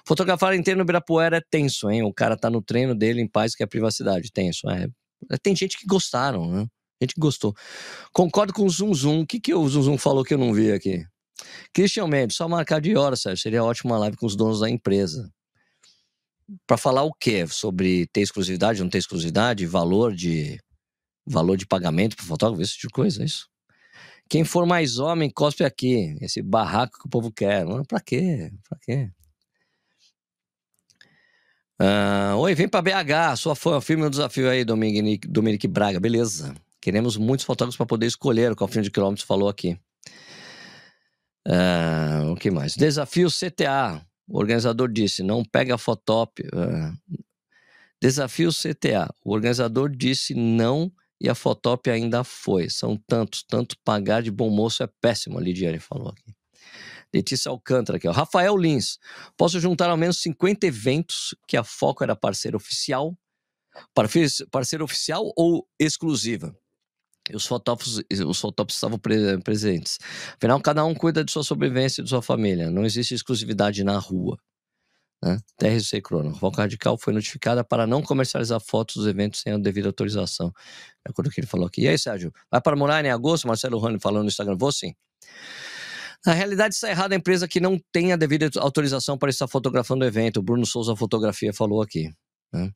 Fotografar 0.06 0.54
inteiro 0.54 0.78
no 0.78 0.84
Ibirapuera 0.84 1.38
é 1.38 1.42
tenso, 1.50 1.90
hein? 1.90 2.02
O 2.02 2.12
cara 2.12 2.36
tá 2.36 2.50
no 2.50 2.62
treino 2.62 2.94
dele 2.94 3.20
em 3.20 3.28
paz, 3.28 3.54
que 3.54 3.62
é 3.62 3.66
privacidade. 3.66 4.30
Tenso, 4.32 4.68
é. 4.70 4.88
Tem 5.42 5.54
gente 5.56 5.78
que 5.78 5.86
gostaram, 5.86 6.50
né? 6.50 6.66
Gente 7.00 7.14
que 7.14 7.20
gostou. 7.20 7.54
Concordo 8.12 8.52
com 8.52 8.64
o 8.64 8.70
Zum 8.70 8.92
Zum. 8.92 9.20
O 9.20 9.26
que, 9.26 9.40
que 9.40 9.54
o 9.54 9.68
Zum 9.68 9.82
Zum 9.82 9.98
falou 9.98 10.24
que 10.24 10.34
eu 10.34 10.38
não 10.38 10.52
vi 10.52 10.72
aqui? 10.72 11.04
Christian 11.72 12.08
Mendes, 12.08 12.36
só 12.36 12.48
marcar 12.48 12.80
de 12.80 12.96
hora, 12.96 13.14
Sérgio. 13.14 13.42
Seria 13.42 13.62
ótima 13.62 13.98
live 13.98 14.16
com 14.16 14.26
os 14.26 14.34
donos 14.34 14.60
da 14.60 14.68
empresa. 14.68 15.30
Para 16.66 16.76
falar 16.76 17.03
o 17.03 17.12
quê? 17.12 17.46
Sobre 17.46 18.07
ter 18.07 18.22
exclusividade, 18.22 18.82
não 18.82 18.88
ter 18.88 18.99
exclusividade, 18.99 19.66
valor 19.66 20.14
de 20.14 20.59
valor 21.26 21.57
de 21.57 21.66
pagamento 21.66 22.16
para 22.16 22.24
fotógrafo, 22.24 22.62
esse 22.62 22.74
tipo 22.74 22.88
de 22.88 22.94
coisa, 22.94 23.22
é 23.22 23.26
isso? 23.26 23.49
Quem 24.28 24.44
for 24.44 24.66
mais 24.66 24.99
homem, 24.99 25.30
cospe 25.30 25.64
aqui. 25.64 26.16
Esse 26.20 26.42
barraco 26.42 26.99
que 26.99 27.07
o 27.07 27.11
povo 27.11 27.32
quer. 27.32 27.64
Para 27.86 28.01
quê? 28.01 28.51
Para 28.68 28.78
quê? 28.80 29.11
Uh, 31.80 32.36
Oi, 32.38 32.55
vem 32.55 32.68
para 32.68 32.82
BH, 32.82 33.36
sua 33.36 33.55
fã, 33.55 33.80
firme 33.80 34.03
no 34.03 34.11
desafio 34.11 34.51
aí, 34.51 34.64
Dominique, 34.64 35.28
Dominique 35.28 35.68
Braga, 35.68 36.01
beleza. 36.01 36.53
Queremos 36.80 37.16
muitos 37.16 37.46
fotógrafos 37.46 37.76
para 37.76 37.86
poder 37.86 38.07
escolher, 38.07 38.51
o 38.51 38.57
que 38.57 38.62
o 38.62 38.64
Alfredo 38.64 38.84
de 38.84 38.90
Quilômetros 38.90 39.26
falou 39.26 39.49
aqui. 39.49 39.78
Uh, 41.46 42.32
o 42.32 42.36
que 42.36 42.51
mais? 42.51 42.74
Desafio 42.74 43.28
CTA. 43.30 44.05
O 44.28 44.38
organizador 44.38 44.92
disse: 44.92 45.22
não 45.22 45.42
pega 45.42 45.78
fotop. 45.78 46.42
Uh, 46.42 47.18
desafio 48.00 48.50
CTA. 48.50 49.12
O 49.24 49.32
organizador 49.32 49.88
disse 49.88 50.34
não 50.34 50.92
e 51.20 51.28
a 51.28 51.34
fotop 51.34 51.90
ainda 51.90 52.22
foi. 52.22 52.68
São 52.68 52.96
tantos, 52.96 53.42
tanto 53.42 53.76
pagar 53.84 54.22
de 54.22 54.30
bom 54.30 54.50
moço 54.50 54.82
é 54.82 54.88
péssimo, 55.00 55.38
a 55.38 55.40
Lidiane 55.40 55.80
falou 55.80 56.08
aqui. 56.08 56.34
Letícia 57.12 57.48
Alcântara 57.48 57.96
aqui. 57.96 58.06
Rafael 58.08 58.56
Lins. 58.56 58.98
Posso 59.36 59.58
juntar 59.58 59.88
ao 59.88 59.96
menos 59.96 60.20
50 60.20 60.66
eventos 60.66 61.34
que 61.46 61.56
a 61.56 61.64
Foco 61.64 62.04
era 62.04 62.14
parceira 62.14 62.56
oficial, 62.56 63.16
parceira 64.50 64.84
oficial 64.84 65.32
ou 65.34 65.66
exclusiva? 65.78 66.54
E 67.30 67.36
os 67.36 67.46
fotógrafos, 67.46 68.02
os 68.26 68.40
fotógrafos 68.40 68.76
estavam 68.76 68.98
pre 68.98 69.38
presentes. 69.38 69.98
Afinal, 70.36 70.60
cada 70.60 70.84
um 70.84 70.94
cuida 70.94 71.24
de 71.24 71.30
sua 71.30 71.42
sobrevivência 71.42 72.00
e 72.00 72.04
de 72.04 72.10
sua 72.10 72.22
família. 72.22 72.70
Não 72.70 72.84
existe 72.84 73.14
exclusividade 73.14 73.82
na 73.84 73.98
rua. 73.98 74.38
Né? 75.22 75.38
TRC 75.56 76.00
Crono. 76.00 76.30
A 76.30 76.34
Foco 76.34 76.56
Radical 76.58 76.96
foi 76.96 77.12
notificada 77.12 77.64
para 77.64 77.86
não 77.86 78.02
comercializar 78.02 78.60
fotos 78.60 78.96
dos 78.96 79.06
eventos 79.06 79.40
sem 79.40 79.52
a 79.52 79.58
devida 79.58 79.88
autorização. 79.88 80.52
É 81.06 81.10
o 81.10 81.30
que 81.30 81.40
ele 81.40 81.46
falou 81.46 81.66
aqui. 81.66 81.82
E 81.82 81.88
aí, 81.88 81.98
Sérgio? 81.98 82.32
Vai 82.50 82.60
para 82.60 82.76
morar 82.76 83.04
em 83.04 83.10
agosto? 83.10 83.48
Marcelo 83.48 83.78
Rani 83.78 83.98
falando 84.00 84.22
no 84.22 84.28
Instagram. 84.28 84.56
Vou 84.56 84.70
sim. 84.70 84.94
Na 86.24 86.32
realidade, 86.32 86.74
está 86.74 86.90
errado 86.90 87.12
a 87.12 87.16
empresa 87.16 87.46
que 87.48 87.60
não 87.60 87.78
tem 87.92 88.12
a 88.12 88.16
devida 88.16 88.50
autorização 88.58 89.16
para 89.16 89.30
estar 89.30 89.48
fotografando 89.48 90.04
o 90.04 90.08
evento. 90.08 90.38
O 90.38 90.42
Bruno 90.42 90.66
Souza 90.66 90.94
Fotografia 90.96 91.52
falou 91.52 91.82
aqui. 91.82 92.12
Né? 92.52 92.70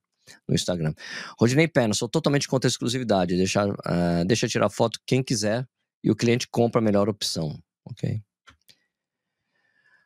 No 0.48 0.54
Instagram. 0.54 0.94
Rodinei 1.38 1.68
Pena, 1.68 1.94
sou 1.94 2.08
totalmente 2.08 2.48
contra 2.48 2.68
a 2.68 2.70
exclusividade. 2.70 3.36
Deixa, 3.36 3.66
uh, 3.66 4.24
deixa 4.26 4.48
tirar 4.48 4.70
foto 4.70 5.00
quem 5.06 5.22
quiser 5.22 5.66
e 6.02 6.10
o 6.10 6.16
cliente 6.16 6.48
compra 6.50 6.80
a 6.80 6.84
melhor 6.84 7.08
opção. 7.08 7.58
Ok? 7.84 8.22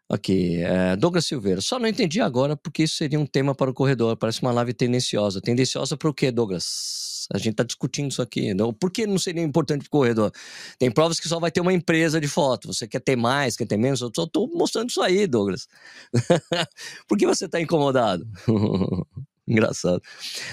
Aqui, 0.09 0.62
é, 0.62 0.95
Douglas 0.95 1.27
Silveira. 1.27 1.61
Só 1.61 1.81
não 1.81 1.89
entendi 1.89 2.21
agora 2.21 2.57
porque 2.57 2.85
isso 2.85 2.95
seria 2.95 3.19
um 3.19 3.27
tema 3.27 3.55
para 3.57 3.71
o 3.71 3.75
corredor. 3.75 4.17
Parece 4.17 4.41
uma 4.41 4.53
live 4.53 4.73
tendenciosa. 4.73 5.41
Tendenciosa 5.41 5.97
para 5.97 6.09
o 6.09 6.14
quê, 6.14 6.31
Douglas? 6.31 7.27
A 7.33 7.39
gente 7.39 7.51
está 7.51 7.64
discutindo 7.64 8.11
isso 8.12 8.23
aqui. 8.23 8.55
Não? 8.55 8.73
Por 8.73 8.93
que 8.93 9.05
não 9.05 9.19
seria 9.19 9.43
importante 9.43 9.81
para 9.81 9.89
o 9.89 9.91
corredor? 9.91 10.31
Tem 10.79 10.93
provas 10.93 11.19
que 11.19 11.29
só 11.29 11.41
vai 11.41 11.51
ter 11.51 11.61
uma 11.61 11.73
empresa 11.73 12.21
de 12.21 12.29
foto. 12.29 12.73
Você 12.73 12.87
quer 12.87 13.01
ter 13.01 13.17
mais, 13.17 13.57
quer 13.57 13.67
ter 13.67 13.77
menos? 13.77 14.01
Eu 14.01 14.12
só 14.14 14.25
estou 14.25 14.49
mostrando 14.55 14.91
isso 14.91 15.03
aí, 15.03 15.27
Douglas. 15.27 15.67
por 17.09 17.19
que 17.19 17.27
você 17.27 17.47
está 17.47 17.61
incomodado? 17.61 18.25
Engraçado. 19.47 20.03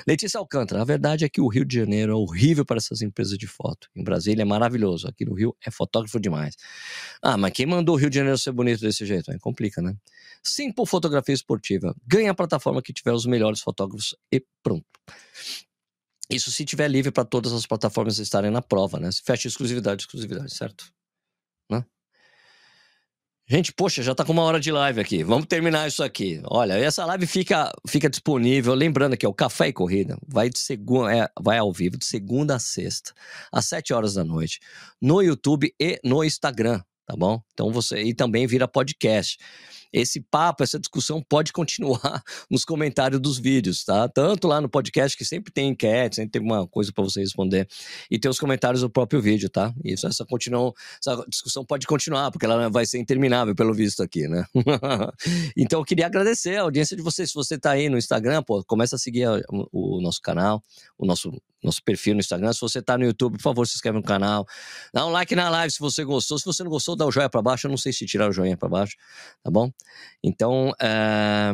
Letícia 0.07 0.39
Alcântara, 0.39 0.81
a 0.81 0.85
verdade 0.85 1.25
é 1.25 1.29
que 1.29 1.41
o 1.41 1.47
Rio 1.47 1.65
de 1.65 1.75
Janeiro 1.75 2.11
é 2.11 2.15
horrível 2.15 2.63
para 2.63 2.77
essas 2.77 3.01
empresas 3.01 3.37
de 3.37 3.47
foto. 3.47 3.89
Em 3.95 4.03
Brasília 4.03 4.43
é 4.43 4.45
maravilhoso. 4.45 5.07
Aqui 5.07 5.25
no 5.25 5.33
Rio 5.33 5.55
é 5.65 5.71
fotógrafo 5.71 6.19
demais. 6.19 6.55
Ah, 7.21 7.35
mas 7.35 7.53
quem 7.53 7.65
mandou 7.65 7.95
o 7.95 7.97
Rio 7.97 8.09
de 8.09 8.17
Janeiro 8.17 8.37
ser 8.37 8.51
bonito 8.51 8.81
desse 8.81 9.05
jeito? 9.05 9.31
Aí 9.31 9.39
complica, 9.39 9.81
né? 9.81 9.95
Simple 10.43 10.85
Fotografia 10.85 11.33
Esportiva. 11.33 11.95
Ganha 12.05 12.31
a 12.31 12.35
plataforma 12.35 12.81
que 12.81 12.93
tiver 12.93 13.13
os 13.13 13.25
melhores 13.25 13.61
fotógrafos 13.61 14.15
e 14.31 14.45
pronto. 14.61 14.85
Isso 16.29 16.51
se 16.51 16.63
tiver 16.63 16.87
livre 16.87 17.11
para 17.11 17.25
todas 17.25 17.51
as 17.51 17.65
plataformas 17.65 18.17
estarem 18.19 18.51
na 18.51 18.61
prova, 18.61 18.99
né? 18.99 19.11
Se 19.11 19.21
fecha 19.23 19.47
exclusividade, 19.47 20.03
exclusividade, 20.03 20.53
certo? 20.53 20.85
Gente, 23.45 23.73
poxa, 23.73 24.01
já 24.01 24.15
tá 24.15 24.23
com 24.23 24.31
uma 24.31 24.43
hora 24.43 24.57
de 24.57 24.71
live 24.71 25.01
aqui. 25.01 25.21
Vamos 25.21 25.47
terminar 25.47 25.85
isso 25.85 26.01
aqui. 26.01 26.41
Olha, 26.45 26.73
essa 26.73 27.05
live 27.05 27.27
fica, 27.27 27.73
fica 27.85 28.09
disponível. 28.09 28.73
Lembrando 28.73 29.17
que 29.17 29.25
é 29.25 29.29
o 29.29 29.33
Café 29.33 29.67
e 29.67 29.73
Corrida 29.73 30.17
vai 30.25 30.49
de 30.49 30.59
segunda, 30.59 31.13
é, 31.13 31.27
vai 31.41 31.57
ao 31.57 31.71
vivo 31.71 31.97
de 31.97 32.05
segunda 32.05 32.55
a 32.55 32.59
sexta, 32.59 33.13
às 33.51 33.65
sete 33.65 33.93
horas 33.93 34.13
da 34.13 34.23
noite, 34.23 34.61
no 35.01 35.21
YouTube 35.21 35.73
e 35.77 35.99
no 36.05 36.23
Instagram, 36.23 36.81
tá 37.05 37.17
bom? 37.17 37.41
Então 37.53 37.69
você 37.69 38.01
e 38.01 38.13
também 38.13 38.47
vira 38.47 38.65
podcast 38.65 39.37
esse 39.93 40.19
papo, 40.19 40.63
essa 40.63 40.79
discussão 40.79 41.21
pode 41.21 41.53
continuar 41.53 42.23
nos 42.49 42.65
comentários 42.65 43.21
dos 43.21 43.37
vídeos, 43.37 43.85
tá? 43.85 44.09
Tanto 44.09 44.47
lá 44.47 44.59
no 44.59 44.67
podcast, 44.67 45.15
que 45.15 45.23
sempre 45.23 45.53
tem 45.53 45.69
enquete, 45.69 46.15
sempre 46.15 46.31
tem 46.31 46.41
uma 46.41 46.67
coisa 46.67 46.91
para 46.91 47.03
você 47.03 47.19
responder, 47.19 47.67
e 48.09 48.17
tem 48.17 48.29
os 48.29 48.39
comentários 48.39 48.81
do 48.81 48.89
próprio 48.89 49.21
vídeo, 49.21 49.49
tá? 49.49 49.71
Isso, 49.83 50.07
essa, 50.07 50.25
continua, 50.25 50.73
essa 50.99 51.23
discussão 51.29 51.63
pode 51.63 51.85
continuar, 51.85 52.31
porque 52.31 52.45
ela 52.45 52.69
vai 52.69 52.87
ser 52.87 52.97
interminável, 52.97 53.55
pelo 53.55 53.73
visto 53.73 54.01
aqui, 54.01 54.27
né? 54.27 54.45
então, 55.55 55.79
eu 55.79 55.85
queria 55.85 56.07
agradecer 56.07 56.57
a 56.57 56.63
audiência 56.63 56.97
de 56.97 57.03
vocês. 57.03 57.29
Se 57.29 57.35
você 57.35 57.57
tá 57.57 57.71
aí 57.71 57.87
no 57.87 57.97
Instagram, 57.97 58.41
pô, 58.41 58.63
começa 58.63 58.95
a 58.95 58.99
seguir 58.99 59.27
o 59.71 60.01
nosso 60.01 60.21
canal, 60.21 60.63
o 60.97 61.05
nosso 61.05 61.31
nosso 61.63 61.81
perfil 61.83 62.13
no 62.13 62.19
Instagram. 62.19 62.51
Se 62.51 62.59
você 62.59 62.81
tá 62.81 62.97
no 62.97 63.05
YouTube, 63.05 63.37
por 63.37 63.41
favor, 63.41 63.65
se 63.65 63.75
inscreve 63.75 63.97
no 63.97 64.03
canal. 64.03 64.45
Dá 64.93 65.05
um 65.05 65.09
like 65.09 65.33
na 65.35 65.49
live 65.49 65.71
se 65.71 65.79
você 65.79 66.03
gostou. 66.03 66.37
Se 66.37 66.45
você 66.45 66.63
não 66.63 66.69
gostou, 66.69 66.95
dá 66.95 67.05
o 67.05 67.11
joinha 67.11 67.29
para 67.29 67.41
baixo. 67.41 67.67
Eu 67.67 67.71
não 67.71 67.77
sei 67.77 67.93
se 67.93 68.05
tirar 68.05 68.29
o 68.29 68.33
joinha 68.33 68.57
para 68.57 68.67
baixo, 68.67 68.95
tá 69.41 69.49
bom? 69.49 69.71
Então, 70.23 70.71
é... 70.81 71.51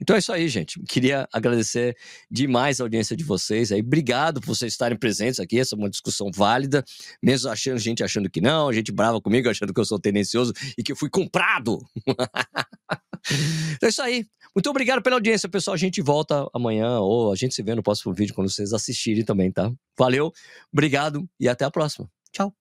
então 0.00 0.16
é 0.16 0.18
isso 0.18 0.32
aí, 0.32 0.48
gente. 0.48 0.80
Queria 0.84 1.28
agradecer 1.32 1.96
demais 2.30 2.80
a 2.80 2.84
audiência 2.84 3.16
de 3.16 3.24
vocês 3.24 3.72
aí. 3.72 3.80
Obrigado 3.80 4.40
por 4.40 4.48
vocês 4.48 4.72
estarem 4.72 4.98
presentes 4.98 5.40
aqui. 5.40 5.58
Essa 5.58 5.74
é 5.74 5.78
uma 5.78 5.90
discussão 5.90 6.30
válida, 6.34 6.84
mesmo 7.22 7.50
achando 7.50 7.78
gente 7.78 8.02
achando 8.02 8.30
que 8.30 8.40
não, 8.40 8.72
gente 8.72 8.92
brava 8.92 9.20
comigo, 9.20 9.48
achando 9.50 9.72
que 9.72 9.80
eu 9.80 9.84
sou 9.84 9.98
tendencioso 9.98 10.52
e 10.76 10.82
que 10.82 10.92
eu 10.92 10.96
fui 10.96 11.10
comprado. 11.10 11.78
então 12.06 13.86
é 13.86 13.88
isso 13.88 14.02
aí. 14.02 14.26
Muito 14.54 14.68
obrigado 14.68 15.02
pela 15.02 15.16
audiência, 15.16 15.48
pessoal. 15.48 15.74
A 15.74 15.78
gente 15.78 16.02
volta 16.02 16.48
amanhã 16.52 16.98
ou 16.98 17.32
a 17.32 17.36
gente 17.36 17.54
se 17.54 17.62
vê 17.62 17.74
no 17.74 17.82
próximo 17.82 18.12
vídeo 18.12 18.34
quando 18.34 18.50
vocês 18.50 18.72
assistirem 18.72 19.24
também, 19.24 19.52
tá? 19.52 19.72
Valeu, 19.98 20.32
obrigado 20.72 21.28
e 21.38 21.48
até 21.48 21.64
a 21.64 21.70
próxima. 21.70 22.10
Tchau. 22.32 22.59